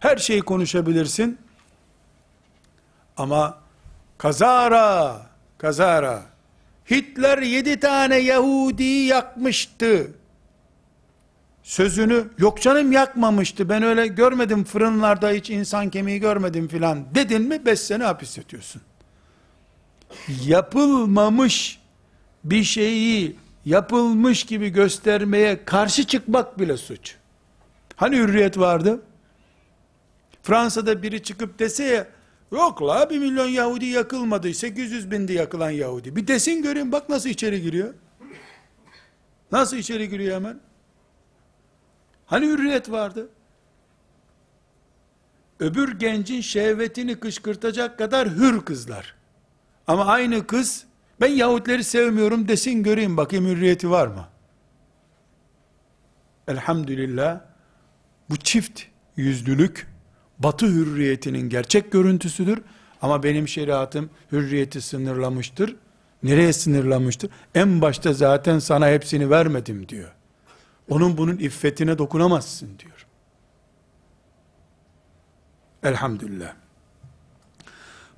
Her 0.00 0.16
şeyi 0.16 0.40
konuşabilirsin. 0.40 1.38
Ama 3.16 3.58
kazara, 4.18 5.22
kazara, 5.58 6.33
Hitler 6.90 7.38
yedi 7.38 7.80
tane 7.80 8.16
Yahudi 8.16 8.84
yakmıştı. 8.84 10.10
Sözünü 11.62 12.24
yok 12.38 12.62
canım 12.62 12.92
yakmamıştı 12.92 13.68
ben 13.68 13.82
öyle 13.82 14.06
görmedim 14.06 14.64
fırınlarda 14.64 15.30
hiç 15.30 15.50
insan 15.50 15.90
kemiği 15.90 16.20
görmedim 16.20 16.68
filan 16.68 17.14
dedin 17.14 17.42
mi 17.42 17.66
beş 17.66 17.80
sene 17.80 18.04
hapis 18.04 18.38
yatıyorsun. 18.38 18.82
Yapılmamış 20.46 21.80
bir 22.44 22.64
şeyi 22.64 23.36
yapılmış 23.64 24.44
gibi 24.44 24.68
göstermeye 24.68 25.64
karşı 25.64 26.04
çıkmak 26.04 26.58
bile 26.58 26.76
suç. 26.76 27.16
Hani 27.96 28.16
hürriyet 28.16 28.58
vardı? 28.58 29.02
Fransa'da 30.42 31.02
biri 31.02 31.22
çıkıp 31.22 31.58
dese 31.58 31.84
ya, 31.84 32.06
yok 32.52 32.82
la 32.82 33.10
bir 33.10 33.18
milyon 33.18 33.46
Yahudi 33.46 33.86
yakılmadı, 33.86 34.54
800 34.54 35.10
bindi 35.10 35.32
yakılan 35.32 35.70
Yahudi. 35.70 36.16
Bir 36.16 36.26
desin 36.26 36.62
göreyim 36.62 36.92
bak 36.92 37.08
nasıl 37.08 37.28
içeri 37.28 37.62
giriyor. 37.62 37.94
Nasıl 39.52 39.76
içeri 39.76 40.08
giriyor 40.08 40.34
hemen? 40.36 40.60
Hani 42.26 42.46
hürriyet 42.46 42.90
vardı? 42.90 43.28
Öbür 45.60 45.98
gencin 45.98 46.40
şehvetini 46.40 47.20
kışkırtacak 47.20 47.98
kadar 47.98 48.28
hür 48.28 48.64
kızlar. 48.64 49.14
Ama 49.86 50.06
aynı 50.06 50.46
kız, 50.46 50.84
ben 51.20 51.28
Yahudileri 51.28 51.84
sevmiyorum 51.84 52.48
desin 52.48 52.82
göreyim 52.82 53.16
bakayım 53.16 53.46
hürriyeti 53.46 53.90
var 53.90 54.06
mı? 54.06 54.28
Elhamdülillah, 56.48 57.40
bu 58.30 58.36
çift 58.36 58.82
yüzlülük, 59.16 59.93
batı 60.38 60.66
hürriyetinin 60.66 61.48
gerçek 61.48 61.92
görüntüsüdür. 61.92 62.62
Ama 63.02 63.22
benim 63.22 63.48
şeriatım 63.48 64.10
hürriyeti 64.32 64.80
sınırlamıştır. 64.80 65.76
Nereye 66.22 66.52
sınırlamıştır? 66.52 67.30
En 67.54 67.80
başta 67.80 68.12
zaten 68.12 68.58
sana 68.58 68.88
hepsini 68.88 69.30
vermedim 69.30 69.88
diyor. 69.88 70.12
Onun 70.90 71.16
bunun 71.16 71.36
iffetine 71.36 71.98
dokunamazsın 71.98 72.78
diyor. 72.78 73.06
Elhamdülillah. 75.82 76.54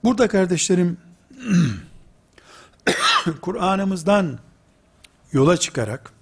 Burada 0.05 0.29
kardeşlerim 0.29 0.99
Kur'an'ımızdan 3.41 4.39
yola 5.33 5.57
çıkarak 5.57 6.13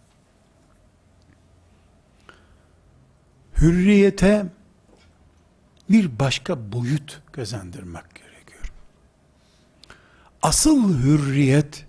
hürriyete 3.60 4.46
bir 5.90 6.18
başka 6.18 6.72
boyut 6.72 7.22
kazandırmak 7.32 8.14
gerekiyor. 8.14 8.72
Asıl 10.42 11.02
hürriyet 11.02 11.86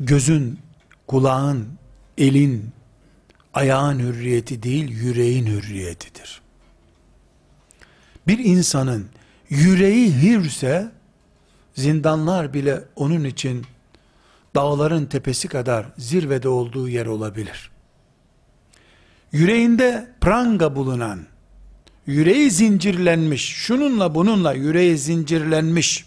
gözün, 0.00 0.58
kulağın, 1.06 1.68
elin, 2.18 2.70
ayağın 3.54 3.98
hürriyeti 3.98 4.62
değil, 4.62 4.90
yüreğin 4.90 5.46
hürriyetidir. 5.46 6.42
Bir 8.26 8.38
insanın 8.38 9.08
yüreği 9.48 10.22
hürse, 10.22 10.90
zindanlar 11.74 12.54
bile 12.54 12.84
onun 12.96 13.24
için 13.24 13.66
dağların 14.54 15.06
tepesi 15.06 15.48
kadar 15.48 15.86
zirvede 15.98 16.48
olduğu 16.48 16.88
yer 16.88 17.06
olabilir. 17.06 17.70
Yüreğinde 19.32 20.14
pranga 20.20 20.76
bulunan, 20.76 21.26
yüreği 22.06 22.50
zincirlenmiş, 22.50 23.44
şununla 23.44 24.14
bununla 24.14 24.52
yüreği 24.52 24.98
zincirlenmiş 24.98 26.06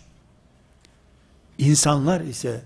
insanlar 1.58 2.22
ise 2.22 2.62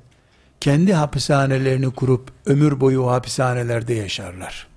kendi 0.59 0.93
hapishanelerini 0.93 1.91
kurup 1.91 2.31
ömür 2.45 2.79
boyu 2.79 3.01
o 3.01 3.11
hapishanelerde 3.11 3.93
yaşarlar. 3.93 4.67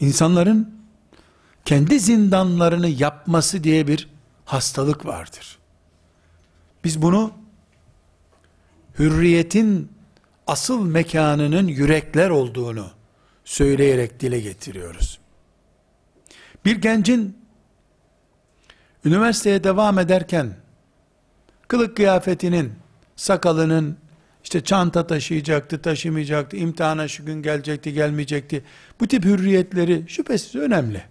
İnsanların 0.00 0.78
kendi 1.64 2.00
zindanlarını 2.00 2.88
yapması 2.88 3.64
diye 3.64 3.86
bir 3.86 4.08
hastalık 4.44 5.06
vardır. 5.06 5.58
Biz 6.84 7.02
bunu 7.02 7.32
hürriyetin 8.98 9.92
asıl 10.46 10.84
mekanının 10.84 11.68
yürekler 11.68 12.30
olduğunu 12.30 12.97
söyleyerek 13.48 14.20
dile 14.20 14.40
getiriyoruz. 14.40 15.18
Bir 16.64 16.76
gencin 16.76 17.36
üniversiteye 19.04 19.64
devam 19.64 19.98
ederken 19.98 20.56
kılık 21.68 21.96
kıyafetinin, 21.96 22.72
sakalının, 23.16 23.96
işte 24.44 24.64
çanta 24.64 25.06
taşıyacaktı, 25.06 25.82
taşımayacaktı, 25.82 26.56
imtihana 26.56 27.08
şu 27.08 27.24
gün 27.24 27.42
gelecekti, 27.42 27.92
gelmeyecekti. 27.92 28.64
Bu 29.00 29.06
tip 29.06 29.24
hürriyetleri 29.24 30.04
şüphesiz 30.08 30.54
önemli. 30.54 31.02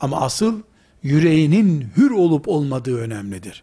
Ama 0.00 0.20
asıl 0.20 0.62
yüreğinin 1.02 1.88
hür 1.96 2.10
olup 2.10 2.48
olmadığı 2.48 2.98
önemlidir. 2.98 3.62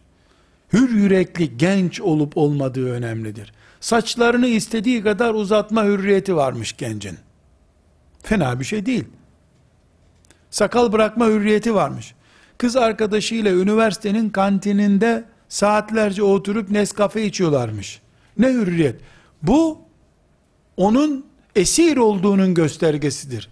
Hür 0.72 0.90
yürekli 0.90 1.56
genç 1.56 2.00
olup 2.00 2.36
olmadığı 2.36 2.92
önemlidir. 2.92 3.52
Saçlarını 3.80 4.46
istediği 4.46 5.02
kadar 5.02 5.34
uzatma 5.34 5.84
hürriyeti 5.84 6.36
varmış 6.36 6.76
gencin. 6.76 7.18
Fena 8.22 8.60
bir 8.60 8.64
şey 8.64 8.86
değil. 8.86 9.04
Sakal 10.50 10.92
bırakma 10.92 11.26
hürriyeti 11.26 11.74
varmış. 11.74 12.14
Kız 12.58 12.76
arkadaşıyla 12.76 13.52
üniversitenin 13.52 14.30
kantininde 14.30 15.24
saatlerce 15.48 16.22
oturup 16.22 16.70
Nescafe 16.70 17.24
içiyorlarmış. 17.24 18.00
Ne 18.38 18.48
hürriyet. 18.48 19.00
Bu 19.42 19.78
onun 20.76 21.26
esir 21.56 21.96
olduğunun 21.96 22.54
göstergesidir. 22.54 23.50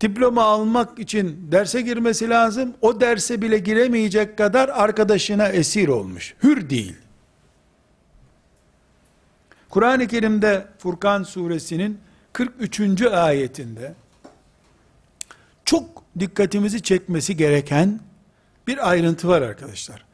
Diploma 0.00 0.42
almak 0.42 0.98
için 0.98 1.48
derse 1.52 1.80
girmesi 1.80 2.28
lazım. 2.28 2.74
O 2.80 3.00
derse 3.00 3.42
bile 3.42 3.58
giremeyecek 3.58 4.38
kadar 4.38 4.68
arkadaşına 4.68 5.48
esir 5.48 5.88
olmuş. 5.88 6.34
Hür 6.42 6.70
değil. 6.70 6.96
Kur'an-ı 9.70 10.06
Kerim'de 10.06 10.66
Furkan 10.78 11.22
suresinin 11.22 11.98
43. 12.32 13.02
ayetinde 13.02 13.94
çok 15.64 16.02
dikkatimizi 16.18 16.82
çekmesi 16.82 17.36
gereken 17.36 18.00
bir 18.66 18.90
ayrıntı 18.90 19.28
var 19.28 19.42
arkadaşlar. 19.42 20.04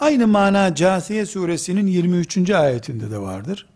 Aynı 0.00 0.26
mana 0.26 0.74
Câsiye 0.74 1.26
suresinin 1.26 1.86
23. 1.86 2.50
ayetinde 2.50 3.10
de 3.10 3.18
vardır. 3.18 3.66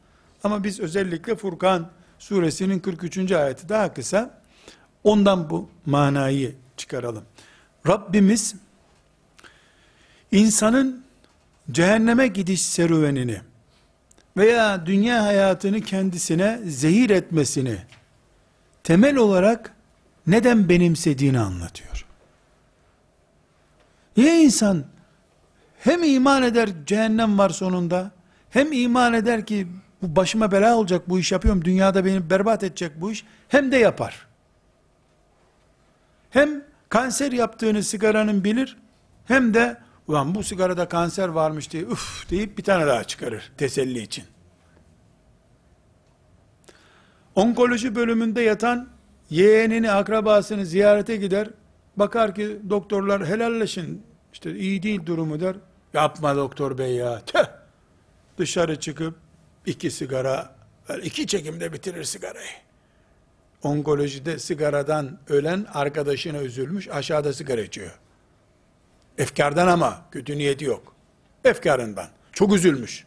Ama 0.44 0.64
biz 0.64 0.80
özellikle 0.80 1.36
Furkan 1.36 1.90
suresinin 2.18 2.78
43. 2.78 3.32
ayeti 3.32 3.68
daha 3.68 3.94
kısa. 3.94 4.40
Ondan 5.04 5.50
bu 5.50 5.68
manayı 5.86 6.54
çıkaralım. 6.76 7.24
Rabbimiz 7.86 8.54
insanın 10.32 11.04
cehenneme 11.70 12.26
gidiş 12.26 12.62
serüvenini 12.62 13.40
veya 14.38 14.86
dünya 14.86 15.24
hayatını 15.24 15.80
kendisine 15.80 16.58
zehir 16.64 17.10
etmesini 17.10 17.78
temel 18.82 19.16
olarak 19.16 19.74
neden 20.26 20.68
benimsediğini 20.68 21.38
anlatıyor. 21.38 22.06
Niye 24.16 24.42
insan 24.42 24.84
hem 25.78 26.02
iman 26.02 26.42
eder 26.42 26.68
cehennem 26.86 27.38
var 27.38 27.50
sonunda, 27.50 28.10
hem 28.50 28.72
iman 28.72 29.14
eder 29.14 29.46
ki 29.46 29.66
bu 30.02 30.16
başıma 30.16 30.52
bela 30.52 30.76
olacak 30.76 31.08
bu 31.08 31.18
iş 31.18 31.32
yapıyorum, 31.32 31.64
dünyada 31.64 32.04
beni 32.04 32.30
berbat 32.30 32.62
edecek 32.64 32.92
bu 32.96 33.12
iş, 33.12 33.24
hem 33.48 33.72
de 33.72 33.76
yapar. 33.76 34.26
Hem 36.30 36.62
kanser 36.88 37.32
yaptığını 37.32 37.82
sigaranın 37.82 38.44
bilir, 38.44 38.76
hem 39.24 39.54
de 39.54 39.76
ulan 40.08 40.34
bu 40.34 40.44
sigarada 40.44 40.88
kanser 40.88 41.28
varmış 41.28 41.70
diye 41.70 41.82
üf 41.82 42.30
deyip 42.30 42.58
bir 42.58 42.64
tane 42.64 42.86
daha 42.86 43.04
çıkarır 43.04 43.52
teselli 43.56 43.98
için. 43.98 44.24
Onkoloji 47.34 47.94
bölümünde 47.94 48.40
yatan 48.40 48.88
yeğenini, 49.30 49.92
akrabasını 49.92 50.66
ziyarete 50.66 51.16
gider. 51.16 51.48
Bakar 51.96 52.34
ki 52.34 52.58
doktorlar 52.70 53.26
helalleşin. 53.26 54.02
işte 54.32 54.56
iyi 54.56 54.82
değil 54.82 55.06
durumu 55.06 55.40
der. 55.40 55.56
Yapma 55.94 56.36
doktor 56.36 56.78
bey 56.78 56.94
ya. 56.94 57.22
Tüh. 57.26 57.44
Dışarı 58.38 58.80
çıkıp 58.80 59.14
iki 59.66 59.90
sigara, 59.90 60.54
iki 61.02 61.26
çekimde 61.26 61.72
bitirir 61.72 62.04
sigarayı. 62.04 62.50
Onkolojide 63.62 64.38
sigaradan 64.38 65.18
ölen 65.28 65.66
arkadaşına 65.74 66.42
üzülmüş, 66.42 66.88
aşağıda 66.88 67.32
sigara 67.32 67.60
içiyor. 67.60 67.98
Efkardan 69.18 69.68
ama 69.68 70.02
kötü 70.10 70.38
niyeti 70.38 70.64
yok. 70.64 70.94
Efkarından. 71.44 72.08
Çok 72.32 72.54
üzülmüş. 72.54 73.04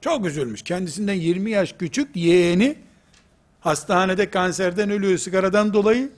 Çok 0.00 0.26
üzülmüş. 0.26 0.62
Kendisinden 0.62 1.14
20 1.14 1.50
yaş 1.50 1.74
küçük 1.78 2.16
yeğeni 2.16 2.76
hastanede 3.60 4.30
kanserden 4.30 4.90
ölüyor 4.90 5.18
sigaradan 5.18 5.74
dolayı. 5.74 6.10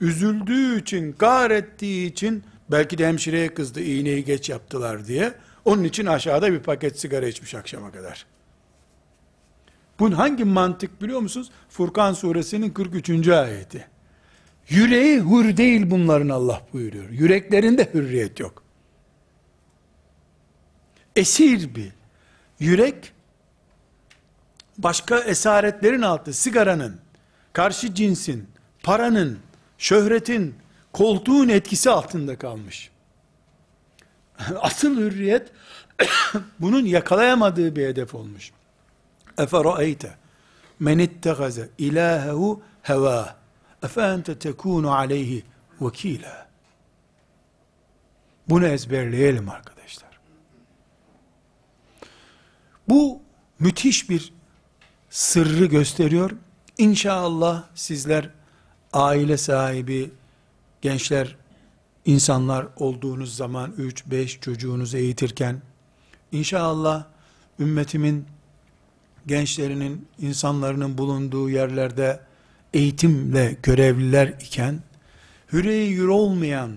Üzüldüğü 0.00 0.80
için, 0.80 1.12
kahrettiği 1.12 2.10
için 2.10 2.44
belki 2.70 2.98
de 2.98 3.08
hemşireye 3.08 3.54
kızdı 3.54 3.80
iğneyi 3.80 4.24
geç 4.24 4.48
yaptılar 4.48 5.06
diye. 5.06 5.32
Onun 5.64 5.84
için 5.84 6.06
aşağıda 6.06 6.52
bir 6.52 6.60
paket 6.60 7.00
sigara 7.00 7.26
içmiş 7.26 7.54
akşama 7.54 7.92
kadar. 7.92 8.26
Bunun 9.98 10.12
hangi 10.12 10.44
mantık 10.44 11.02
biliyor 11.02 11.20
musunuz? 11.20 11.50
Furkan 11.68 12.12
suresinin 12.12 12.70
43. 12.70 13.28
ayeti. 13.28 13.95
Yüreği 14.68 15.20
hür 15.20 15.56
değil 15.56 15.90
bunların 15.90 16.28
Allah 16.28 16.62
buyuruyor. 16.72 17.10
Yüreklerinde 17.10 17.90
hürriyet 17.94 18.40
yok. 18.40 18.62
Esir 21.16 21.74
bir, 21.74 21.92
Yürek 22.60 23.12
başka 24.78 25.18
esaretlerin 25.18 26.02
altı, 26.02 26.32
sigaranın, 26.32 27.00
karşı 27.52 27.94
cinsin, 27.94 28.48
paranın, 28.82 29.38
şöhretin, 29.78 30.54
koltuğun 30.92 31.48
etkisi 31.48 31.90
altında 31.90 32.38
kalmış. 32.38 32.90
Asıl 34.60 34.96
hürriyet 34.96 35.52
bunun 36.60 36.84
yakalayamadığı 36.84 37.76
bir 37.76 37.86
hedef 37.86 38.14
olmuş. 38.14 38.50
Efera'eyte 39.38 40.14
men 40.80 40.98
ittegaze 40.98 41.68
ilahehu 41.78 42.62
heva 42.82 43.36
efe 43.86 44.00
ente 44.00 44.38
tekunu 44.38 44.92
aleyhi 44.92 45.44
vekila. 45.80 46.46
Bunu 48.48 48.66
ezberleyelim 48.66 49.48
arkadaşlar. 49.48 50.18
Bu 52.88 53.20
müthiş 53.58 54.10
bir 54.10 54.32
sırrı 55.10 55.66
gösteriyor. 55.66 56.30
İnşallah 56.78 57.64
sizler 57.74 58.30
aile 58.92 59.36
sahibi, 59.36 60.10
gençler, 60.82 61.36
insanlar 62.04 62.66
olduğunuz 62.76 63.36
zaman 63.36 63.72
3-5 63.78 64.40
çocuğunuzu 64.40 64.96
eğitirken 64.96 65.62
inşallah 66.32 67.04
ümmetimin 67.60 68.26
gençlerinin, 69.26 70.08
insanların 70.18 70.98
bulunduğu 70.98 71.50
yerlerde 71.50 72.25
eğitimle 72.76 73.56
görevliler 73.62 74.28
iken 74.28 74.80
hüreyi 75.52 75.90
yür 75.92 76.08
olmayan 76.08 76.76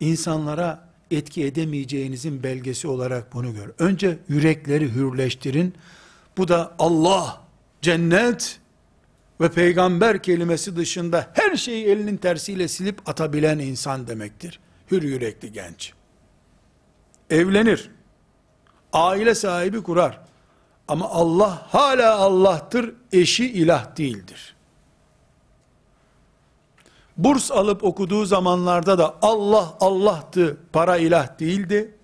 insanlara 0.00 0.88
etki 1.10 1.44
edemeyeceğinizin 1.44 2.42
belgesi 2.42 2.88
olarak 2.88 3.34
bunu 3.34 3.54
gör. 3.54 3.70
Önce 3.78 4.18
yürekleri 4.28 4.94
hürleştirin. 4.94 5.74
Bu 6.36 6.48
da 6.48 6.74
Allah, 6.78 7.42
cennet 7.82 8.60
ve 9.40 9.50
peygamber 9.50 10.22
kelimesi 10.22 10.76
dışında 10.76 11.30
her 11.34 11.56
şeyi 11.56 11.86
elinin 11.86 12.16
tersiyle 12.16 12.68
silip 12.68 13.08
atabilen 13.08 13.58
insan 13.58 14.06
demektir. 14.06 14.60
Hür 14.90 15.02
yürekli 15.02 15.52
genç. 15.52 15.92
Evlenir. 17.30 17.90
Aile 18.92 19.34
sahibi 19.34 19.82
kurar. 19.82 20.20
Ama 20.88 21.10
Allah 21.10 21.66
hala 21.68 22.16
Allah'tır, 22.16 22.94
eşi 23.12 23.52
ilah 23.52 23.96
değildir. 23.96 24.53
Burs 27.16 27.50
alıp 27.50 27.84
okuduğu 27.84 28.26
zamanlarda 28.26 28.98
da 28.98 29.16
Allah 29.22 29.76
Allah'tı, 29.80 30.56
para 30.72 30.96
ilah 30.96 31.38
değildi. 31.40 31.94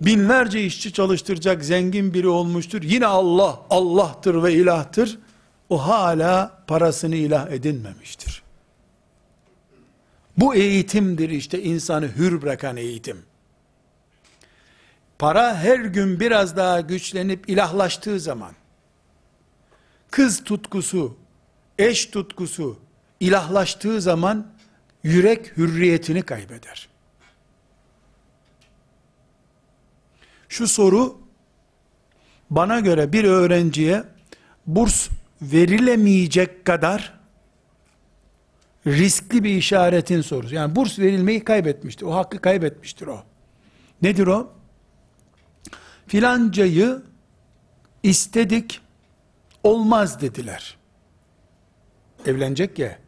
Binlerce 0.00 0.64
işçi 0.64 0.92
çalıştıracak 0.92 1.64
zengin 1.64 2.14
biri 2.14 2.28
olmuştur. 2.28 2.82
Yine 2.82 3.06
Allah 3.06 3.60
Allah'tır 3.70 4.42
ve 4.42 4.54
ilahtır. 4.54 5.18
O 5.68 5.88
hala 5.88 6.64
parasını 6.66 7.16
ilah 7.16 7.50
edinmemiştir. 7.50 8.42
Bu 10.36 10.54
eğitimdir 10.54 11.30
işte 11.30 11.62
insanı 11.62 12.06
hür 12.16 12.42
bırakan 12.42 12.76
eğitim. 12.76 13.22
Para 15.18 15.56
her 15.56 15.78
gün 15.78 16.20
biraz 16.20 16.56
daha 16.56 16.80
güçlenip 16.80 17.48
ilahlaştığı 17.48 18.20
zaman, 18.20 18.52
kız 20.10 20.44
tutkusu, 20.44 21.16
eş 21.78 22.06
tutkusu 22.06 22.78
ilahlaştığı 23.20 24.00
zaman, 24.00 24.46
yürek 25.02 25.56
hürriyetini 25.56 26.22
kaybeder. 26.22 26.88
Şu 30.48 30.68
soru, 30.68 31.20
bana 32.50 32.80
göre 32.80 33.12
bir 33.12 33.24
öğrenciye 33.24 34.04
burs 34.66 35.08
verilemeyecek 35.42 36.64
kadar 36.64 37.20
riskli 38.86 39.44
bir 39.44 39.50
işaretin 39.50 40.20
sorusu. 40.20 40.54
Yani 40.54 40.76
burs 40.76 40.98
verilmeyi 40.98 41.44
kaybetmiştir. 41.44 42.06
O 42.06 42.14
hakkı 42.14 42.38
kaybetmiştir 42.38 43.06
o. 43.06 43.24
Nedir 44.02 44.26
o? 44.26 44.52
Filancayı 46.06 47.02
istedik, 48.02 48.80
olmaz 49.62 50.20
dediler. 50.20 50.76
Evlenecek 52.26 52.78
ya. 52.78 52.98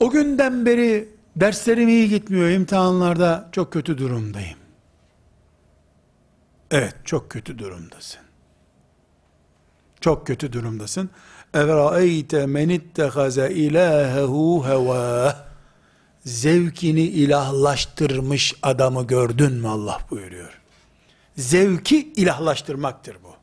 O 0.00 0.10
günden 0.10 0.66
beri 0.66 1.08
derslerim 1.36 1.88
iyi 1.88 2.08
gitmiyor, 2.08 2.48
imtihanlarda 2.48 3.48
çok 3.52 3.72
kötü 3.72 3.98
durumdayım. 3.98 4.58
Evet, 6.70 6.94
çok 7.04 7.30
kötü 7.30 7.58
durumdasın. 7.58 8.20
Çok 10.00 10.26
kötü 10.26 10.52
durumdasın. 10.52 11.10
اَوْرَأَيْتَ 11.54 12.32
مَنِ 12.32 12.80
اتَّخَذَ 12.80 13.48
اِلَٰهَهُ 13.48 14.26
هَوَاهُ 14.68 15.34
Zevkini 16.24 17.00
ilahlaştırmış 17.00 18.54
adamı 18.62 19.06
gördün 19.06 19.52
mü 19.52 19.68
Allah 19.68 19.98
buyuruyor. 20.10 20.60
Zevki 21.36 22.12
ilahlaştırmaktır 22.12 23.16
bu. 23.24 23.34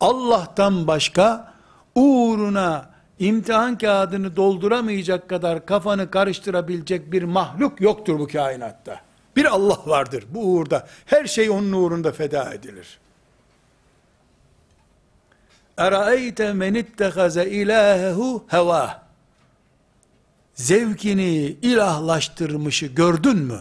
Allah'tan 0.00 0.86
başka 0.86 1.54
uğruna 1.94 2.90
imtihan 3.19 3.77
kağıdını 3.77 4.35
dolduramayacak 4.35 5.29
kadar 5.29 5.65
kafanı 5.65 6.11
karıştırabilecek 6.11 7.11
bir 7.11 7.23
mahluk 7.23 7.81
yoktur 7.81 8.19
bu 8.19 8.27
kainatta. 8.27 9.01
Bir 9.35 9.45
Allah 9.45 9.79
vardır 9.85 10.25
bu 10.29 10.53
uğurda. 10.53 10.87
Her 11.05 11.25
şey 11.25 11.49
onun 11.49 11.71
uğrunda 11.71 12.11
feda 12.11 12.53
edilir. 12.53 12.99
Eraeyte 15.77 16.53
men 16.53 16.73
ittehaze 16.73 17.49
ilahehu 17.49 18.45
heva. 18.47 19.05
Zevkini 20.53 21.57
ilahlaştırmışı 21.61 22.85
gördün 22.85 23.37
mü? 23.37 23.59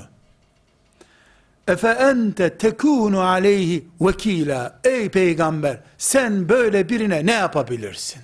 Efe 1.68 1.88
ente 1.88 2.58
tekunu 2.58 3.20
aleyhi 3.20 3.84
vekila. 4.00 4.80
Ey 4.84 5.08
peygamber 5.08 5.80
sen 5.98 6.48
böyle 6.48 6.88
birine 6.88 7.26
ne 7.26 7.32
yapabilirsin? 7.32 8.22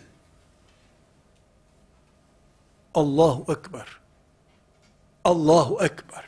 Allahu 2.94 3.52
Ekber. 3.52 3.86
Allahu 5.24 5.84
Ekber. 5.84 6.24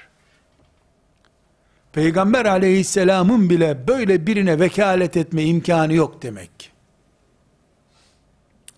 Peygamber 1.92 2.44
aleyhisselamın 2.44 3.50
bile 3.50 3.88
böyle 3.88 4.26
birine 4.26 4.60
vekalet 4.60 5.16
etme 5.16 5.44
imkanı 5.44 5.94
yok 5.94 6.22
demek. 6.22 6.72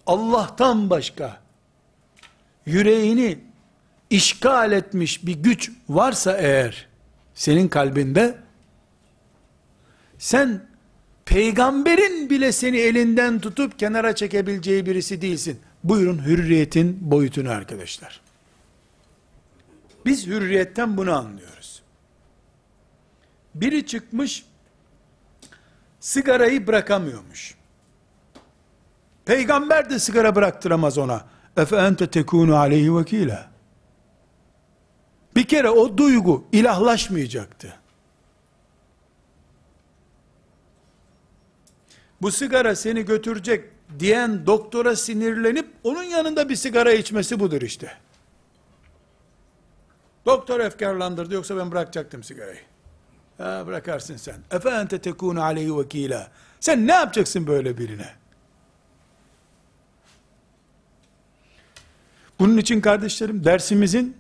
Allah'tan 0.06 0.90
başka 0.90 1.40
yüreğini 2.66 3.38
işgal 4.10 4.72
etmiş 4.72 5.26
bir 5.26 5.34
güç 5.34 5.70
varsa 5.88 6.36
eğer 6.36 6.86
senin 7.34 7.68
kalbinde 7.68 8.38
sen 10.18 10.66
peygamberin 11.24 12.30
bile 12.30 12.52
seni 12.52 12.76
elinden 12.76 13.40
tutup 13.40 13.78
kenara 13.78 14.14
çekebileceği 14.14 14.86
birisi 14.86 15.22
değilsin. 15.22 15.60
Buyurun 15.84 16.24
hürriyetin 16.24 16.98
boyutunu 17.00 17.50
arkadaşlar. 17.50 18.20
Biz 20.06 20.26
hürriyetten 20.26 20.96
bunu 20.96 21.12
anlıyoruz. 21.12 21.82
Biri 23.54 23.86
çıkmış 23.86 24.46
sigarayı 26.00 26.66
bırakamıyormuş. 26.66 27.54
Peygamber 29.24 29.90
de 29.90 29.98
sigara 29.98 30.34
bıraktıramaz 30.34 30.98
ona. 30.98 31.24
Efe 31.56 31.76
ente 31.76 32.10
tekunu 32.10 32.56
aleyhi 32.56 32.96
vekila. 32.96 33.50
Bir 35.36 35.44
kere 35.44 35.70
o 35.70 35.98
duygu 35.98 36.44
ilahlaşmayacaktı. 36.52 37.76
Bu 42.22 42.30
sigara 42.30 42.76
seni 42.76 43.04
götürecek 43.04 43.73
diyen 43.98 44.46
doktora 44.46 44.96
sinirlenip 44.96 45.66
onun 45.84 46.02
yanında 46.02 46.48
bir 46.48 46.56
sigara 46.56 46.92
içmesi 46.92 47.40
budur 47.40 47.62
işte. 47.62 47.92
Doktor 50.26 50.60
efkarlandırdı 50.60 51.34
yoksa 51.34 51.56
ben 51.56 51.70
bırakacaktım 51.70 52.22
sigarayı. 52.22 52.60
Ha, 53.38 53.64
bırakarsın 53.66 54.16
sen. 54.16 54.36
Efe 54.50 54.70
ente 54.70 54.98
tekunu 54.98 55.42
aleyhi 55.42 55.78
vekila. 55.78 56.30
Sen 56.60 56.86
ne 56.86 56.92
yapacaksın 56.92 57.46
böyle 57.46 57.78
birine? 57.78 58.08
Bunun 62.38 62.56
için 62.56 62.80
kardeşlerim 62.80 63.44
dersimizin 63.44 64.16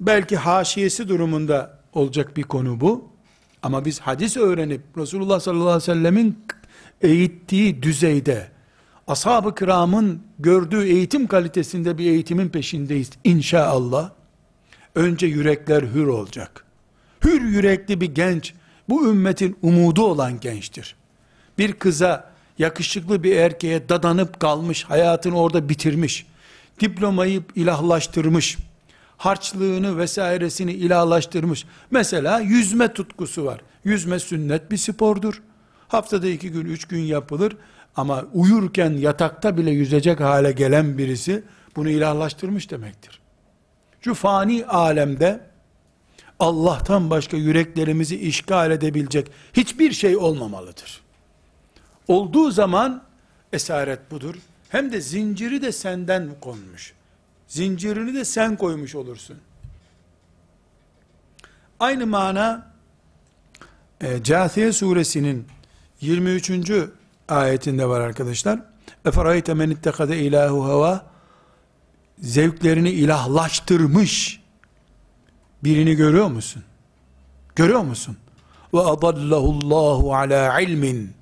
belki 0.00 0.36
haşiyesi 0.36 1.08
durumunda 1.08 1.78
olacak 1.92 2.36
bir 2.36 2.42
konu 2.42 2.80
bu. 2.80 3.08
Ama 3.62 3.84
biz 3.84 4.00
hadis 4.00 4.36
öğrenip 4.36 4.80
Resulullah 4.96 5.40
sallallahu 5.40 5.68
aleyhi 5.68 5.82
ve 5.82 5.94
sellemin 5.94 6.44
eğittiği 7.00 7.82
düzeyde 7.82 8.57
ashab-ı 9.08 9.54
kiramın 9.54 10.22
gördüğü 10.38 10.84
eğitim 10.84 11.26
kalitesinde 11.26 11.98
bir 11.98 12.10
eğitimin 12.10 12.48
peşindeyiz 12.48 13.10
inşallah. 13.24 14.10
Önce 14.94 15.26
yürekler 15.26 15.82
hür 15.82 16.06
olacak. 16.06 16.64
Hür 17.24 17.42
yürekli 17.42 18.00
bir 18.00 18.14
genç 18.14 18.54
bu 18.88 19.10
ümmetin 19.10 19.58
umudu 19.62 20.02
olan 20.02 20.40
gençtir. 20.40 20.96
bir 21.58 21.72
kıza, 21.72 22.30
yakışıklı 22.58 23.22
bir 23.22 23.36
erkeğe 23.36 23.88
dadanıp 23.88 24.40
kalmış, 24.40 24.84
hayatını 24.84 25.38
orada 25.40 25.68
bitirmiş, 25.68 26.26
diplomayı 26.80 27.42
ilahlaştırmış, 27.54 28.58
harçlığını 29.16 29.98
vesairesini 29.98 30.72
ilahlaştırmış. 30.72 31.64
Mesela 31.90 32.40
yüzme 32.40 32.92
tutkusu 32.92 33.44
var. 33.44 33.60
Yüzme 33.84 34.18
sünnet 34.18 34.70
bir 34.70 34.76
spordur. 34.76 35.42
Haftada 35.88 36.28
iki 36.28 36.50
gün, 36.50 36.64
üç 36.64 36.84
gün 36.84 37.00
yapılır. 37.00 37.56
Ama 37.96 38.24
uyurken 38.32 38.90
yatakta 38.90 39.56
bile 39.56 39.70
yüzecek 39.70 40.20
hale 40.20 40.52
gelen 40.52 40.98
birisi 40.98 41.42
bunu 41.76 41.90
ilahlaştırmış 41.90 42.70
demektir. 42.70 43.20
Şu 44.00 44.14
fani 44.14 44.66
alemde 44.66 45.40
Allah'tan 46.40 47.10
başka 47.10 47.36
yüreklerimizi 47.36 48.16
işgal 48.16 48.70
edebilecek 48.70 49.30
hiçbir 49.52 49.92
şey 49.92 50.16
olmamalıdır. 50.16 51.00
Olduğu 52.08 52.50
zaman 52.50 53.02
esaret 53.52 54.10
budur. 54.10 54.34
Hem 54.68 54.92
de 54.92 55.00
zinciri 55.00 55.62
de 55.62 55.72
senden 55.72 56.28
konmuş. 56.40 56.92
Zincirini 57.48 58.14
de 58.14 58.24
sen 58.24 58.56
koymuş 58.56 58.94
olursun. 58.94 59.36
Aynı 61.80 62.06
mana 62.06 62.72
e, 64.00 64.22
Câthiye 64.22 64.72
suresinin 64.72 65.46
23. 66.00 66.50
ayetinde 67.28 67.88
var 67.88 68.00
arkadaşlar. 68.00 68.60
Eferayte 69.06 69.54
men 69.54 69.70
ittekade 69.70 70.18
ilahu 70.18 70.64
hava 70.64 71.06
zevklerini 72.18 72.90
ilahlaştırmış 72.90 74.40
birini 75.64 75.94
görüyor 75.94 76.26
musun? 76.26 76.62
Görüyor 77.56 77.80
musun? 77.80 78.16
Ve 78.74 78.80
adallahullahu 78.80 80.14
ala 80.14 80.60
ilmin 80.60 81.12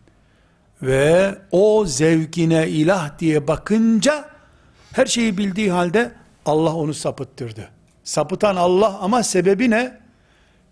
ve 0.82 1.38
o 1.50 1.84
zevkine 1.86 2.68
ilah 2.68 3.18
diye 3.18 3.48
bakınca 3.48 4.28
her 4.92 5.06
şeyi 5.06 5.38
bildiği 5.38 5.70
halde 5.70 6.12
Allah 6.46 6.74
onu 6.74 6.94
sapıttırdı. 6.94 7.68
Sapıtan 8.04 8.56
Allah 8.56 8.98
ama 8.98 9.22
sebebi 9.22 9.70
ne? 9.70 9.98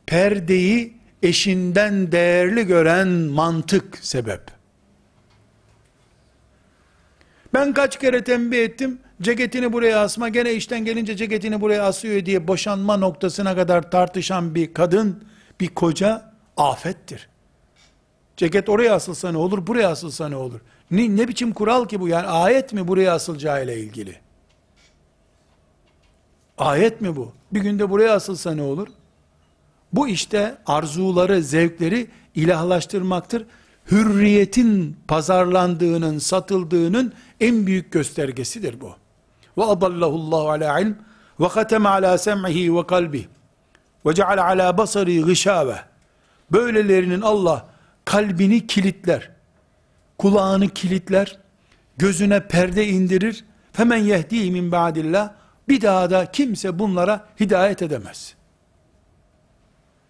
Perdeyi 0.06 0.96
eşinden 1.22 2.12
değerli 2.12 2.66
gören 2.66 3.08
mantık 3.08 3.98
sebep. 4.02 4.53
Ben 7.54 7.74
kaç 7.74 7.98
kere 7.98 8.24
tembih 8.24 8.58
ettim, 8.58 8.98
ceketini 9.22 9.72
buraya 9.72 10.00
asma, 10.00 10.28
gene 10.28 10.52
işten 10.52 10.84
gelince 10.84 11.16
ceketini 11.16 11.60
buraya 11.60 11.84
asıyor 11.84 12.26
diye 12.26 12.48
boşanma 12.48 12.96
noktasına 12.96 13.54
kadar 13.54 13.90
tartışan 13.90 14.54
bir 14.54 14.74
kadın, 14.74 15.24
bir 15.60 15.68
koca 15.68 16.32
afettir. 16.56 17.28
Ceket 18.36 18.68
oraya 18.68 18.94
asılsa 18.94 19.30
ne 19.32 19.38
olur, 19.38 19.66
buraya 19.66 19.88
asılsa 19.88 20.28
ne 20.28 20.36
olur? 20.36 20.60
Ne, 20.90 21.16
ne 21.16 21.28
biçim 21.28 21.52
kural 21.52 21.88
ki 21.88 22.00
bu? 22.00 22.08
Yani 22.08 22.26
ayet 22.26 22.72
mi 22.72 22.88
buraya 22.88 23.14
asılacağı 23.14 23.64
ile 23.64 23.78
ilgili? 23.78 24.16
Ayet 26.58 27.00
mi 27.00 27.16
bu? 27.16 27.32
Bir 27.52 27.60
günde 27.60 27.90
buraya 27.90 28.14
asılsa 28.14 28.54
ne 28.54 28.62
olur? 28.62 28.88
Bu 29.92 30.08
işte 30.08 30.54
arzuları, 30.66 31.42
zevkleri 31.42 32.06
ilahlaştırmaktır. 32.34 33.46
Hürriyetin 33.90 34.96
pazarlandığının, 35.08 36.18
satıldığının 36.18 37.12
en 37.40 37.66
büyük 37.66 37.92
göstergesidir 37.92 38.80
bu. 38.80 38.94
Ve 39.58 39.64
adallahullahu 39.64 40.50
ala 40.50 40.80
ilm 40.80 40.96
ve 41.40 41.48
khateme 41.48 41.88
ala 41.88 42.18
sem'ihi 42.18 42.76
ve 42.76 42.86
kalbi 42.86 43.28
ve 44.06 44.14
ceale 44.14 44.40
ala 44.40 44.78
basari 44.78 45.22
gışave. 45.22 45.76
Böylelerinin 46.52 47.20
Allah 47.20 47.66
kalbini 48.04 48.66
kilitler, 48.66 49.30
kulağını 50.18 50.68
kilitler, 50.68 51.38
gözüne 51.98 52.48
perde 52.48 52.86
indirir, 52.86 53.44
hemen 53.72 53.96
yehdi 53.96 54.50
min 54.50 54.72
ba'dillah, 54.72 55.32
bir 55.68 55.80
daha 55.80 56.10
da 56.10 56.26
kimse 56.32 56.78
bunlara 56.78 57.28
hidayet 57.40 57.82
edemez. 57.82 58.34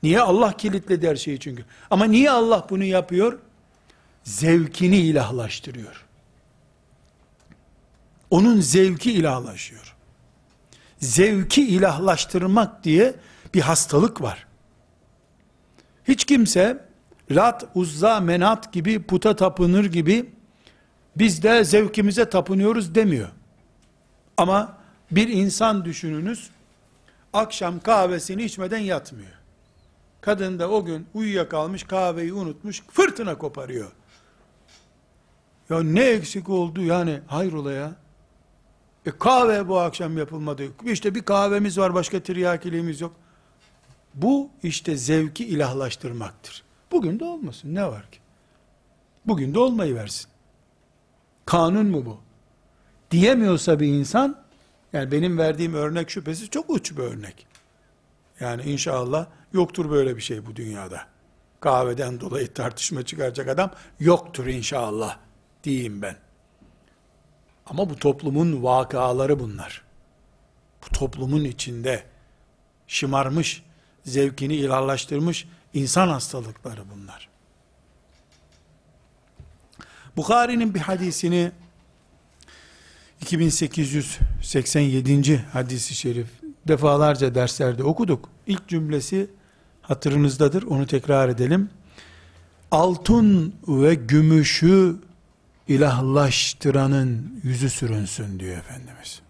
Niye? 0.03 0.21
Allah 0.21 0.57
kilitledi 0.57 1.09
her 1.09 1.17
şeyi 1.17 1.41
çünkü. 1.41 1.65
Ama 1.91 2.05
niye 2.05 2.31
Allah 2.31 2.67
bunu 2.71 2.85
yapıyor? 2.85 3.39
Zevkini 4.25 4.99
ilahlaştırıyor. 4.99 6.05
Onun 8.31 8.61
zevki 8.61 9.13
ilahlaşıyor. 9.13 9.97
Zevki 10.99 11.69
ilahlaştırmak 11.69 12.85
diye 12.85 13.15
bir 13.55 13.61
hastalık 13.61 14.23
var. 14.23 14.47
Hiç 16.09 16.25
kimse 16.25 16.85
Lat, 17.31 17.65
Uzza, 17.75 18.21
Menat 18.21 18.73
gibi 18.73 19.03
puta 19.03 19.37
tapınır 19.37 19.85
gibi 19.85 20.31
biz 21.17 21.43
de 21.43 21.65
zevkimize 21.65 22.31
tapınıyoruz 22.31 22.95
demiyor. 22.95 23.29
Ama 24.37 24.79
bir 25.11 25.29
insan 25.29 25.85
düşününüz 25.85 26.51
akşam 27.33 27.81
kahvesini 27.81 28.45
içmeden 28.45 28.79
yatmıyor. 28.79 29.33
Kadın 30.21 30.59
da 30.59 30.71
o 30.71 30.85
gün 30.85 31.07
uyuyakalmış 31.15 31.83
kahveyi 31.83 32.33
unutmuş 32.33 32.83
fırtına 32.93 33.39
koparıyor. 33.39 33.93
Ya 35.71 35.83
ne 35.83 36.05
eksik 36.05 36.49
oldu 36.49 36.83
yani 36.83 37.21
hayrola 37.27 37.73
ya. 37.73 37.97
E 39.07 39.11
kahve 39.11 39.69
bu 39.69 39.79
akşam 39.79 40.19
yapılmadı. 40.19 40.63
İşte 40.85 41.15
bir 41.15 41.23
kahvemiz 41.23 41.79
var 41.79 41.95
başka 41.95 42.21
tiryakiliğimiz 42.21 43.01
yok. 43.01 43.13
Bu 44.15 44.51
işte 44.63 44.97
zevki 44.97 45.47
ilahlaştırmaktır. 45.47 46.63
Bugün 46.93 47.21
de 47.21 47.25
olmasın 47.25 47.75
ne 47.75 47.87
var 47.87 48.11
ki? 48.11 48.19
Bugün 49.27 49.55
de 49.55 49.59
olmayı 49.59 49.95
versin. 49.95 50.31
Kanun 51.47 51.87
mu 51.87 52.07
bu? 52.07 52.21
Diyemiyorsa 53.11 53.81
bir 53.81 53.87
insan, 53.87 54.45
yani 54.93 55.13
benim 55.13 55.39
verdiğim 55.39 55.75
örnek 55.75 56.11
şüphesiz 56.11 56.51
çok 56.51 56.71
uç 56.71 56.93
bir 56.93 57.03
örnek. 57.03 57.47
Yani 58.41 58.63
inşallah 58.63 59.27
yoktur 59.53 59.91
böyle 59.91 60.17
bir 60.17 60.21
şey 60.21 60.47
bu 60.47 60.57
dünyada. 60.57 61.07
Kahveden 61.61 62.21
dolayı 62.21 62.55
tartışma 62.55 63.03
çıkaracak 63.03 63.49
adam 63.49 63.71
yoktur 64.01 64.47
inşallah 64.47 65.19
diyeyim 65.65 66.03
ben. 66.03 66.17
Ama 67.67 67.91
bu 67.91 67.97
toplumun 67.97 68.63
vakaları 68.63 69.41
bunlar. 69.41 69.83
Bu 70.85 70.99
toplumun 70.99 71.45
içinde 71.45 72.05
şımarmış, 72.87 73.63
zevkini 74.05 74.55
ilahlaştırmış 74.55 75.47
insan 75.75 76.09
hastalıkları 76.09 76.81
bunlar. 76.95 77.29
Bukhari'nin 80.17 80.75
bir 80.75 80.81
hadisini 80.81 81.53
2887. 83.21 85.45
hadisi 85.53 85.95
şerif 85.95 86.27
defalarca 86.69 87.35
derslerde 87.35 87.85
okuduk. 87.85 88.29
İlk 88.47 88.69
cümlesi 88.69 89.31
hatırınızdadır. 89.83 90.63
Onu 90.63 90.87
tekrar 90.87 91.29
edelim. 91.29 91.71
Altın 92.71 93.55
ve 93.69 93.95
gümüşü 93.95 94.97
ilahlaştıranın 95.69 97.41
yüzü 97.43 97.71
sürünsün 97.71 98.41
diyor 98.41 98.57
Efendimiz. 98.57 99.23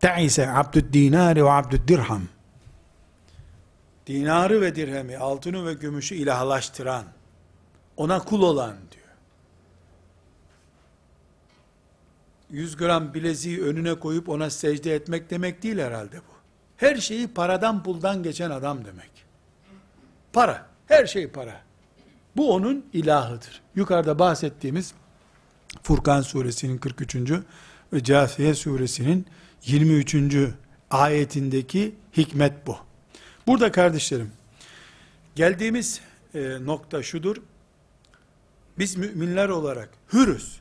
Te'ise 0.00 0.50
abdüd 0.50 0.92
dinari 0.92 1.44
ve 1.44 1.50
abdüd 1.50 1.88
dirham. 1.88 2.22
Dinarı 4.06 4.60
ve 4.60 4.76
dirhemi, 4.76 5.16
altını 5.16 5.66
ve 5.66 5.74
gümüşü 5.74 6.14
ilahlaştıran, 6.14 7.04
ona 7.96 8.18
kul 8.18 8.42
olan 8.42 8.76
diyor. 8.92 9.06
100 12.50 12.76
gram 12.76 13.14
bileziği 13.14 13.62
önüne 13.62 13.94
koyup 13.94 14.28
ona 14.28 14.50
secde 14.50 14.94
etmek 14.94 15.30
demek 15.30 15.62
değil 15.62 15.78
herhalde 15.78 16.16
bu. 16.16 16.36
Her 16.76 16.96
şeyi 16.96 17.28
paradan 17.28 17.82
puldan 17.82 18.22
geçen 18.22 18.50
adam 18.50 18.84
demek. 18.84 19.10
Para, 20.32 20.66
her 20.86 21.06
şey 21.06 21.28
para. 21.28 21.60
Bu 22.36 22.54
onun 22.54 22.86
ilahıdır. 22.92 23.62
Yukarıda 23.74 24.18
bahsettiğimiz 24.18 24.94
Furkan 25.82 26.22
suresinin 26.22 26.78
43. 26.78 27.16
ve 27.92 28.04
Câfiye 28.04 28.54
suresinin 28.54 29.26
23. 29.64 30.14
ayetindeki 30.90 31.94
hikmet 32.16 32.66
bu. 32.66 32.76
Burada 33.46 33.72
kardeşlerim, 33.72 34.32
geldiğimiz 35.34 36.00
e, 36.34 36.58
nokta 36.64 37.02
şudur. 37.02 37.36
Biz 38.78 38.96
müminler 38.96 39.48
olarak 39.48 39.88
hürüz. 40.12 40.60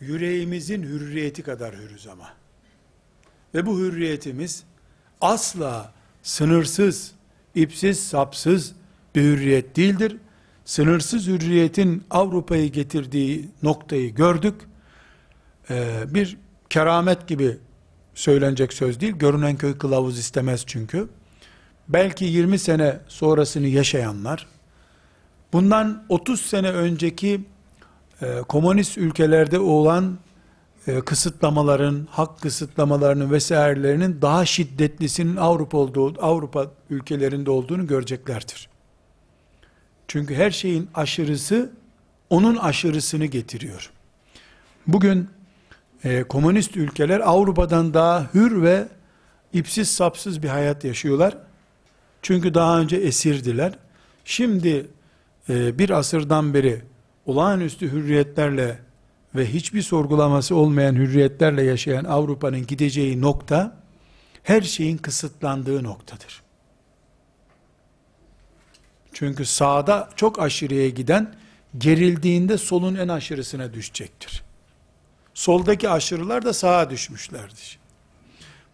Yüreğimizin 0.00 0.82
hürriyeti 0.82 1.42
kadar 1.42 1.76
hürüz 1.76 2.06
ama. 2.06 2.34
Ve 3.54 3.66
bu 3.66 3.78
hürriyetimiz 3.78 4.64
asla 5.20 5.92
sınırsız, 6.22 7.12
ipsiz, 7.54 8.08
sapsız 8.08 8.72
bir 9.14 9.22
hürriyet 9.22 9.76
değildir. 9.76 10.16
Sınırsız 10.70 11.26
hürriyetin 11.26 12.04
Avrupa'yı 12.10 12.72
getirdiği 12.72 13.48
noktayı 13.62 14.14
gördük. 14.14 14.54
Ee, 15.70 16.04
bir 16.06 16.36
keramet 16.70 17.28
gibi 17.28 17.58
söylenecek 18.14 18.72
söz 18.72 19.00
değil. 19.00 19.12
Görünen 19.12 19.56
köy 19.56 19.78
kılavuz 19.78 20.18
istemez 20.18 20.64
çünkü. 20.66 21.08
Belki 21.88 22.24
20 22.24 22.58
sene 22.58 23.00
sonrasını 23.08 23.66
yaşayanlar, 23.66 24.46
Bundan 25.52 26.04
30 26.08 26.40
sene 26.40 26.70
önceki 26.70 27.40
e, 28.22 28.38
komünist 28.48 28.98
ülkelerde 28.98 29.58
olan 29.58 30.18
e, 30.86 31.00
kısıtlamaların, 31.00 32.08
hak 32.10 32.40
kısıtlamalarının 32.40 33.30
vesairelerinin 33.30 34.22
daha 34.22 34.46
şiddetlisinin 34.46 35.36
Avrupa 35.36 35.78
olduğu, 35.78 36.22
Avrupa 36.22 36.66
ülkelerinde 36.90 37.50
olduğunu 37.50 37.86
göreceklerdir. 37.86 38.70
Çünkü 40.10 40.34
her 40.34 40.50
şeyin 40.50 40.88
aşırısı 40.94 41.70
onun 42.30 42.56
aşırısını 42.56 43.26
getiriyor. 43.26 43.90
Bugün 44.86 45.28
e, 46.04 46.22
komünist 46.22 46.76
ülkeler 46.76 47.20
Avrupa'dan 47.20 47.94
daha 47.94 48.34
hür 48.34 48.62
ve 48.62 48.88
ipsiz 49.52 49.90
sapsız 49.90 50.42
bir 50.42 50.48
hayat 50.48 50.84
yaşıyorlar. 50.84 51.36
Çünkü 52.22 52.54
daha 52.54 52.80
önce 52.80 52.96
esirdiler. 52.96 53.72
Şimdi 54.24 54.86
e, 55.48 55.78
bir 55.78 55.90
asırdan 55.90 56.54
beri 56.54 56.82
olağanüstü 57.26 57.92
hürriyetlerle 57.92 58.78
ve 59.34 59.46
hiçbir 59.46 59.82
sorgulaması 59.82 60.54
olmayan 60.54 60.94
hürriyetlerle 60.94 61.62
yaşayan 61.62 62.04
Avrupa'nın 62.04 62.66
gideceği 62.66 63.20
nokta 63.20 63.76
her 64.42 64.62
şeyin 64.62 64.96
kısıtlandığı 64.98 65.84
noktadır. 65.84 66.49
Çünkü 69.12 69.44
sağda 69.44 70.08
çok 70.16 70.40
aşırıya 70.40 70.88
giden 70.88 71.34
gerildiğinde 71.78 72.58
solun 72.58 72.94
en 72.94 73.08
aşırısına 73.08 73.74
düşecektir. 73.74 74.42
Soldaki 75.34 75.90
aşırılar 75.90 76.44
da 76.44 76.52
sağa 76.52 76.90
düşmüşlerdir. 76.90 77.78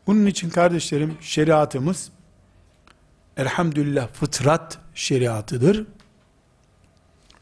Bunun 0.07 0.27
için 0.27 0.51
kardeşlerim 0.51 1.19
şeriatımız 1.21 2.11
elhamdülillah 3.37 4.09
fıtrat 4.09 4.79
şeriatıdır. 4.95 5.87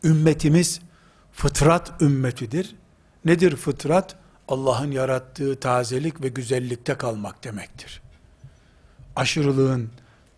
Ümmetimiz 0.05 0.81
fıtrat 1.33 2.03
ümmetidir. 2.03 2.75
Nedir 3.25 3.57
fıtrat? 3.57 4.17
Allah'ın 4.49 4.91
yarattığı 4.91 5.61
tazelik 5.61 6.23
ve 6.23 6.29
güzellikte 6.29 6.95
kalmak 6.95 7.45
demektir. 7.45 8.03
Aşırılığın 9.17 9.91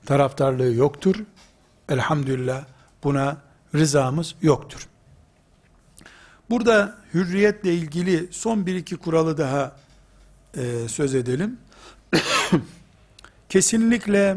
taraftarlığı 0.07 0.74
yoktur. 0.74 1.16
Elhamdülillah 1.89 2.64
buna 3.05 3.37
rızamız 3.74 4.34
yoktur. 4.43 4.89
Burada 6.51 6.95
hürriyetle 7.14 7.74
ilgili 7.74 8.28
son 8.30 8.66
bir 8.66 8.74
iki 8.74 8.97
kuralı 8.97 9.39
daha 9.39 9.76
e, 10.57 10.89
söz 10.89 11.14
edelim. 11.14 11.59
Kesinlikle 13.49 14.37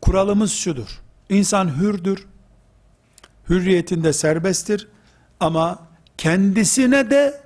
kuralımız 0.00 0.52
şudur. 0.52 1.00
İnsan 1.28 1.80
hürdür. 1.80 2.26
Hürriyetinde 3.48 4.12
serbesttir. 4.12 4.88
Ama 5.40 5.86
kendisine 6.18 7.10
de 7.10 7.40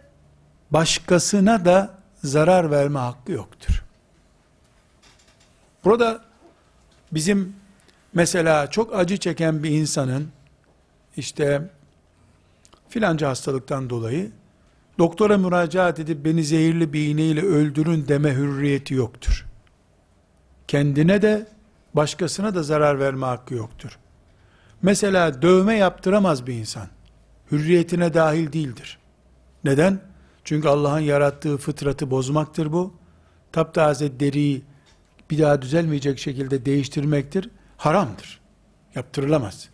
başkasına 0.71 1.65
da 1.65 1.99
zarar 2.25 2.71
verme 2.71 2.99
hakkı 2.99 3.33
yoktur. 3.33 3.85
Burada 5.85 6.25
bizim 7.13 7.57
mesela 8.17 8.71
çok 8.71 8.97
acı 8.97 9.17
çeken 9.17 9.63
bir 9.63 9.71
insanın 9.71 10.29
işte 11.17 11.71
filanca 12.89 13.29
hastalıktan 13.29 13.91
dolayı 13.91 14.31
doktora 14.99 15.39
müracaat 15.39 15.99
edip 15.99 16.25
beni 16.25 16.45
zehirli 16.45 16.93
bir 16.93 17.09
iğneyle 17.09 17.43
öldürün 17.43 18.09
deme 18.09 18.35
hürriyeti 18.35 18.95
yoktur. 18.95 19.47
Kendine 20.69 21.23
de 21.23 21.47
başkasına 21.95 22.55
da 22.55 22.63
zarar 22.63 23.01
verme 23.01 23.27
hakkı 23.27 23.55
yoktur. 23.55 23.99
Mesela 24.83 25.43
dövme 25.43 25.75
yaptıramaz 25.75 26.47
bir 26.47 26.55
insan. 26.55 26.89
Hürriyetine 27.53 28.15
dahil 28.15 28.53
değildir. 28.53 28.99
Neden? 29.65 30.01
Çünkü 30.45 30.69
Allah'ın 30.69 31.01
yarattığı 31.01 31.57
fıtratı 31.57 32.11
bozmaktır 32.11 32.73
bu. 32.73 32.95
Taptaze 33.53 34.21
deriyi 34.21 34.63
bir 35.31 35.39
daha 35.39 35.63
düzelmeyecek 35.63 36.19
şekilde 36.19 36.67
değiştirmektir. 36.67 37.51
Haramdır. 37.77 38.41
Yaptırılamaz. 38.95 39.69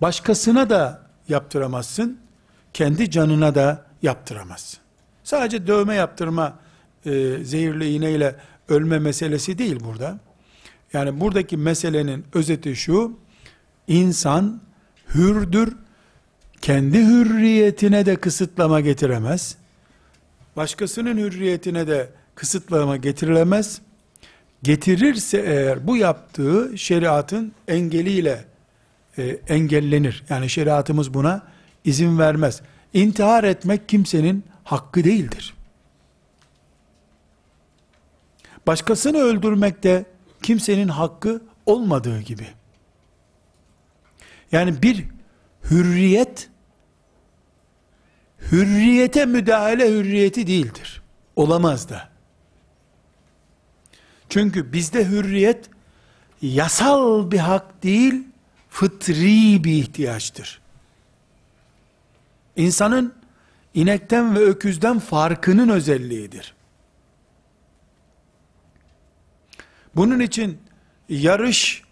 Başkasına 0.00 0.70
da 0.70 1.02
yaptıramazsın. 1.28 2.20
Kendi 2.72 3.10
canına 3.10 3.54
da 3.54 3.86
yaptıramazsın. 4.02 4.80
Sadece 5.24 5.66
dövme 5.66 5.94
yaptırma 5.94 6.58
e, 7.06 7.10
zehirli 7.44 7.90
iğneyle 7.90 8.36
ölme 8.68 8.98
meselesi 8.98 9.58
değil 9.58 9.80
burada. 9.84 10.18
Yani 10.92 11.20
buradaki 11.20 11.56
meselenin 11.56 12.24
özeti 12.34 12.76
şu, 12.76 13.18
insan 13.88 14.60
hürdür, 15.14 15.76
kendi 16.60 16.98
hürriyetine 16.98 18.06
de 18.06 18.16
kısıtlama 18.16 18.80
getiremez, 18.80 19.56
başkasının 20.56 21.16
hürriyetine 21.16 21.86
de 21.86 22.10
kısıtlama 22.34 22.96
getirilemez, 22.96 23.80
getirirse 24.62 25.38
eğer 25.38 25.86
bu 25.86 25.96
yaptığı 25.96 26.78
şeriatın 26.78 27.52
engeliyle 27.68 28.44
e, 29.18 29.22
engellenir. 29.48 30.24
Yani 30.28 30.50
şeriatımız 30.50 31.14
buna 31.14 31.42
izin 31.84 32.18
vermez. 32.18 32.62
İntihar 32.92 33.44
etmek 33.44 33.88
kimsenin 33.88 34.44
hakkı 34.64 35.04
değildir. 35.04 35.54
Başkasını 38.66 39.18
öldürmek 39.18 39.82
de 39.82 40.04
kimsenin 40.42 40.88
hakkı 40.88 41.42
olmadığı 41.66 42.20
gibi. 42.20 42.46
Yani 44.52 44.82
bir 44.82 45.04
hürriyet 45.70 46.50
hürriyete 48.52 49.26
müdahale 49.26 49.90
hürriyeti 49.90 50.46
değildir. 50.46 51.02
Olamaz 51.36 51.88
da. 51.88 52.09
Çünkü 54.30 54.72
bizde 54.72 55.08
hürriyet 55.08 55.70
yasal 56.42 57.30
bir 57.30 57.38
hak 57.38 57.82
değil, 57.82 58.14
fıtri 58.70 59.64
bir 59.64 59.72
ihtiyaçtır. 59.72 60.60
İnsanın 62.56 63.14
inekten 63.74 64.34
ve 64.34 64.38
öküzden 64.38 64.98
farkının 64.98 65.68
özelliğidir. 65.68 66.54
Bunun 69.96 70.20
için 70.20 70.58
yarış 71.08 71.82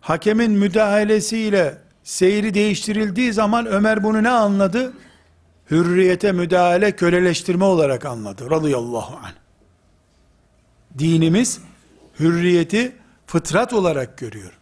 hakemin 0.00 0.52
müdahalesiyle 0.52 1.78
seyri 2.04 2.54
değiştirildiği 2.54 3.32
zaman 3.32 3.66
Ömer 3.66 4.02
bunu 4.02 4.22
ne 4.22 4.30
anladı? 4.30 4.92
Hürriyete 5.70 6.32
müdahale, 6.32 6.96
köleleştirme 6.96 7.64
olarak 7.64 8.04
anladı. 8.04 8.50
Radıyallahu 8.50 9.16
anh. 9.16 9.43
Dinimiz 10.98 11.60
hürriyeti 12.20 12.96
fıtrat 13.26 13.72
olarak 13.72 14.18
görüyor. 14.18 14.58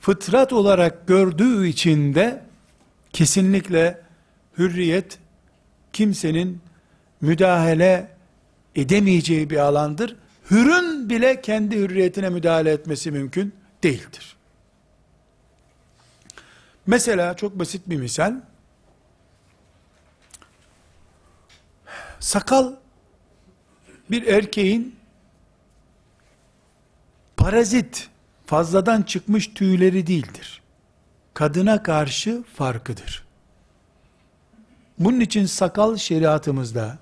Fıtrat 0.00 0.52
olarak 0.52 1.06
gördüğü 1.06 1.66
için 1.66 2.14
de 2.14 2.44
kesinlikle 3.12 4.02
hürriyet 4.58 5.18
kimsenin 5.92 6.60
müdahale 7.20 8.16
edemeyeceği 8.74 9.50
bir 9.50 9.56
alandır. 9.56 10.16
Hürün 10.50 11.10
bile 11.10 11.40
kendi 11.40 11.76
hürriyetine 11.76 12.28
müdahale 12.28 12.72
etmesi 12.72 13.10
mümkün 13.10 13.54
değildir. 13.82 14.36
Mesela 16.86 17.36
çok 17.36 17.58
basit 17.58 17.82
bir 17.86 17.96
misal. 17.96 18.34
Sakal 22.20 22.74
bir 24.10 24.26
erkeğin 24.26 24.96
parazit, 27.36 28.10
fazladan 28.46 29.02
çıkmış 29.02 29.46
tüyleri 29.46 30.06
değildir. 30.06 30.62
Kadına 31.34 31.82
karşı 31.82 32.42
farkıdır. 32.54 33.24
Bunun 34.98 35.20
için 35.20 35.46
sakal 35.46 35.96
şeriatımızda 35.96 36.98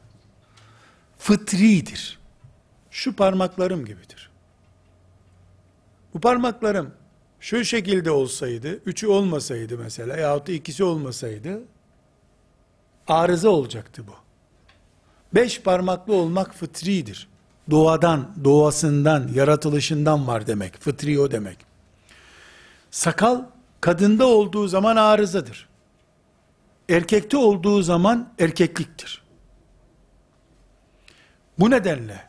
fıtridir. 1.18 2.18
Şu 2.90 3.16
parmaklarım 3.16 3.84
gibidir. 3.84 4.30
Bu 6.14 6.20
parmaklarım 6.20 6.94
şu 7.40 7.64
şekilde 7.64 8.10
olsaydı, 8.10 8.80
üçü 8.86 9.06
olmasaydı 9.06 9.78
mesela, 9.78 10.16
yahut 10.16 10.48
da 10.48 10.52
ikisi 10.52 10.84
olmasaydı, 10.84 11.62
arıza 13.08 13.48
olacaktı 13.48 14.06
bu. 14.06 14.25
Beş 15.34 15.62
parmaklı 15.62 16.14
olmak 16.14 16.54
fıtridir. 16.54 17.28
Doğadan, 17.70 18.30
doğasından, 18.44 19.28
yaratılışından 19.34 20.26
var 20.26 20.46
demek. 20.46 20.80
Fıtri 20.80 21.20
o 21.20 21.30
demek. 21.30 21.58
Sakal, 22.90 23.42
kadında 23.80 24.26
olduğu 24.26 24.68
zaman 24.68 24.96
arızadır. 24.96 25.68
Erkekte 26.88 27.36
olduğu 27.36 27.82
zaman 27.82 28.28
erkekliktir. 28.38 29.22
Bu 31.58 31.70
nedenle 31.70 32.24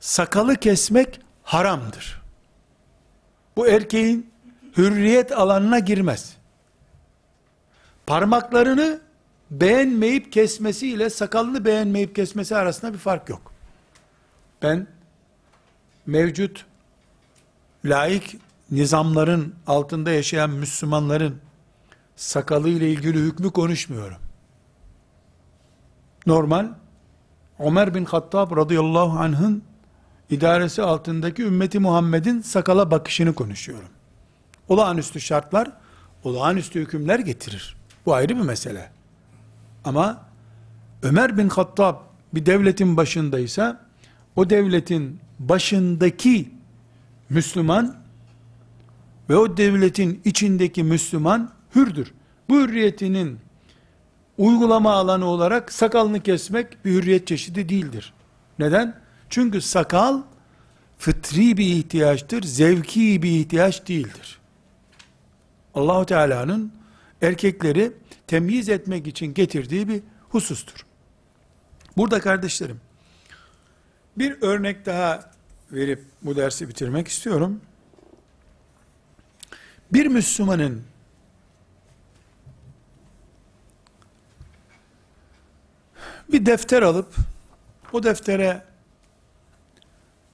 sakalı 0.00 0.56
kesmek 0.56 1.20
haramdır. 1.42 2.22
Bu 3.56 3.68
erkeğin 3.68 4.30
hürriyet 4.76 5.32
alanına 5.32 5.78
girmez. 5.78 6.36
Parmaklarını 8.06 9.00
beğenmeyip 9.50 10.32
kesmesi 10.32 10.88
ile 10.88 11.10
sakalını 11.10 11.64
beğenmeyip 11.64 12.14
kesmesi 12.14 12.56
arasında 12.56 12.92
bir 12.92 12.98
fark 12.98 13.28
yok. 13.28 13.52
Ben 14.62 14.86
mevcut 16.06 16.66
laik 17.84 18.36
nizamların 18.70 19.54
altında 19.66 20.10
yaşayan 20.10 20.50
Müslümanların 20.50 21.40
sakalı 22.16 22.68
ile 22.68 22.90
ilgili 22.90 23.18
hükmü 23.18 23.50
konuşmuyorum. 23.50 24.18
Normal 26.26 26.68
Ömer 27.58 27.94
bin 27.94 28.04
Hattab 28.04 28.56
radıyallahu 28.56 29.18
anh'ın 29.18 29.62
idaresi 30.30 30.82
altındaki 30.82 31.42
ümmeti 31.42 31.78
Muhammed'in 31.78 32.40
sakala 32.40 32.90
bakışını 32.90 33.34
konuşuyorum. 33.34 33.88
Olağanüstü 34.68 35.20
şartlar, 35.20 35.72
olağanüstü 36.24 36.80
hükümler 36.80 37.18
getirir. 37.18 37.76
Bu 38.06 38.14
ayrı 38.14 38.36
bir 38.36 38.42
mesele. 38.42 38.95
Ama 39.86 40.26
Ömer 41.02 41.38
bin 41.38 41.48
Hattab 41.48 41.96
bir 42.34 42.46
devletin 42.46 42.96
başındaysa, 42.96 43.80
o 44.36 44.50
devletin 44.50 45.20
başındaki 45.38 46.50
Müslüman 47.30 47.96
ve 49.30 49.36
o 49.36 49.56
devletin 49.56 50.20
içindeki 50.24 50.84
Müslüman 50.84 51.52
hürdür. 51.74 52.12
Bu 52.48 52.60
hürriyetinin 52.60 53.38
uygulama 54.38 54.92
alanı 54.92 55.24
olarak 55.24 55.72
sakalını 55.72 56.20
kesmek 56.20 56.84
bir 56.84 56.90
hürriyet 56.90 57.26
çeşidi 57.26 57.68
değildir. 57.68 58.12
Neden? 58.58 59.00
Çünkü 59.30 59.60
sakal 59.60 60.22
fıtri 60.98 61.56
bir 61.56 61.66
ihtiyaçtır, 61.66 62.42
zevki 62.42 63.22
bir 63.22 63.30
ihtiyaç 63.30 63.88
değildir. 63.88 64.38
Allahu 65.74 66.06
Teala'nın 66.06 66.72
erkekleri 67.22 67.92
temyiz 68.26 68.68
etmek 68.68 69.06
için 69.06 69.34
getirdiği 69.34 69.88
bir 69.88 70.02
husustur. 70.28 70.86
Burada 71.96 72.20
kardeşlerim, 72.20 72.80
bir 74.18 74.42
örnek 74.42 74.86
daha 74.86 75.30
verip 75.72 76.04
bu 76.22 76.36
dersi 76.36 76.68
bitirmek 76.68 77.08
istiyorum. 77.08 77.60
Bir 79.92 80.06
Müslümanın 80.06 80.84
bir 86.32 86.46
defter 86.46 86.82
alıp 86.82 87.14
o 87.92 88.02
deftere 88.02 88.64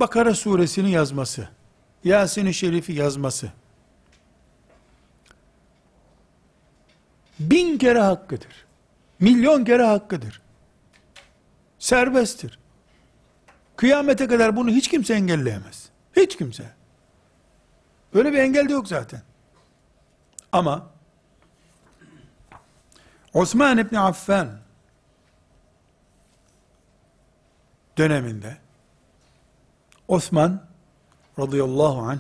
Bakara 0.01 0.35
suresini 0.35 0.91
yazması, 0.91 1.49
Yasin-i 2.05 2.55
Şerif'i 2.55 2.93
yazması 2.93 3.53
bin 7.41 7.79
kere 7.79 8.01
hakkıdır. 8.01 8.67
Milyon 9.21 9.65
kere 9.65 9.85
hakkıdır. 9.85 10.43
Serbesttir. 11.79 12.59
Kıyamete 13.77 14.27
kadar 14.27 14.57
bunu 14.57 14.71
hiç 14.71 14.89
kimse 14.89 15.15
engelleyemez. 15.15 15.89
Hiç 16.17 16.37
kimse. 16.37 16.71
Böyle 18.15 18.33
bir 18.33 18.39
engel 18.39 18.69
de 18.69 18.73
yok 18.73 18.89
zaten. 18.89 19.23
Ama 20.53 20.91
Osman 23.33 23.79
İbni 23.79 24.01
Affan 24.01 24.49
döneminde 27.99 28.57
Osman 30.09 30.67
radıyallahu 31.39 32.01
anh 32.01 32.19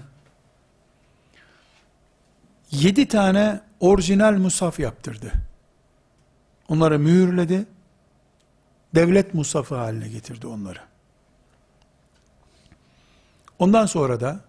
yedi 2.70 3.08
tane 3.08 3.60
orijinal 3.82 4.32
musaf 4.32 4.78
yaptırdı. 4.78 5.32
Onları 6.68 6.98
mühürledi. 6.98 7.66
Devlet 8.94 9.34
musafı 9.34 9.74
haline 9.74 10.08
getirdi 10.08 10.46
onları. 10.46 10.78
Ondan 13.58 13.86
sonra 13.86 14.20
da 14.20 14.40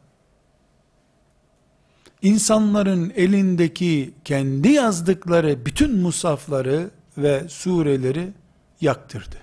insanların 2.22 3.14
elindeki 3.16 4.14
kendi 4.26 4.70
yazdıkları 4.70 5.66
bütün 5.66 5.98
musafları 5.98 6.90
ve 7.18 7.50
sureleri 7.50 8.34
yaktırdı. 8.82 9.38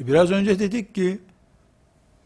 E 0.00 0.06
biraz 0.06 0.30
önce 0.30 0.58
dedik 0.58 0.94
ki 0.94 1.20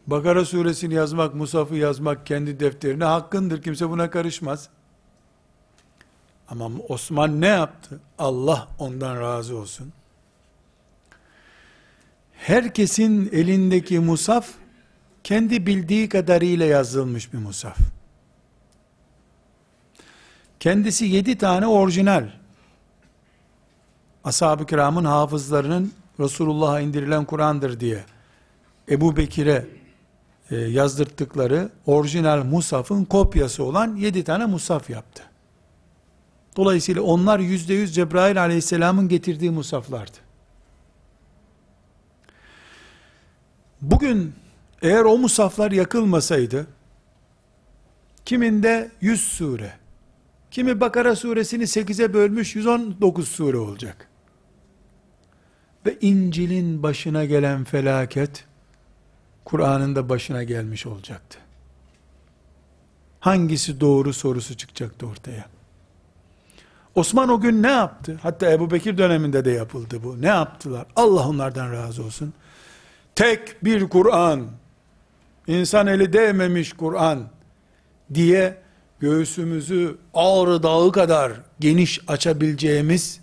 Bakara 0.07 0.45
suresini 0.45 0.93
yazmak, 0.93 1.35
Musaf'ı 1.35 1.75
yazmak 1.75 2.25
kendi 2.25 2.59
defterine 2.59 3.03
hakkındır. 3.03 3.61
Kimse 3.61 3.89
buna 3.89 4.09
karışmaz. 4.09 4.69
Ama 6.49 6.69
Osman 6.89 7.41
ne 7.41 7.47
yaptı? 7.47 7.99
Allah 8.17 8.67
ondan 8.79 9.21
razı 9.21 9.57
olsun. 9.57 9.93
Herkesin 12.33 13.29
elindeki 13.31 13.99
musaf 13.99 14.47
kendi 15.23 15.65
bildiği 15.65 16.09
kadarıyla 16.09 16.65
yazılmış 16.65 17.33
bir 17.33 17.37
musaf. 17.37 17.77
Kendisi 20.59 21.05
yedi 21.05 21.37
tane 21.37 21.67
orijinal. 21.67 22.29
Ashab-ı 24.23 24.65
kiramın 24.65 25.05
hafızlarının 25.05 25.93
Resulullah'a 26.19 26.79
indirilen 26.79 27.25
Kur'an'dır 27.25 27.79
diye 27.79 28.05
Ebu 28.89 29.17
Bekir'e 29.17 29.76
e, 30.51 30.55
yazdırttıkları 30.55 31.69
orijinal 31.85 32.43
musafın 32.43 33.05
kopyası 33.05 33.63
olan 33.63 33.95
yedi 33.95 34.23
tane 34.23 34.45
musaf 34.45 34.89
yaptı. 34.89 35.23
Dolayısıyla 36.55 37.01
onlar 37.01 37.39
yüzde 37.39 37.73
yüz 37.73 37.95
Cebrail 37.95 38.41
aleyhisselamın 38.41 39.09
getirdiği 39.09 39.51
musaflardı. 39.51 40.17
Bugün 43.81 44.33
eğer 44.81 45.03
o 45.03 45.17
musaflar 45.17 45.71
yakılmasaydı, 45.71 46.67
kiminde 48.25 48.91
100 49.01 49.21
sure, 49.21 49.73
kimi 50.51 50.79
Bakara 50.79 51.15
suresini 51.15 51.63
8'e 51.63 52.13
bölmüş 52.13 52.55
119 52.55 53.27
sure 53.27 53.57
olacak. 53.57 54.07
Ve 55.85 55.97
İncil'in 56.01 56.83
başına 56.83 57.25
gelen 57.25 57.63
felaket, 57.63 58.45
Kur'an'ın 59.47 59.95
da 59.95 60.09
başına 60.09 60.43
gelmiş 60.43 60.85
olacaktı. 60.85 61.37
Hangisi 63.19 63.79
doğru 63.81 64.13
sorusu 64.13 64.57
çıkacaktı 64.57 65.07
ortaya. 65.07 65.45
Osman 66.95 67.29
o 67.29 67.41
gün 67.41 67.63
ne 67.63 67.71
yaptı? 67.71 68.19
Hatta 68.21 68.51
Ebu 68.51 68.71
Bekir 68.71 68.97
döneminde 68.97 69.45
de 69.45 69.51
yapıldı 69.51 70.03
bu. 70.03 70.21
Ne 70.21 70.27
yaptılar? 70.27 70.85
Allah 70.95 71.27
onlardan 71.27 71.71
razı 71.71 72.03
olsun. 72.03 72.33
Tek 73.15 73.63
bir 73.63 73.89
Kur'an, 73.89 74.47
insan 75.47 75.87
eli 75.87 76.13
değmemiş 76.13 76.73
Kur'an 76.73 77.23
diye 78.13 78.57
göğsümüzü 78.99 79.97
Ağrı 80.13 80.63
Dağı 80.63 80.91
kadar 80.91 81.31
geniş 81.59 82.01
açabileceğimiz 82.07 83.19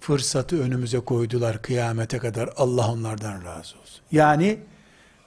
fırsatı 0.00 0.62
önümüze 0.62 1.00
koydular 1.00 1.62
kıyamete 1.62 2.18
kadar. 2.18 2.50
Allah 2.56 2.92
onlardan 2.92 3.44
razı 3.44 3.78
olsun. 3.78 4.00
Yani 4.10 4.58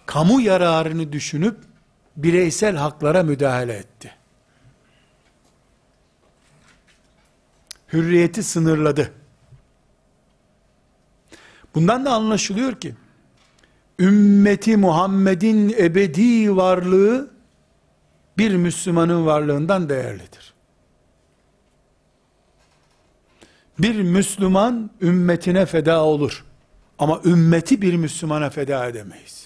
kamu 0.05 0.41
yararını 0.41 1.13
düşünüp 1.13 1.57
bireysel 2.17 2.75
haklara 2.75 3.23
müdahale 3.23 3.73
etti. 3.73 4.11
Hürriyeti 7.93 8.43
sınırladı. 8.43 9.11
Bundan 11.75 12.05
da 12.05 12.13
anlaşılıyor 12.13 12.79
ki 12.79 12.95
ümmeti 13.99 14.77
Muhammed'in 14.77 15.75
ebedi 15.79 16.55
varlığı 16.55 17.31
bir 18.37 18.55
Müslümanın 18.55 19.25
varlığından 19.25 19.89
değerlidir. 19.89 20.53
Bir 23.79 24.01
Müslüman 24.01 24.91
ümmetine 25.01 25.65
feda 25.65 26.03
olur. 26.03 26.45
Ama 26.99 27.21
ümmeti 27.25 27.81
bir 27.81 27.95
Müslümana 27.95 28.49
feda 28.49 28.85
edemeyiz. 28.85 29.44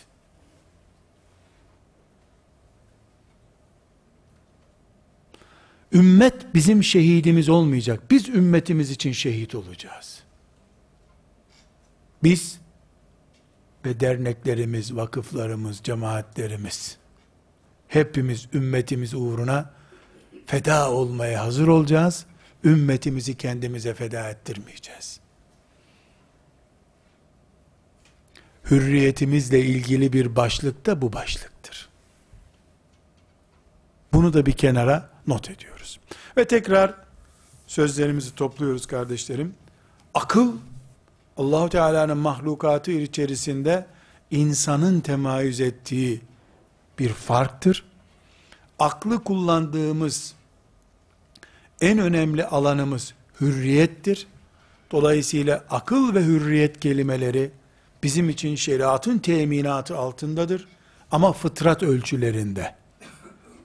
Ümmet 5.93 6.53
bizim 6.53 6.83
şehidimiz 6.83 7.49
olmayacak. 7.49 8.11
Biz 8.11 8.29
ümmetimiz 8.29 8.91
için 8.91 9.11
şehit 9.11 9.55
olacağız. 9.55 10.23
Biz 12.23 12.59
ve 13.85 13.99
derneklerimiz, 13.99 14.95
vakıflarımız, 14.95 15.79
cemaatlerimiz 15.83 16.97
hepimiz 17.87 18.47
ümmetimiz 18.53 19.13
uğruna 19.13 19.73
feda 20.45 20.91
olmaya 20.91 21.43
hazır 21.43 21.67
olacağız. 21.67 22.25
Ümmetimizi 22.63 23.37
kendimize 23.37 23.93
feda 23.93 24.29
ettirmeyeceğiz. 24.29 25.19
hürriyetimizle 28.71 29.59
ilgili 29.59 30.13
bir 30.13 30.35
başlık 30.35 30.85
da 30.85 31.01
bu 31.01 31.13
başlıktır. 31.13 31.89
Bunu 34.13 34.33
da 34.33 34.45
bir 34.45 34.51
kenara 34.51 35.09
not 35.29 35.49
ediyoruz. 35.49 35.99
Ve 36.37 36.45
tekrar 36.45 36.95
sözlerimizi 37.67 38.35
topluyoruz 38.35 38.85
kardeşlerim. 38.85 39.53
Akıl 40.13 40.53
Allahu 41.37 41.69
Teala'nın 41.69 42.17
mahlukatı 42.17 42.91
içerisinde 42.91 43.85
insanın 44.31 44.99
temayüz 44.99 45.61
ettiği 45.61 46.21
bir 46.99 47.09
farktır. 47.09 47.85
Aklı 48.79 49.23
kullandığımız 49.23 50.33
en 51.81 51.99
önemli 51.99 52.45
alanımız 52.45 53.13
hürriyettir. 53.41 54.27
Dolayısıyla 54.91 55.65
akıl 55.69 56.15
ve 56.15 56.23
hürriyet 56.23 56.79
kelimeleri 56.79 57.51
bizim 58.03 58.29
için 58.29 58.55
şeriatın 58.55 59.17
teminatı 59.17 59.97
altındadır. 59.97 60.67
Ama 61.11 61.33
fıtrat 61.33 61.83
ölçülerinde. 61.83 62.75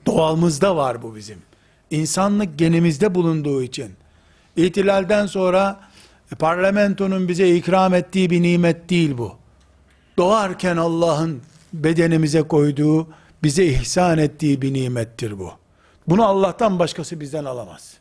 Doğalımızda 0.05 0.75
var 0.75 1.01
bu 1.01 1.15
bizim. 1.15 1.41
İnsanlık 1.91 2.59
genimizde 2.59 3.15
bulunduğu 3.15 3.63
için. 3.63 3.91
İhtilalden 4.55 5.25
sonra 5.25 5.79
e, 6.31 6.35
parlamentonun 6.35 7.27
bize 7.27 7.55
ikram 7.55 7.93
ettiği 7.93 8.29
bir 8.29 8.41
nimet 8.41 8.89
değil 8.89 9.17
bu. 9.17 9.35
Doğarken 10.17 10.77
Allah'ın 10.77 11.41
bedenimize 11.73 12.41
koyduğu, 12.41 13.07
bize 13.43 13.65
ihsan 13.65 14.17
ettiği 14.17 14.61
bir 14.61 14.73
nimettir 14.73 15.39
bu. 15.39 15.51
Bunu 16.07 16.25
Allah'tan 16.25 16.79
başkası 16.79 17.19
bizden 17.19 17.45
alamaz. 17.45 17.97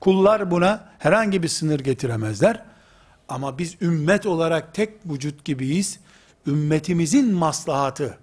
Kullar 0.00 0.50
buna 0.50 0.88
herhangi 0.98 1.42
bir 1.42 1.48
sınır 1.48 1.80
getiremezler. 1.80 2.62
Ama 3.28 3.58
biz 3.58 3.82
ümmet 3.82 4.26
olarak 4.26 4.74
tek 4.74 4.90
vücut 5.06 5.44
gibiyiz. 5.44 6.00
Ümmetimizin 6.46 7.34
maslahatı 7.34 8.18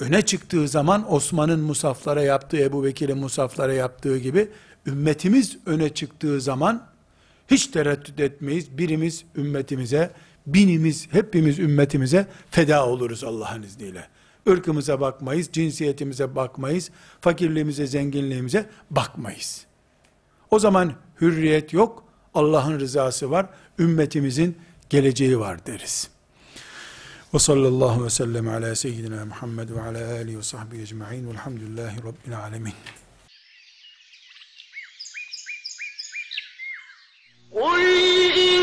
öne 0.00 0.22
çıktığı 0.22 0.68
zaman 0.68 1.12
Osman'ın 1.12 1.60
musaflara 1.60 2.22
yaptığı, 2.22 2.56
Ebu 2.56 2.84
Bekir'in 2.84 3.18
musaflara 3.18 3.72
yaptığı 3.72 4.18
gibi 4.18 4.48
ümmetimiz 4.86 5.58
öne 5.66 5.88
çıktığı 5.88 6.40
zaman 6.40 6.86
hiç 7.50 7.66
tereddüt 7.66 8.20
etmeyiz. 8.20 8.78
Birimiz 8.78 9.24
ümmetimize, 9.36 10.10
binimiz, 10.46 11.08
hepimiz 11.12 11.58
ümmetimize 11.58 12.26
feda 12.50 12.86
oluruz 12.86 13.24
Allah'ın 13.24 13.62
izniyle. 13.62 14.08
Irkımıza 14.46 15.00
bakmayız, 15.00 15.48
cinsiyetimize 15.52 16.36
bakmayız, 16.36 16.90
fakirliğimize, 17.20 17.86
zenginliğimize 17.86 18.66
bakmayız. 18.90 19.66
O 20.50 20.58
zaman 20.58 20.92
hürriyet 21.20 21.72
yok, 21.72 22.04
Allah'ın 22.34 22.80
rızası 22.80 23.30
var, 23.30 23.46
ümmetimizin 23.78 24.56
geleceği 24.90 25.38
var 25.38 25.66
deriz. 25.66 26.10
وصلى 27.32 27.68
الله 27.68 27.98
وسلم 27.98 28.48
على 28.48 28.74
سيدنا 28.74 29.24
محمد 29.24 29.70
وعلى 29.70 30.20
آله 30.20 30.36
وصحبه 30.36 30.82
أجمعين 30.82 31.26
والحمد 31.26 31.62
لله 31.62 32.00
رب 32.04 32.22
العالمين. 32.28 32.74
قل 37.52 37.82
إن 38.48 38.60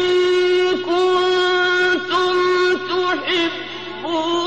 كنتم 0.90 2.36
تحبون 2.92 4.47